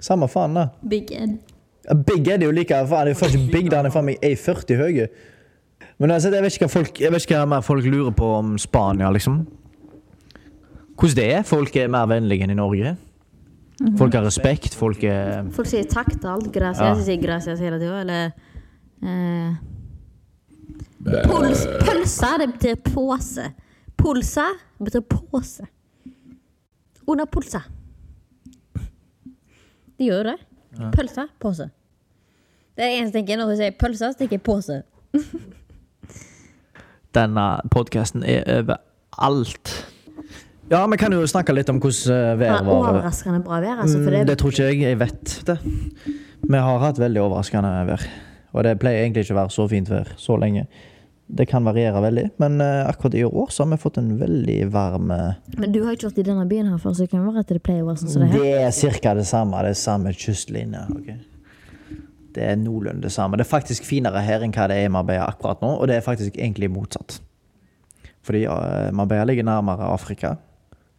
Samme 0.00 0.28
faen, 0.30 0.54
da. 0.54 0.68
Big 0.88 1.10
Ed. 1.12 1.38
Big 2.06 2.28
Ed 2.28 2.42
er 2.42 2.46
jo 2.46 2.54
like 2.54 2.74
faen, 2.86 3.08
er 3.08 3.18
faktisk 3.18 3.40
ikke 3.40 3.52
big, 3.56 3.70
da. 3.70 3.82
han 3.82 3.90
er 3.90 3.94
faen 3.94 4.08
meg 4.10 4.22
1,40 4.22 4.78
høy. 4.78 5.02
Men 5.98 6.14
altså, 6.14 6.30
jeg 6.30 6.44
vet 6.44 6.54
ikke 6.54 6.66
hva 6.68 6.70
folk 6.70 7.00
Jeg 7.02 7.10
vet 7.10 7.24
ikke 7.24 7.38
hva 7.40 7.46
mer 7.50 7.64
folk 7.66 7.86
lurer 7.90 8.14
på 8.14 8.26
om 8.38 8.54
Spania, 8.62 9.10
liksom. 9.10 9.40
Hvordan 10.98 11.16
det 11.18 11.28
er. 11.34 11.42
Folk 11.46 11.76
er 11.78 11.90
mer 11.90 12.06
vennlige 12.10 12.46
enn 12.46 12.54
i 12.54 12.58
Norge. 12.58 12.96
Folk 13.98 14.14
har 14.14 14.24
respekt. 14.26 14.74
Folk 14.74 15.02
er 15.06 15.46
Folk 15.54 15.70
sier 15.70 15.86
takk 15.90 16.10
til 16.16 16.30
alt. 16.30 16.48
Gracias. 16.54 16.98
Ja. 16.98 17.04
Sier 17.06 17.20
gracias 17.22 17.62
hele 17.62 17.78
tida. 17.78 18.00
Eller 18.02 18.30
eh, 19.02 19.58
Puls, 21.26 21.62
Pølse, 21.86 22.32
det 22.42 22.48
betyr 22.56 22.80
pose. 22.92 23.46
Pulsa 23.98 24.46
betyr 24.78 25.02
pose. 25.10 25.66
Under 27.08 27.26
pulsa. 27.26 27.62
De 29.98 30.06
gjør 30.06 30.20
jo 30.22 30.26
det. 30.30 30.38
Pølse, 30.94 31.24
pose. 31.42 31.66
Det 32.78 32.84
er 32.84 32.90
det 32.92 32.98
eneste 33.00 33.18
jeg 33.18 33.24
tenker 33.24 33.40
når 33.40 33.48
hun 33.50 33.56
sier 33.58 33.74
pølse, 33.80 34.10
så 34.12 34.18
tenker 34.20 34.36
jeg 34.38 34.44
pose. 34.46 34.76
Denne 37.16 37.46
podkasten 37.72 38.22
er 38.28 38.44
overalt. 38.60 39.72
Ja, 40.68 40.82
vi 40.92 40.98
kan 41.00 41.14
jo 41.16 41.22
snakke 41.26 41.54
litt 41.56 41.70
om 41.72 41.78
hvordan 41.80 42.12
eh, 42.12 42.28
Ja, 42.28 42.36
været 42.36 42.66
var. 42.68 42.74
overraskende 42.92 43.40
bra 43.46 43.58
vær, 43.64 43.80
altså. 43.82 44.02
For 44.04 44.10
Mm, 44.12 44.18
det, 44.18 44.26
det 44.28 44.38
tror 44.38 44.52
ikke 44.52 44.66
jeg. 44.68 44.80
Jeg 44.84 44.98
vet 45.00 45.34
det. 45.48 45.58
Vi 46.48 46.60
har 46.68 46.78
hatt 46.84 46.98
veldig 47.00 47.22
overraskende 47.24 47.70
vær. 47.88 48.04
Og 48.52 48.64
det 48.64 48.76
pleier 48.80 49.02
egentlig 49.02 49.24
ikke 49.24 49.34
å 49.34 49.40
være 49.40 49.54
så 49.56 49.66
fint 49.72 49.88
vær 49.90 50.12
så 50.20 50.36
lenge. 50.40 50.66
Det 51.28 51.44
kan 51.46 51.64
variere 51.64 52.00
veldig, 52.00 52.24
men 52.40 52.60
eh, 52.64 52.86
akkurat 52.88 53.14
i 53.18 53.24
år 53.24 53.50
så 53.52 53.64
har 53.64 53.74
vi 53.74 53.76
fått 53.82 53.98
en 54.00 54.14
veldig 54.16 54.58
varm 54.72 55.10
men 55.10 55.72
du 55.74 55.82
har 55.84 55.92
ikke 55.92 56.08
vært 56.08 56.20
i 56.22 56.24
denne 56.24 56.46
byen 56.48 56.70
her 56.72 56.78
før, 56.80 56.94
så 56.96 57.04
det 57.04 57.12
kan 57.12 57.26
være 57.26 57.42
at 57.44 57.50
det 57.52 57.60
pleier 57.64 57.84
å 57.84 57.90
være 57.90 58.00
sånn 58.00 58.12
som 58.14 58.24
det 58.24 58.30
her. 58.32 58.46
Det 58.46 58.86
er 58.88 59.00
ca. 59.02 59.12
det 59.18 59.26
samme. 59.28 59.60
Det 59.66 59.74
er 59.74 59.78
samme 59.80 60.12
kystlinje. 60.16 60.84
Okay. 60.96 61.18
Det 62.38 62.46
er 62.48 62.56
noenlunde 62.60 63.04
det 63.04 63.12
samme. 63.12 63.36
Det 63.36 63.44
er 63.44 63.50
faktisk 63.50 63.84
finere 63.88 64.22
her 64.24 64.44
enn 64.46 64.54
hva 64.56 64.68
det 64.70 64.80
er 64.80 64.88
i 64.88 64.92
Marbella 64.92 65.28
akkurat 65.28 65.60
nå, 65.64 65.74
og 65.76 65.90
det 65.90 65.98
er 65.98 66.04
faktisk 66.06 66.38
egentlig 66.38 66.70
motsatt. 66.72 67.18
Fordi 68.24 68.44
Marbella 68.96 69.28
ligger 69.28 69.46
nærmere 69.48 69.88
Afrika 69.92 70.36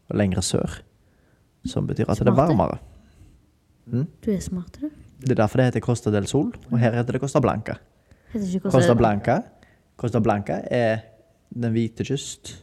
og 0.09 0.17
lengre 0.17 0.45
sør, 0.45 0.79
som 1.65 1.89
betyr 1.89 2.09
at 2.09 2.21
det 2.21 2.29
er 2.29 2.37
varmere. 2.37 2.79
varmere. 3.89 4.07
Du 4.25 4.31
er 4.33 4.41
smart, 4.45 4.77
du. 4.81 4.89
Det 5.19 5.33
er 5.33 5.41
derfor 5.41 5.59
det 5.59 5.71
heter 5.71 5.83
Costa 5.83 6.11
del 6.13 6.27
Sol, 6.29 6.51
og 6.71 6.79
her 6.79 6.95
heter 6.95 7.17
det 7.17 7.21
Costa 7.21 7.41
Blanca. 7.43 7.79
Costa 8.69 8.93
Blanca 8.97 9.41
Costa 9.99 10.21
Blanca 10.23 10.61
er 10.71 11.01
den 11.49 11.73
hvite 11.75 12.05
kyst, 12.07 12.53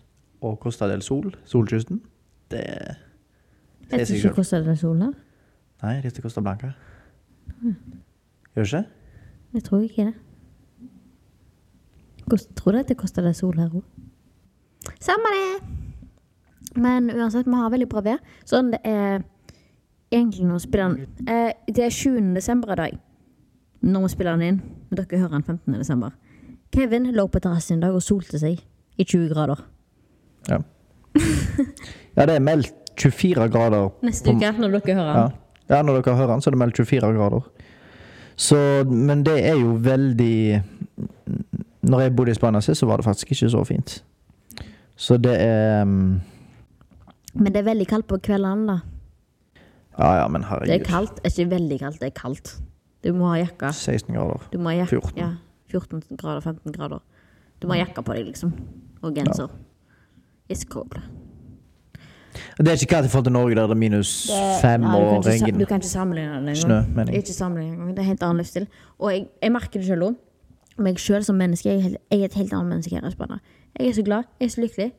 og 0.40 0.58
Costa 0.62 0.88
del 0.88 1.02
Sol, 1.04 1.34
solkysten, 1.44 2.00
det 2.50 2.62
er 2.64 2.94
sikkert... 3.90 4.00
Heter 4.00 4.14
ikke. 4.14 4.34
Costa 4.38 4.60
del 4.64 4.78
Sol 4.80 5.00
da? 5.02 5.10
Nei, 5.82 5.96
det 6.00 6.08
heter 6.10 6.24
Costa 6.24 6.40
Blanca. 6.40 6.72
Gjør 7.60 8.62
det 8.62 8.66
ikke? 8.66 8.84
Jeg 9.54 9.64
tror 9.64 9.84
ikke 9.84 10.04
det. 10.08 10.14
Tror 12.56 12.72
du 12.72 12.78
at 12.78 12.88
det 12.88 12.96
Costa 12.96 13.22
del 13.22 13.34
Sol 13.36 13.58
her 13.60 13.68
òg? 13.68 13.84
Samme 15.00 15.32
det! 15.36 15.76
Men 16.76 17.10
uansett, 17.10 17.46
vi 17.46 17.56
har 17.56 17.70
veldig 17.72 17.88
bra 17.88 18.02
vær. 18.04 18.22
Sånn 18.48 18.72
det 18.72 18.80
er 18.84 19.22
egentlig 20.12 20.46
når 20.46 20.58
vi 20.58 20.64
spiller 20.64 20.96
den 20.96 21.28
eh, 21.28 21.52
Det 21.68 21.84
er 21.84 21.92
7. 21.92 22.18
desember 22.34 22.72
i 22.72 22.80
dag. 22.80 22.98
Når 23.86 24.06
vi 24.06 24.12
spiller 24.12 24.36
den 24.36 24.48
inn. 24.54 24.62
Men 24.88 25.00
dere 25.00 25.20
hører 25.20 25.36
den 25.36 25.44
15. 25.44 25.78
desember. 25.78 26.16
Kevin 26.74 27.10
lå 27.14 27.26
på 27.30 27.40
terrassen 27.40 27.78
i 27.78 27.84
dag 27.86 27.94
og 27.94 28.02
solte 28.02 28.38
seg 28.40 28.60
i 28.98 29.04
20 29.04 29.28
grader. 29.34 29.60
Ja. 30.48 30.58
ja, 32.16 32.26
det 32.26 32.34
er 32.36 32.42
meldt 32.44 32.72
24 33.00 33.48
grader. 33.52 33.90
Neste 34.04 34.32
uke, 34.34 34.52
når 34.58 34.76
dere 34.78 34.94
hører 34.98 35.14
Ja. 35.16 35.22
den. 35.28 35.36
ja, 35.68 35.82
når 35.82 36.00
dere 36.02 36.16
hører 36.16 36.32
den, 36.34 36.40
så 36.44 36.48
er 36.50 36.56
det 36.56 36.58
meldt 36.64 36.76
24 36.80 37.12
grader. 37.16 37.46
Så, 38.36 38.58
men 38.90 39.22
det 39.24 39.38
er 39.48 39.54
jo 39.56 39.70
veldig 39.80 40.62
Når 41.88 42.00
jeg 42.02 42.12
bodde 42.16 42.30
i 42.30 42.34
Spania 42.34 42.60
sist, 42.60 42.80
så 42.82 42.86
var 42.86 42.96
det 43.00 43.04
faktisk 43.06 43.30
ikke 43.32 43.48
så 43.50 43.62
fint. 43.64 44.02
Så 44.96 45.16
det 45.16 45.36
er 45.40 45.84
mm, 45.84 46.20
Men 47.34 47.52
det 47.52 47.56
er 47.56 47.62
veldig 47.70 47.86
kaldt 47.88 48.06
på 48.10 48.18
kveldene, 48.18 48.66
da. 48.66 48.78
Ja 49.98 50.10
ja, 50.20 50.28
men 50.28 50.44
herregud. 50.44 50.68
Det 50.68 50.80
er 50.80 50.84
kaldt. 50.84 51.14
Det 51.22 51.30
er 51.30 51.32
Ikke 51.40 51.50
veldig 51.54 51.78
kaldt, 51.80 52.00
det 52.00 52.06
er 52.10 52.16
kaldt. 52.20 52.56
Du 53.04 53.12
må 53.16 53.28
ha 53.30 53.38
jakka. 53.40 53.70
16 53.72 54.12
grader. 54.14 54.42
Du 54.52 54.58
må 54.58 54.68
ha 54.72 54.76
jakka. 54.82 54.98
14. 55.00 55.16
Ja, 55.16 55.30
14 55.70 56.02
grader, 56.16 56.40
15 56.40 56.72
grader. 56.72 57.04
Du 57.62 57.68
må 57.68 57.76
ha 57.76 57.84
jakka 57.84 58.04
på 58.04 58.16
deg, 58.16 58.26
liksom. 58.30 58.52
Og 59.02 59.14
genser. 59.16 59.48
Ja. 60.48 60.58
cold. 60.70 60.98
Det 62.58 62.68
er 62.68 62.76
ikke 62.76 62.96
hva 62.96 63.02
til 63.02 63.10
forhold 63.10 63.24
til 63.24 63.32
Norge, 63.32 63.54
der 63.56 63.66
det 63.66 63.76
er 63.76 63.80
minus 63.80 64.10
fem 64.60 64.84
Nei, 64.84 64.92
du 64.92 65.06
og 65.06 65.26
regn. 65.26 65.58
Du 65.58 65.64
kan 65.64 65.80
ikke 65.80 65.88
sammenligne 65.88 66.42
det 66.46 66.64
engang. 66.64 67.08
Det 67.08 67.22
ikke 67.22 67.32
sammenligne. 67.32 67.88
Det 67.96 67.98
er 67.98 68.10
helt 68.10 68.22
annen 68.22 68.42
livsstil. 68.42 68.68
Og 68.98 69.12
jeg, 69.12 69.26
jeg 69.42 69.52
merker 69.52 69.80
det 69.80 69.86
selv 69.88 70.10
òg. 70.10 70.20
Meg 70.78 71.00
sjøl 71.00 71.24
som 71.24 71.38
menneske. 71.40 71.70
Jeg 71.70 71.78
er, 71.78 71.82
helt, 71.86 71.98
jeg 72.12 72.20
er 72.20 72.28
et 72.28 72.36
helt 72.36 72.52
annet 72.52 72.74
menneske 72.74 72.94
her 72.94 73.08
i 73.08 73.10
Spania. 73.14 73.38
Jeg 73.78 73.88
er 73.88 73.96
så 73.96 74.04
glad. 74.04 74.28
Jeg 74.40 74.46
er 74.46 74.52
så 74.52 74.60
lykkelig. 74.60 74.90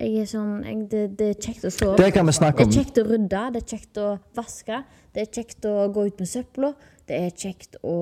Jeg 0.00 0.22
er 0.22 0.28
sånn 0.30 0.52
jeg, 0.64 0.76
det, 0.88 1.02
det 1.18 1.28
er 1.34 1.38
kjekt 1.44 1.66
å 1.68 1.72
stå 1.74 1.90
opp. 1.92 2.00
Det 2.00 2.08
kan 2.14 2.28
vi 2.28 2.32
snakke 2.32 2.64
Det 2.64 2.72
er 2.72 2.78
kjekt 2.78 3.00
å 3.02 3.04
rydde, 3.04 3.42
det 3.52 3.60
er 3.60 3.66
kjekt 3.74 4.00
å 4.00 4.06
vaske, 4.38 4.78
det 5.12 5.24
er 5.26 5.30
kjekt 5.36 5.68
å 5.68 5.74
gå 5.92 6.04
ut 6.08 6.22
med 6.22 6.30
søpla, 6.30 6.70
det 7.10 7.18
er 7.26 7.34
kjekt 7.36 7.76
å 7.84 7.96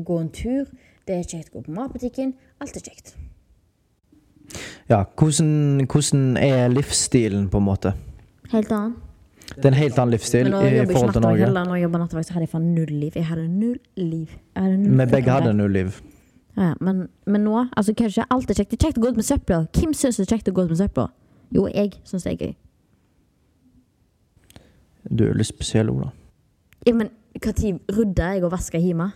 gå 0.00 0.18
en 0.20 0.30
tur, 0.32 0.70
det 1.06 1.18
er 1.18 1.22
kjekt 1.26 1.52
å 1.52 1.58
gå 1.58 1.66
på 1.66 1.76
matbutikken. 1.76 2.34
Alt 2.62 2.76
er 2.78 2.84
kjekt. 2.86 3.14
Ja, 4.90 5.04
hvordan, 5.16 5.86
hvordan 5.88 6.36
er 6.36 6.68
livsstilen, 6.72 7.48
på 7.50 7.60
en 7.60 7.66
måte? 7.66 7.94
Helt 8.52 8.72
annen. 8.72 8.96
Det 9.52 9.66
er 9.66 9.74
en 9.74 9.76
helt 9.76 9.98
annen 9.98 10.14
livsstil 10.14 10.48
i 10.48 10.86
forhold 10.88 11.12
til 11.12 11.24
Norge. 11.24 11.44
heller. 11.44 11.64
Når 11.64 11.74
jeg 11.74 11.82
jobber 11.82 11.98
nattevakt, 11.98 12.26
så 12.26 12.32
hadde 12.32 12.46
jeg 12.46 12.52
faen 12.52 12.74
null 12.74 12.92
liv. 12.92 13.12
Jeg 13.14 13.26
hadde 13.26 13.48
null 13.48 13.78
liv. 13.96 14.32
Hadde 14.56 14.78
null 14.80 14.98
Vi 15.00 15.06
begge 15.12 15.30
hadde 15.30 15.54
null 15.56 15.72
liv. 15.72 16.00
Ja, 16.56 16.62
ja, 16.62 16.74
men, 16.80 17.08
men 17.26 17.44
nå, 17.44 17.66
altså 17.76 17.94
kanskje 17.96 18.24
alt 18.30 18.50
er 18.50 18.54
kjekt. 18.60 18.70
Det 18.70 18.78
er 18.80 18.86
kjekt 18.86 19.00
å 19.00 19.04
gå 19.04 19.12
ut 19.12 19.20
med 19.20 19.28
søpla. 19.28 19.62
Hvem 19.72 19.94
syns 19.96 20.20
det 20.20 20.26
er 20.26 20.36
kjekt 20.36 20.48
å 20.48 20.56
gå 20.56 20.64
ut 20.64 20.72
med 20.72 20.80
søpla? 20.80 21.08
Jo, 21.52 21.66
jeg 21.68 21.92
syns 22.08 22.26
det 22.28 22.32
er 22.32 22.46
gøy. 22.46 22.54
Du 25.10 25.24
er 25.26 25.36
litt 25.36 25.48
spesiell, 25.48 25.90
Ola. 25.92 26.12
Ja, 26.86 26.94
men 26.96 27.10
når 27.42 27.80
rydda 27.96 28.34
jeg 28.34 28.44
og 28.44 28.52
vaska 28.52 28.80
hjemme? 28.80 29.10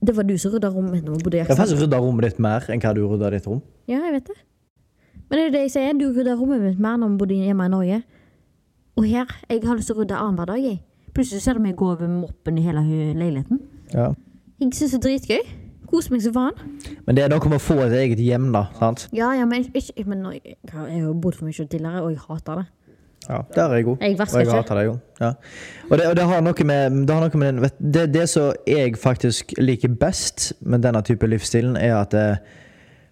Det 0.00 0.14
var 0.16 0.24
du 0.24 0.36
som 0.40 0.52
rydda 0.54 0.70
rommet 0.72 1.04
mitt 1.04 1.34
Jeg 1.34 1.46
har 1.46 1.56
faktisk 1.58 1.82
rydda 1.82 1.98
rommet 2.00 2.24
ditt 2.30 2.38
mer 2.40 2.64
enn 2.72 2.80
hva 2.80 2.94
du 2.96 3.02
rydda 3.04 3.30
ditt 3.34 3.46
rom. 3.46 3.60
Ja, 3.86 3.98
jeg 4.06 4.14
vet 4.14 4.30
det. 4.30 4.38
Men 5.28 5.38
det 5.38 5.42
er 5.44 5.50
det 5.54 5.64
jeg 5.66 5.72
sier. 5.74 5.98
Du 5.98 6.06
rydda 6.08 6.36
rommet 6.40 6.62
mitt 6.64 6.80
mer 6.80 6.96
når 6.96 7.12
vi 7.12 7.20
bodde 7.20 7.40
hjemme 7.40 7.66
i 7.68 7.72
Norge. 7.74 8.02
Og 8.96 9.04
her, 9.04 9.34
jeg 9.50 9.62
har 9.66 9.76
lyst 9.76 9.90
til 9.92 9.98
å 9.98 10.00
rydde 10.00 10.16
annenhver 10.16 10.54
dag. 10.54 10.62
jeg. 10.64 10.80
Plutselig 11.14 11.42
ser 11.44 11.58
du 11.58 11.64
meg 11.64 11.76
gå 11.76 11.90
over 11.92 12.08
moppen 12.08 12.58
i 12.58 12.64
hele 12.64 12.82
leiligheten. 13.18 13.60
Ja. 13.92 14.12
Jeg 14.60 14.72
syns 14.76 14.94
det 14.94 15.00
er 15.00 15.04
dritgøy. 15.06 15.52
Koser 15.90 16.14
meg 16.14 16.22
som 16.22 16.34
faen. 16.36 16.58
Men 17.06 17.16
det 17.18 17.24
er 17.24 17.32
noe 17.32 17.50
med 17.50 17.58
å 17.58 17.62
få 17.62 17.76
et 17.84 17.94
eget 17.98 18.20
hjem, 18.22 18.50
da. 18.54 18.68
sant? 18.78 19.08
Ja, 19.16 19.32
ja, 19.34 19.46
men, 19.48 19.66
ikke, 19.74 20.04
men 20.06 20.22
jeg 20.36 20.56
har 20.70 20.90
jo 20.94 21.14
bodd 21.18 21.38
for 21.38 21.48
meg 21.48 21.56
selv 21.56 21.72
tidligere, 21.72 22.04
og 22.04 22.12
jeg 22.14 22.22
hater 22.28 22.62
det. 22.62 22.66
Ja, 23.28 23.40
Der 23.54 23.62
er 23.68 23.74
jeg 23.74 23.84
god. 23.84 23.96
Jeg 24.00 24.20
Og 24.20 24.40
jeg 24.40 24.50
hater 24.50 24.74
deg 24.74 24.84
jo. 24.84 24.96
Ja. 25.20 25.32
Og, 25.90 25.98
det, 25.98 26.06
og 26.06 26.16
det 26.16 26.24
har 26.24 26.40
noe 26.40 26.64
med, 26.64 27.06
det, 27.06 27.14
har 27.14 27.28
noe 27.28 27.38
med 27.38 27.52
den, 27.52 27.92
det, 27.94 28.06
det 28.14 28.28
som 28.28 28.52
jeg 28.66 28.96
faktisk 28.96 29.52
liker 29.58 29.92
best 30.00 30.52
med 30.60 30.82
denne 30.82 31.02
type 31.02 31.26
livsstilen, 31.26 31.76
er 31.76 31.96
at 32.00 32.16
det, 32.16 32.38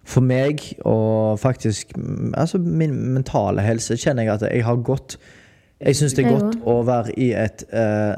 for 0.09 0.25
meg 0.25 0.63
og 0.87 1.39
faktisk 1.39 1.91
mm, 1.97 2.33
Altså 2.37 2.57
min 2.57 2.95
mentale 3.13 3.61
helse 3.61 3.97
kjenner 3.99 4.25
jeg 4.25 4.33
at 4.33 4.45
jeg 4.47 4.65
har 4.65 4.79
gått 4.81 5.17
Jeg 5.79 5.95
syns 5.95 6.15
det 6.17 6.25
er 6.25 6.31
godt 6.33 6.57
å 6.65 6.79
være 6.87 7.13
i 7.21 7.29
et 7.37 7.63
uh, 7.69 8.15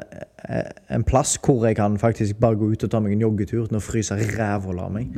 en 0.89 1.03
plass 1.05 1.35
hvor 1.43 1.65
jeg 1.67 1.75
kan 1.77 1.97
faktisk 2.01 2.39
bare 2.41 2.57
gå 2.57 2.71
ut 2.71 2.83
og 2.83 2.91
ta 2.91 2.99
meg 3.03 3.13
en 3.13 3.21
joggetur 3.21 3.67
uten 3.67 3.77
å 3.77 3.83
fryse 3.83 4.15
rævhålet 4.17 4.81
av 4.81 4.95
meg. 4.95 5.11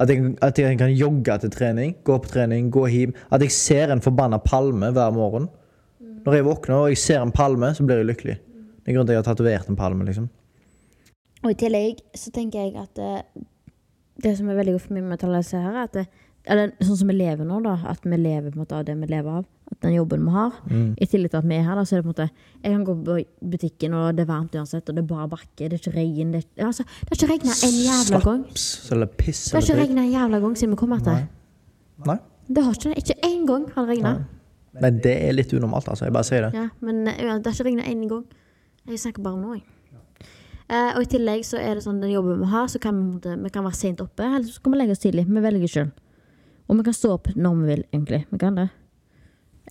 At, 0.00 0.08
jeg, 0.08 0.30
at 0.40 0.58
jeg 0.58 0.78
kan 0.80 0.94
jogge 0.96 1.36
til 1.42 1.52
trening, 1.52 1.92
gå 2.06 2.16
på 2.24 2.32
trening, 2.32 2.70
gå 2.72 2.86
hjem. 2.88 3.12
At 3.28 3.44
jeg 3.44 3.52
ser 3.52 3.92
en 3.92 4.00
forbanna 4.00 4.40
palme 4.40 4.88
hver 4.96 5.12
morgen. 5.12 5.50
Når 6.26 6.36
jeg 6.36 6.44
våkner 6.44 6.76
og 6.76 6.88
jeg 6.92 6.98
ser 7.00 7.20
en 7.22 7.32
palme, 7.32 7.72
så 7.74 7.84
blir 7.86 8.02
jeg 8.02 8.10
lykkelig. 8.10 8.36
Det 8.80 8.88
er 8.88 8.96
grunnen 8.96 9.06
til 9.08 9.14
at 9.14 9.18
jeg 9.18 9.22
har 9.24 9.28
tatovert 9.34 9.68
en 9.72 9.76
palme. 9.76 10.04
liksom. 10.08 10.28
Og 11.44 11.50
i 11.54 11.54
tillegg 11.56 12.00
så 12.14 12.30
tenker 12.34 12.66
jeg 12.66 12.74
at 12.76 12.94
det, 12.94 13.44
det 14.22 14.34
som 14.36 14.48
er 14.52 14.58
veldig 14.58 14.74
godt 14.76 14.86
for 14.88 14.96
meg 14.98 15.06
med 15.08 15.22
å 15.24 15.30
helse 15.32 15.56
her, 15.60 15.72
er 15.80 15.86
at 15.88 15.94
det, 15.96 16.06
eller 16.50 16.72
sånn 16.80 16.96
som 17.02 17.08
vi 17.08 17.14
lever 17.18 17.44
nå, 17.44 17.60
da, 17.64 17.74
at 17.88 18.04
vi 18.04 18.16
lever 18.16 18.50
på 18.50 18.56
en 18.58 18.62
måte 18.64 18.76
av 18.76 18.84
det 18.88 18.94
vi 19.00 19.08
lever 19.08 19.40
av. 19.40 19.46
At 19.70 19.78
den 19.84 19.92
jobben 19.94 20.24
vi 20.26 20.32
har. 20.34 20.54
I 20.98 21.06
tillegg 21.06 21.30
til 21.30 21.38
at 21.38 21.46
vi 21.46 21.54
er 21.56 21.62
her, 21.68 21.76
da, 21.78 21.84
så 21.86 21.94
er 21.96 22.00
det 22.00 22.06
på 22.08 22.10
en 22.10 22.14
måte 22.16 22.26
Jeg 22.64 22.72
kan 22.74 22.84
gå 22.88 22.94
på 23.06 23.16
butikken, 23.52 23.94
og 23.94 24.16
det 24.16 24.24
er 24.24 24.30
varmt 24.32 24.56
uansett, 24.58 24.88
og 24.88 24.96
det 24.96 25.04
er 25.04 25.08
bare 25.12 25.28
bakke, 25.30 25.68
det 25.68 25.72
er 25.76 25.78
ikke 25.78 25.92
regn. 25.94 26.32
Det, 26.34 26.40
er- 26.56 26.66
altså, 26.66 26.84
det 26.88 27.12
har 27.12 27.20
ikke 27.20 27.30
regna 27.30 27.54
en 27.68 27.78
jævla 27.84 28.20
gang. 28.24 28.42
Slaps 28.50 28.92
eller 28.96 29.06
piss 29.20 29.44
Det 29.44 29.52
har 29.54 29.62
ikke 29.62 29.72
eller 29.76 29.84
regna 29.86 30.02
en 30.08 30.12
jævla 30.16 30.40
gang 30.44 30.56
siden 30.58 30.74
vi 30.74 30.80
kom 30.82 30.92
hit. 30.96 31.12
Nei. 32.10 32.18
Det 32.50 32.64
har 32.66 32.72
ikke 32.80 32.96
Ikke 32.98 33.18
én 33.30 33.46
gang 33.46 33.68
har 33.76 33.86
det 33.86 33.94
regna. 33.96 34.14
Men 34.78 35.00
det 35.02 35.16
er 35.26 35.34
litt 35.34 35.52
unormalt, 35.56 35.88
altså. 35.90 36.06
Jeg 36.06 36.14
bare 36.14 36.28
sier 36.28 36.46
det. 36.46 36.52
Ja, 36.54 36.68
men 36.84 37.02
eh, 37.08 37.16
det 37.40 37.46
har 37.46 37.56
ikke 37.56 37.66
regna 37.66 37.86
én 37.90 38.04
gang. 38.10 38.24
Jeg 38.86 38.98
snakker 39.02 39.22
bare 39.24 39.34
om 39.34 39.42
nå, 39.42 39.54
jeg. 39.58 39.64
Eh, 40.70 40.92
og 40.94 41.02
i 41.02 41.08
tillegg 41.10 41.42
så 41.46 41.58
er 41.58 41.74
det 41.74 41.82
sånn 41.82 41.98
den 42.02 42.12
jobben 42.12 42.38
vi 42.44 42.50
har, 42.52 42.68
så 42.70 42.78
kan 42.82 42.98
vi, 43.18 43.32
vi 43.42 43.50
kan 43.50 43.66
være 43.66 43.74
sent 43.78 44.02
oppe, 44.04 44.22
eller 44.22 44.46
så 44.46 44.62
kan 44.62 44.76
vi 44.76 44.78
legge 44.78 44.94
oss 44.94 45.02
tidlig. 45.02 45.24
Vi 45.26 45.42
velger 45.42 45.72
sjøl. 45.72 45.90
Og 46.70 46.78
vi 46.78 46.84
kan 46.86 46.94
stå 46.94 47.16
opp 47.16 47.32
når 47.34 47.56
vi 47.58 47.72
vil, 47.72 47.82
egentlig. 47.90 48.20
Vi 48.30 48.38
kan 48.38 48.60
det. 48.60 48.68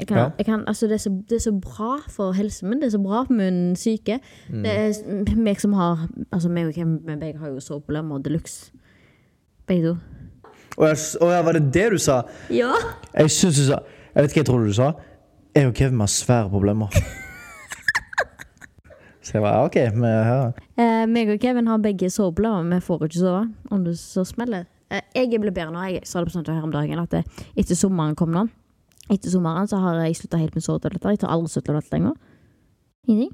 Kan, 0.07 0.17
Ja. 0.17 0.43
kan, 0.47 0.61
altså 0.67 0.87
det, 0.87 0.93
er 0.95 0.97
så, 1.03 1.09
det 1.29 1.35
er 1.35 1.43
så 1.43 1.51
bra 1.59 1.97
for 2.07 2.31
helsen 2.31 2.69
min, 2.69 2.79
det 2.79 2.87
er 2.87 2.93
så 2.93 3.01
bra 3.03 3.23
for 3.27 3.33
min 3.35 3.75
syke. 3.75 4.19
Mm. 4.47 4.63
Det 4.63 4.71
er 4.71 5.35
meg 5.35 5.59
som 5.59 5.73
har 5.75 6.05
Altså 6.31 6.47
meg 6.49 6.69
og 6.69 6.73
Kim 6.73 6.93
begge 7.03 7.35
har 7.39 7.49
jo 7.51 7.59
soveproblemer 7.59 8.21
de 8.23 8.31
luxe. 8.37 8.71
Begge 9.67 9.89
to. 9.89 9.97
Å 10.79 10.87
ja, 11.33 11.41
var 11.43 11.57
det 11.57 11.65
det 11.75 11.89
du 11.91 11.97
sa? 11.99 12.21
Ja! 12.53 12.71
Jeg 13.11 13.31
syns 13.35 13.59
du 13.59 13.65
sa 13.67 13.81
Jeg 14.19 14.25
vet 14.25 14.33
ikke 14.33 14.41
hva 14.41 14.43
jeg 14.43 14.47
trodde 14.49 14.67
du 14.67 14.75
sa. 14.75 14.85
Jeg 15.55 15.67
og 15.69 15.75
Kevin 15.79 16.01
har 16.03 16.09
svære 16.11 16.49
problemer. 16.51 16.91
Så 19.23 19.37
jeg 19.37 19.43
bare 19.45 19.59
OK, 19.63 19.75
vi 19.95 20.09
hører. 20.27 20.57
Eh, 20.75 21.03
meg 21.07 21.29
og 21.31 21.37
Kevin 21.39 21.69
har 21.71 21.77
begge 21.79 22.09
soveproblemer, 22.11 22.65
men 22.65 22.81
vi 22.81 22.83
får 22.83 23.05
ikke 23.05 23.21
sove 23.21 23.45
om 23.71 23.85
det 23.85 23.93
så 24.01 24.25
smeller. 24.27 24.65
Eh, 24.91 25.05
jeg 25.15 25.37
er 25.37 25.43
blitt 25.45 25.55
bedre 25.55 25.71
nå. 25.71 25.85
Jeg 25.87 26.01
sa 26.03 26.19
det 26.19 26.27
på 26.27 26.33
sånt 26.33 26.49
her 26.51 26.65
om 26.67 26.73
dagen 26.73 26.99
at 26.99 27.15
eh, 27.15 27.29
etter 27.55 27.79
sommeren 27.79 28.17
kom 28.19 28.33
nå 28.35 28.43
Etter 29.09 29.31
sommeren 29.31 29.69
så 29.71 29.79
har 29.79 30.01
jeg 30.03 30.17
slutta 30.19 30.41
helt 30.41 30.57
med 30.57 30.65
sovetabletter. 30.67 31.13
Jeg 31.15 31.21
tar 31.23 31.31
aldri 31.33 31.53
sovetabletter 31.53 31.95
lenger. 31.95 32.17
Ingenting. 33.07 33.31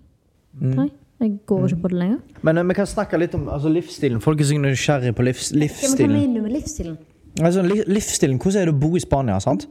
Mm. 0.61 0.91
Jeg 1.25 1.33
går 1.49 1.65
ikke 1.65 1.79
på 1.81 1.91
det 1.95 2.01
lenger. 2.03 2.19
Men 2.45 2.61
eh, 2.61 2.67
vi 2.69 2.77
kan 2.77 2.91
snakke 2.93 3.17
litt 3.23 3.33
om 3.39 3.49
altså, 3.49 3.73
livsstilen. 3.73 4.21
Folk 4.21 4.45
er 4.45 4.51
så 4.51 4.59
nysgjerrige 4.61 5.17
på 5.17 5.25
livs, 5.25 5.49
Hva 5.49 5.63
livsstilen. 5.65 6.13
mener 6.13 6.37
du 6.37 6.45
med 6.45 6.53
livsstilen? 6.59 7.01
Altså, 7.41 7.65
li, 7.65 7.81
livsstilen, 7.89 8.37
Hvordan 8.37 8.61
er 8.61 8.69
det 8.69 8.75
å 8.77 8.79
bo 8.85 8.93
i 8.93 9.01
Spania? 9.01 9.41
sant? 9.41 9.65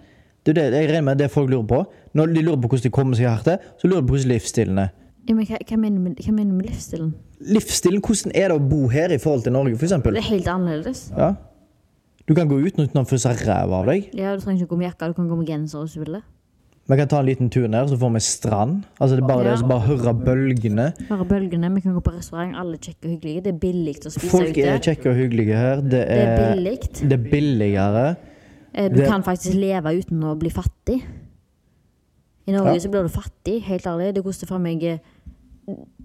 Det 0.45 0.53
er 0.53 0.70
det, 0.70 0.82
jeg 0.82 0.88
regner 0.90 1.03
med 1.09 1.18
det 1.18 1.30
folk 1.32 1.49
lurer 1.51 1.66
på. 1.66 1.78
Når 2.14 2.34
de 2.34 2.42
lurer 2.45 2.61
på 2.61 2.68
hvordan 2.68 2.82
de 2.84 2.90
kommer 2.90 3.16
seg 3.16 3.28
her 3.30 3.42
til, 3.47 3.59
så 3.80 3.88
lurer 3.88 4.03
de 4.03 4.07
på 4.11 4.14
hvordan 4.16 4.28
livsstilen 4.34 4.78
er. 4.78 4.90
Ja, 5.28 5.32
men 5.34 5.47
hva, 5.49 5.57
hva, 5.64 5.76
mener 5.80 5.97
du 5.97 6.03
med, 6.05 6.18
hva 6.20 6.32
mener 6.36 6.51
du 6.53 6.57
med 6.59 6.66
livsstilen? 6.68 7.14
Livsstilen, 7.40 8.01
Hvordan 8.05 8.32
er 8.36 8.49
det 8.53 8.57
å 8.59 8.61
bo 8.68 8.88
her 8.92 9.09
i 9.14 9.18
forhold 9.18 9.42
til 9.47 9.53
Norge, 9.57 9.74
f.eks.? 9.80 9.97
Det 10.05 10.16
er 10.20 10.28
helt 10.28 10.49
annerledes. 10.53 11.07
Ja. 11.16 11.30
Du 12.28 12.34
kan 12.36 12.49
gå 12.49 12.57
uten 12.61 12.84
uten 12.84 13.01
å 13.01 13.07
fryse 13.09 13.32
ræva 13.45 13.80
av 13.82 13.88
deg. 13.88 14.11
Ja, 14.16 14.34
Du 14.36 14.40
trenger 14.45 14.62
ikke 14.64 14.70
å 14.70 14.74
gå 14.76 14.78
med 14.82 14.88
jakke, 14.92 15.09
du 15.09 15.16
kan 15.18 15.28
gå 15.28 15.36
med 15.40 15.49
genser 15.49 15.80
hvis 15.84 15.97
du 15.97 16.01
vil 16.05 16.12
det. 16.18 16.22
Vi 16.84 16.97
kan 17.01 17.09
ta 17.09 17.18
en 17.22 17.24
liten 17.24 17.49
tur 17.49 17.64
ned, 17.72 17.88
så 17.88 17.97
får 17.97 18.11
vi 18.12 18.20
strand. 18.20 18.82
Altså 19.01 19.16
det 19.16 19.22
er 19.24 19.28
bare 19.28 19.45
Ja. 19.45 19.57
det 19.57 19.64
å 19.64 19.68
bare 19.68 19.86
høre 19.88 20.12
bølgene. 20.20 20.86
Høre 21.09 21.24
bølgene. 21.24 21.70
Vi 21.74 21.80
kan 21.80 21.95
gå 21.97 22.03
på 22.05 22.12
restaurant. 22.12 22.53
Alle 22.61 22.74
er 22.76 22.82
kjekke 22.84 23.09
og 23.09 23.11
hyggelige. 23.14 23.42
Det 23.45 23.55
er 23.55 23.59
billig 23.59 23.95
å 24.05 24.11
spise 24.12 24.28
Folk 24.28 24.51
ute. 24.53 24.66
er 24.68 24.78
kjekke 24.84 25.09
og 25.09 25.16
hyggelige 25.16 25.57
her. 25.57 25.76
Det 25.80 25.90
Det 25.90 26.18
er 26.20 26.55
billigt. 26.55 27.01
det 27.09 27.12
er 27.12 27.30
billigere. 27.30 28.16
Eh, 28.75 28.89
Du 28.91 28.97
Det- 28.97 29.07
kan 29.07 29.22
faktisk 29.22 29.55
leve 29.55 29.93
uten 29.99 30.20
å 30.22 30.35
bli 30.39 30.51
fattig. 30.51 31.03
I 32.47 32.53
Norge 32.53 32.72
Ja. 32.75 32.79
så 32.79 32.91
blir 32.91 33.03
du 33.03 33.09
fattig, 33.09 33.62
helt 33.62 33.85
ærlig. 33.87 34.14
Det 34.14 34.25
koster 34.25 34.47
for 34.47 34.59
meg 34.59 34.83
eh, 34.83 34.99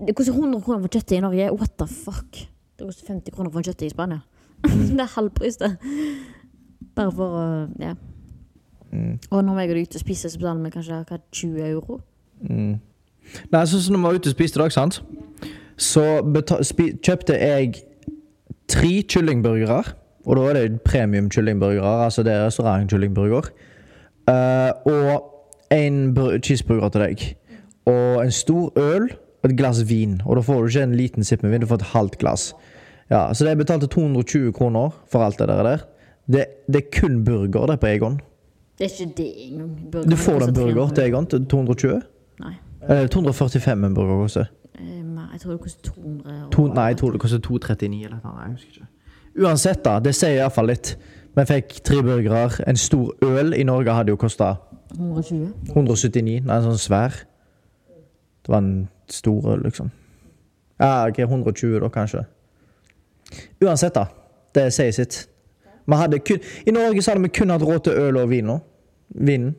Det 0.06 0.16
koster 0.16 0.34
100 0.34 0.62
kroner 0.64 0.82
for 0.82 0.88
kjøttet 0.88 1.18
i 1.18 1.20
Norge. 1.20 1.52
What 1.52 1.78
the 1.78 1.86
fuck? 1.88 2.32
Det 2.78 2.86
koster 2.88 3.08
50 3.14 3.32
kroner 3.32 3.52
for 3.52 3.62
kjøttet 3.62 3.86
i 3.86 3.90
Spania. 3.90 4.22
det 4.64 5.00
er 5.00 5.16
halv 5.16 5.30
pris, 5.32 5.58
det. 5.58 5.78
Bare 6.96 7.12
for 7.12 7.28
å 7.28 7.70
Ja. 7.80 7.96
Og 9.32 9.44
når 9.46 9.60
jeg 9.60 9.70
er 9.70 9.82
ute 9.82 9.96
og 9.96 10.00
spiser, 10.02 10.30
så 10.30 10.40
betaler 10.40 10.64
vi 10.64 10.70
kanskje 10.70 11.06
hva, 11.06 11.20
20 11.32 11.62
euro. 11.62 12.00
Nei, 12.42 13.66
så, 13.66 13.80
som 13.82 13.94
når 13.96 14.00
vi 14.00 14.04
var 14.04 14.14
ute 14.14 14.28
og 14.30 14.36
spiste 14.36 14.58
i 14.58 14.64
dag, 14.64 14.72
sant? 14.72 15.02
så 15.78 16.22
kjøpte 17.04 17.38
jeg 17.40 17.84
tre 18.68 19.04
kyllingburgere. 19.04 19.84
Og 20.30 20.38
da 20.38 20.46
er 20.50 20.60
det 20.60 20.82
premium 20.86 21.30
kyllingburgere, 21.34 22.06
altså 22.06 22.24
det 22.24 22.34
er 22.36 22.46
restaurantkyllingburger. 22.46 23.50
Uh, 24.30 24.72
og 24.86 25.24
en 25.74 26.14
cheeseburger 26.44 26.90
til 26.94 27.02
deg. 27.02 27.24
Og 27.90 28.22
en 28.24 28.32
stor 28.32 28.70
øl 28.78 29.10
og 29.44 29.50
et 29.50 29.58
glass 29.58 29.82
vin. 29.90 30.20
Og 30.26 30.38
da 30.38 30.44
får 30.46 30.62
du 30.62 30.68
ikke 30.68 30.84
en 30.84 30.96
liten 30.96 31.26
sipp 31.26 31.44
med 31.44 31.52
vin, 31.52 31.62
du 31.62 31.68
får 31.70 31.82
et 31.82 31.92
halvt 31.96 32.18
glass. 32.22 32.54
Ja, 33.10 33.34
Så 33.34 33.44
det 33.44 33.56
jeg 33.56 33.58
betalte 33.58 33.88
220 33.88 34.54
kroner 34.54 34.94
for 35.12 35.26
alt 35.26 35.40
det 35.40 35.48
der. 35.48 35.78
Det, 36.30 36.46
det 36.68 36.76
er 36.76 37.00
kun 37.02 37.24
burger 37.26 37.66
det 37.66 37.80
på 37.80 37.88
Egon. 37.88 38.20
Det 38.78 38.86
er 38.86 39.06
ikke 39.06 39.14
det 39.18 39.34
engang. 39.38 40.12
Du 40.12 40.16
får 40.16 40.48
en 40.48 40.54
burger 40.54 40.94
til 40.94 41.04
Egon 41.04 41.26
til 41.26 41.46
220. 41.46 42.02
Nei. 42.40 42.54
Eller 42.90 43.08
245 43.08 43.86
en 43.86 43.94
burger 43.94 44.22
koster. 44.22 44.46
Eh, 44.76 45.00
Jeg 45.34 45.42
tror 45.42 45.52
det 45.52 45.60
koster 45.62 45.92
200. 45.92 46.50
To, 46.52 46.68
nei, 46.68 46.84
jeg 46.84 46.98
tror 46.98 47.12
det 47.12 47.20
koster 47.22 47.40
239 47.40 48.06
eller 48.06 48.18
noe. 48.24 48.42
Jeg 48.44 48.52
husker 48.52 48.70
ikke. 48.72 48.88
Uansett, 49.38 49.84
da. 49.86 50.00
Det 50.00 50.16
sier 50.16 50.40
iallfall 50.40 50.72
litt. 50.72 50.96
Vi 51.38 51.46
fikk 51.46 51.80
tre 51.86 52.02
burgere. 52.04 52.50
En 52.68 52.78
stor 52.80 53.14
øl 53.26 53.54
i 53.54 53.64
Norge 53.64 53.94
hadde 53.94 54.14
jo 54.14 54.20
kosta 54.20 54.56
120. 54.96 55.54
179. 55.76 56.42
Nei, 56.46 56.56
en 56.58 56.66
sånn 56.66 56.82
svær. 56.82 57.22
Det 58.44 58.50
var 58.50 58.64
en 58.64 58.88
stor 59.12 59.54
øl, 59.54 59.64
liksom. 59.68 59.92
Ja, 60.80 61.08
ok, 61.08 61.20
120 61.28 61.80
da, 61.84 61.90
kanskje. 61.94 62.24
Uansett, 63.62 63.96
da. 63.96 64.08
Det 64.56 64.70
sier 64.74 64.92
sitt. 64.96 65.28
Hadde 65.90 66.20
kun, 66.22 66.40
I 66.68 66.72
Norge 66.72 67.02
så 67.02 67.12
hadde 67.12 67.24
vi 67.26 67.32
kun 67.34 67.50
hatt 67.50 67.66
råd 67.66 67.84
til 67.88 67.98
øl 67.98 68.18
og 68.22 68.30
vin 68.30 68.50
nå. 68.50 68.60
Vinen. 69.10 69.56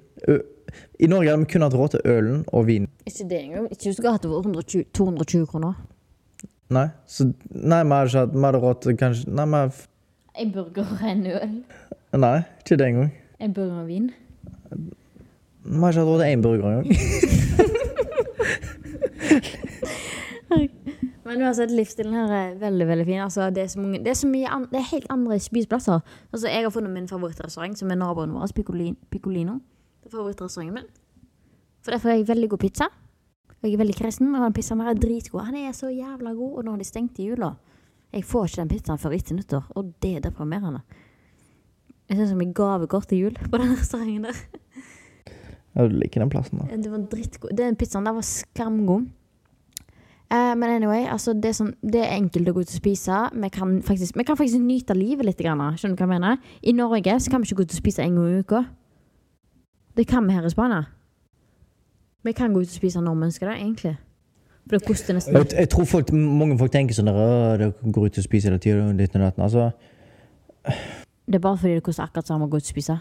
I 1.00 1.06
Norge 1.10 1.30
hadde 1.30 1.42
vi 1.42 1.48
kun 1.52 1.64
hatt 1.66 1.74
råd 1.74 1.94
til 1.96 2.00
ølen 2.04 2.44
og 2.54 2.66
vin. 2.66 2.86
Ikke 3.06 3.26
det 3.30 3.40
engang. 3.40 3.64
Ikke 3.70 3.88
hvis 3.88 3.96
du 3.96 4.02
skulle 4.02 4.12
hatt 4.14 4.22
det 4.22 4.30
for 4.30 4.38
120, 4.38 4.84
220 4.94 5.46
kroner. 5.50 5.74
Nei, 6.70 6.86
så, 7.06 7.24
nei, 7.50 7.80
vi 7.82 7.90
hadde 7.90 8.06
ikke 8.06 8.20
hatt 8.20 8.34
Vi 8.34 8.44
hadde 8.46 8.58
råd 8.62 8.82
til 8.84 8.96
kanskje 8.98 9.32
Nei, 9.34 9.46
vi 9.50 9.60
En 10.40 10.52
burger 10.54 10.86
og 10.86 11.00
en 11.10 11.26
øl. 11.26 11.56
Nei, 12.14 12.36
ikke 12.62 12.76
det 12.78 12.86
engang. 12.86 13.10
En 13.42 13.54
burger 13.54 13.80
og 13.80 13.88
vin. 13.88 14.10
Vi 14.70 15.80
har 15.82 15.90
ikke 15.90 16.00
hatt 16.00 16.08
råd 16.08 16.22
til 16.22 16.28
én 16.30 16.42
burger 16.44 16.66
engang. 16.70 16.86
Men 21.30 21.42
uansett, 21.46 21.70
livsstilen 21.70 22.14
her 22.14 22.32
er 22.34 22.54
veldig 22.58 22.86
veldig 22.88 23.04
fin. 23.06 23.20
Altså, 23.22 23.50
det, 23.54 23.62
er 23.62 23.66
så 23.70 23.80
mange, 23.80 23.98
det, 23.98 24.08
er 24.10 24.18
så 24.18 24.26
mye 24.26 24.48
an, 24.50 24.64
det 24.70 24.80
er 24.80 24.88
helt 24.90 25.06
andre 25.14 25.38
spiseplasser. 25.38 26.00
Altså, 26.32 26.48
jeg 26.48 26.62
har 26.64 26.72
funnet 26.74 26.90
min 26.90 27.06
favorittrestaurant, 27.08 27.78
som 27.78 27.90
er 27.90 27.98
naboen 28.00 28.32
vår, 28.34 28.50
Piccolino. 29.10 29.52
Det 30.02 30.10
er 30.10 30.16
favorittrestauranten 30.16 30.74
min. 30.74 30.88
For 31.84 31.94
derfor 31.94 32.08
har 32.10 32.16
jeg 32.16 32.28
veldig 32.28 32.48
god 32.50 32.58
pizza. 32.58 32.84
Og 33.60 33.68
jeg 33.68 33.76
er 33.76 33.82
veldig 33.82 33.96
kresen, 33.98 34.32
og 34.32 34.46
den 34.46 34.56
pizzaen 34.56 34.80
her 34.80 34.94
er 34.94 35.00
dritgod. 35.00 35.44
Han 35.44 35.58
er 35.60 35.74
så 35.76 35.90
jævla 35.92 36.32
god, 36.32 36.56
og 36.56 36.64
nå 36.64 36.74
har 36.74 36.80
de 36.80 36.88
stengt 36.88 37.20
i 37.20 37.28
jula. 37.28 37.52
Jeg 38.10 38.24
får 38.26 38.48
ikke 38.48 38.62
den 38.62 38.72
pizzaen 38.72 38.98
før 38.98 39.14
etter 39.14 39.36
nyttår, 39.36 39.66
og 39.76 39.92
det 40.02 40.16
er 40.16 40.24
deprimerende. 40.24 40.80
Jeg 42.08 42.16
synes 42.16 42.32
som 42.32 42.40
jeg 42.42 42.54
gavekort 42.56 43.06
til 43.06 43.26
jul 43.26 43.36
på 43.38 43.60
den 43.60 43.76
restauranten 43.76 44.24
der. 44.26 44.40
Ja, 45.76 45.84
du 45.86 45.94
liker 45.94 46.24
den 46.24 46.32
plassen, 46.32 46.58
da. 46.58 46.76
Det 46.76 46.90
var 46.90 47.04
dritgod. 47.12 47.52
Den 47.56 47.76
pizzaen 47.78 48.08
der 48.08 48.16
var 48.16 48.26
skamgod. 48.26 49.06
Eh, 50.30 50.54
men 50.56 50.64
anyway, 50.70 51.04
altså 51.10 51.32
det, 51.34 51.52
er 51.52 51.56
sånn, 51.58 51.70
det 51.82 52.02
er 52.04 52.16
enkelt 52.16 52.50
å 52.50 52.54
gå 52.54 52.64
ut 52.64 52.72
og 52.72 52.80
spise. 52.80 53.20
Vi 53.34 53.50
kan 53.54 53.76
faktisk, 53.86 54.18
vi 54.18 54.26
kan 54.26 54.38
faktisk 54.38 54.62
nyte 54.62 54.94
livet 54.98 55.26
litt. 55.26 55.38
Grann, 55.42 55.62
skjønner 55.78 55.98
du 55.98 56.02
hva 56.02 56.08
jeg 56.08 56.14
mener? 56.16 56.52
I 56.62 56.74
Norge 56.74 57.16
så 57.22 57.32
kan 57.32 57.42
vi 57.42 57.50
ikke 57.50 57.60
gå 57.60 57.68
ut 57.68 57.76
og 57.76 57.82
spise 57.82 58.04
en 58.04 58.18
gang 58.18 58.32
i 58.32 58.42
uka. 58.42 58.64
Det 59.98 60.06
kan 60.10 60.26
vi 60.26 60.34
her 60.34 60.46
i 60.46 60.52
Spania. 60.52 60.84
Vi 62.24 62.32
kan 62.36 62.52
gå 62.52 62.62
ut 62.62 62.68
og 62.68 62.76
spise 62.76 63.00
når 63.00 63.16
vi 63.16 63.28
ønsker 63.30 63.48
det, 63.48 63.56
egentlig. 63.60 63.94
For 64.68 64.76
det 64.76 64.86
koster 64.86 65.16
nesten 65.16 65.34
Jeg, 65.34 65.46
jeg 65.56 65.68
tror 65.72 65.86
folk, 65.88 66.12
mange 66.12 66.58
folk 66.60 66.72
tenker 66.72 66.94
sånn 66.94 67.08
at 67.10 67.16
«Åh, 67.16 67.56
Dere 67.58 67.92
går 67.96 68.10
ut 68.10 68.18
og 68.20 68.26
spiser 68.26 68.52
hele 68.52 68.60
tida. 68.62 68.90
Ditt 68.98 69.16
og 69.16 69.24
datten. 69.24 69.42
Altså, 69.46 69.70
Det 71.26 71.38
er 71.38 71.44
bare 71.46 71.58
fordi 71.58 71.78
det 71.78 71.84
koster 71.86 72.04
akkurat 72.04 72.28
samme 72.28 72.46
å 72.46 72.52
gå 72.52 72.60
ut 72.60 72.68
og 72.68 72.74
spise. 72.74 72.98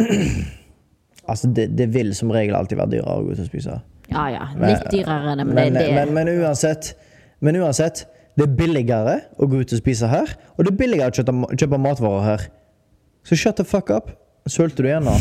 altså 1.30 1.50
det, 1.54 1.68
det 1.78 1.90
vil 1.94 2.14
som 2.16 2.32
regel 2.34 2.56
alltid 2.56 2.80
være 2.80 2.94
dyrere 2.96 3.18
å 3.20 3.26
gå 3.26 3.36
ut 3.36 3.44
og 3.44 3.50
spise. 3.50 3.78
Ja 4.10 4.24
ja, 4.32 4.48
litt 4.60 4.88
dyrere 4.92 5.36
men, 5.38 5.54
Men, 5.54 5.76
det 5.76 5.86
det. 5.86 5.94
men, 5.96 6.12
men, 6.16 6.32
uansett, 6.42 6.92
men 7.40 7.56
uansett, 7.62 8.04
det 8.36 8.48
er 8.48 8.56
billigere 8.58 9.14
å 9.38 9.46
gå 9.48 9.62
ut 9.62 9.72
og 9.72 9.80
spise 9.80 10.10
her, 10.10 10.34
og 10.56 10.66
det 10.66 10.72
er 10.72 10.78
billigere 10.80 11.12
å 11.12 11.16
kjøpe, 11.20 11.54
kjøpe 11.54 11.80
matvarer 11.80 12.26
her. 12.26 12.48
Så 13.24 13.38
shut 13.40 13.56
the 13.60 13.64
fuck 13.64 13.92
up. 13.94 14.10
Sølte 14.50 14.82
du 14.84 14.88
igjen 14.90 15.06
nå? 15.06 15.14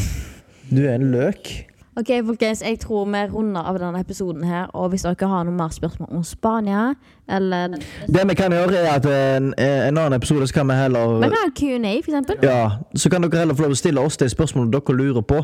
Du 0.74 0.82
er 0.84 0.98
en 0.98 1.12
løk. 1.14 1.52
Ok, 1.94 2.10
folkens, 2.26 2.62
jeg 2.66 2.80
tror 2.82 3.06
vi 3.06 3.20
runder 3.30 3.68
av 3.70 3.78
denne 3.78 4.00
episoden 4.02 4.44
her. 4.50 4.66
Og 4.74 4.90
hvis 4.90 5.04
dere 5.06 5.28
har 5.30 5.44
noen 5.46 5.60
mer 5.60 5.70
spørsmål 5.70 6.10
om 6.10 6.24
Spania, 6.26 6.96
eller 7.30 7.76
Det 8.08 8.24
vi 8.30 8.36
kan 8.40 8.52
gjøre, 8.56 8.80
er 8.80 8.96
at 8.96 9.06
en, 9.06 9.52
en 9.54 10.00
annen 10.02 10.16
episode 10.18 10.48
så 10.50 10.56
kan 10.58 10.72
vi 10.72 10.78
heller 10.80 11.20
Vi 11.22 11.30
kan 11.30 11.38
ha 11.38 11.52
Q&A, 11.54 11.94
for 12.02 12.16
eksempel. 12.16 12.40
Ja, 12.42 12.72
så 12.98 13.12
kan 13.14 13.22
dere 13.22 13.44
heller 13.44 13.54
få 13.60 13.68
lov 13.68 13.76
å 13.76 13.78
stille 13.78 14.02
oss 14.02 14.18
de 14.18 14.30
spørsmålene 14.34 14.74
dere 14.74 14.98
lurer 14.98 15.22
på. 15.22 15.44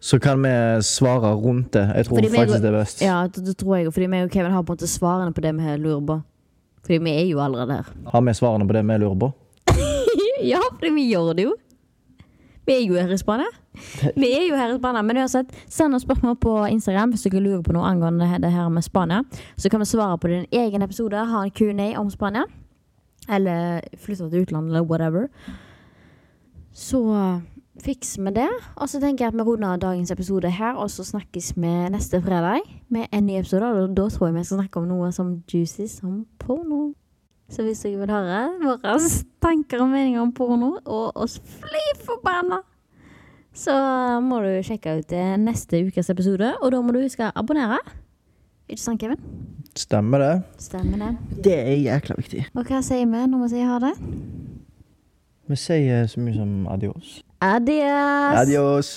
Så 0.00 0.18
kan 0.22 0.42
vi 0.42 0.50
svare 0.82 1.30
rundt 1.34 1.70
det. 1.74 1.86
Jeg 1.94 2.08
tror 2.10 2.26
faktisk 2.26 2.62
det 2.62 2.72
er 2.72 2.78
best. 2.80 3.02
Ja, 3.02 3.20
det, 3.36 3.54
tror 3.58 3.76
jeg 3.76 3.94
fordi 3.94 4.10
vi 4.10 4.24
og 4.26 4.34
Kevin 4.34 4.50
har 4.50 4.66
på 4.66 4.74
en 4.74 4.80
måte 4.80 4.90
svarene 4.90 5.34
på 5.34 5.46
det 5.46 5.54
vi 5.54 5.78
lurer 5.78 6.02
på. 6.10 6.18
Fordi 6.82 6.98
vi 7.06 7.14
er 7.20 7.24
jo 7.30 7.40
allerede 7.44 7.78
her. 7.78 7.94
Har 8.10 8.26
vi 8.26 8.34
svarene 8.34 8.66
på 8.66 8.74
det 8.74 8.82
vi 8.82 8.98
lurer 8.98 9.18
på? 9.22 9.32
ja, 10.52 10.62
fordi 10.74 10.90
vi 10.98 11.06
gjør 11.12 11.32
det 11.38 11.46
jo. 11.46 11.54
Vi 12.68 12.74
er 12.74 12.82
jo 12.84 13.16
Spania. 13.16 13.46
Vi 14.16 14.28
er 14.36 14.42
jo 14.50 14.56
her 14.56 14.74
i 14.74 14.78
Spania, 14.78 15.02
Men 15.02 15.16
uansett, 15.16 15.52
send 15.68 15.94
oss 15.94 16.02
spørsmål 16.04 16.36
på 16.36 16.66
Instagram 16.68 17.14
hvis 17.14 17.22
dere 17.24 17.40
lurer 17.40 17.62
på 17.64 17.72
noe 17.72 17.88
angående 17.88 18.28
det 18.42 18.50
her 18.52 18.68
med 18.68 18.84
Spania. 18.84 19.22
Så 19.56 19.70
kan 19.70 19.80
vi 19.80 19.86
svare 19.88 20.18
på 20.18 20.28
en 20.28 20.44
egen 20.52 20.82
episode, 20.82 21.16
ha 21.16 21.44
en 21.44 21.50
Q&A 21.50 21.96
om 21.96 22.10
Spania. 22.10 22.44
Eller 23.28 23.80
flytte 23.96 24.28
til 24.28 24.44
utlandet, 24.44 24.68
eller 24.68 24.84
whatever. 24.84 25.28
Så 26.72 27.00
fikser 27.80 28.22
vi 28.22 28.34
det. 28.36 28.50
Og 28.76 28.88
så 28.88 29.00
tenker 29.00 29.24
jeg 29.24 29.32
at 29.32 29.38
vi 29.38 29.48
runder 29.48 29.76
dagens 29.76 30.10
episode 30.10 30.50
her, 30.50 30.74
og 30.74 30.90
så 30.90 31.04
snakkes 31.04 31.54
vi 31.56 31.72
neste 31.88 32.20
fredag 32.20 32.60
med 32.88 33.06
en 33.12 33.26
ny 33.26 33.38
episode. 33.40 33.64
Og 33.64 33.96
da 33.96 34.08
tror 34.08 34.26
jeg 34.26 34.34
vi 34.34 34.44
skal 34.44 34.60
snakke 34.60 34.76
om 34.76 34.88
noe 34.92 35.12
som 35.12 35.42
juicy 35.48 35.86
som 35.86 36.26
porno. 36.38 36.92
Så 37.48 37.64
hvis 37.64 37.80
dere 37.80 38.02
vil 38.02 38.10
høre 38.12 38.40
våre 38.60 38.96
tanker 39.40 39.80
og 39.80 39.88
meninger 39.92 40.20
om 40.20 40.32
porno, 40.36 40.74
og 40.84 41.16
oss 41.16 41.38
fly 41.40 41.84
forbanna, 42.04 42.60
så 43.56 43.74
må 44.22 44.42
du 44.44 44.50
sjekke 44.66 44.98
ut 45.00 45.14
neste 45.40 45.80
ukes 45.88 46.12
episode. 46.12 46.52
Og 46.60 46.72
da 46.74 46.82
må 46.84 46.92
du 46.94 47.00
huske 47.02 47.24
å 47.24 47.32
abonnere. 47.40 47.80
Ikke 48.68 48.82
sant, 48.84 49.00
Kevin? 49.00 49.18
Stemmer 49.78 50.20
det? 50.20 50.32
Stemmer 50.60 51.00
det. 51.00 51.40
Det 51.46 51.56
er 51.56 51.76
jækla 51.86 52.18
viktig. 52.18 52.44
Og 52.52 52.68
hva 52.68 52.82
sier 52.84 53.08
vi 53.08 53.24
når 53.32 53.44
vi 53.46 53.50
sier 53.54 53.70
ha 53.70 53.78
det? 53.82 53.94
Vi 55.48 55.56
sier 55.56 56.08
så 56.12 56.20
mye 56.20 56.36
som 56.36 56.52
adios. 56.68 57.20
Adios! 57.40 58.42
Adios. 58.42 58.90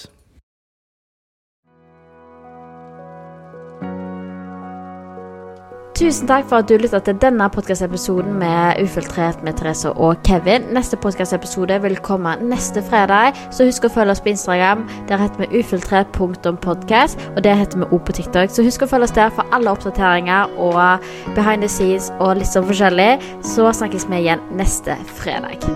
Tusen 5.95 6.27
takk 6.27 6.47
for 6.49 6.63
at 6.63 6.69
du 6.69 6.77
lytta 6.79 7.01
til 7.03 7.17
denne 7.19 7.45
podkastepisoden 7.51 8.37
med 8.39 8.79
Ufiltrert 8.81 9.43
med 9.43 9.57
Therese 9.59 9.91
og 9.91 10.23
Kevin. 10.23 10.63
Neste 10.73 10.97
podkastepisode 10.97 11.81
vil 11.83 11.97
komme 11.99 12.37
neste 12.41 12.81
fredag, 12.89 13.37
så 13.51 13.67
husk 13.67 13.85
å 13.85 13.91
følge 13.91 14.15
oss 14.15 14.23
på 14.23 14.31
Instagram. 14.31 14.87
Der 15.11 15.21
heter 15.21 15.43
vi 15.43 15.61
ufiltrert.podkast, 15.61 17.29
og 17.35 17.43
det 17.43 17.57
heter 17.59 17.83
vi 17.83 17.91
òg 17.91 18.05
på 18.07 18.17
TikTok. 18.17 18.49
Så 18.49 18.65
husk 18.65 18.87
å 18.87 18.91
følge 18.93 19.11
oss 19.11 19.17
der 19.19 19.33
for 19.35 19.47
alle 19.51 19.75
oppdateringer 19.75 20.55
og 20.57 21.09
behind 21.35 21.67
the 21.67 21.69
scenes 21.69 22.09
og 22.19 22.39
litt 22.39 22.49
sånn 22.49 22.69
forskjellig. 22.71 23.11
Så 23.43 23.67
snakkes 23.83 24.07
vi 24.09 24.23
igjen 24.23 24.47
neste 24.55 24.95
fredag. 25.19 25.67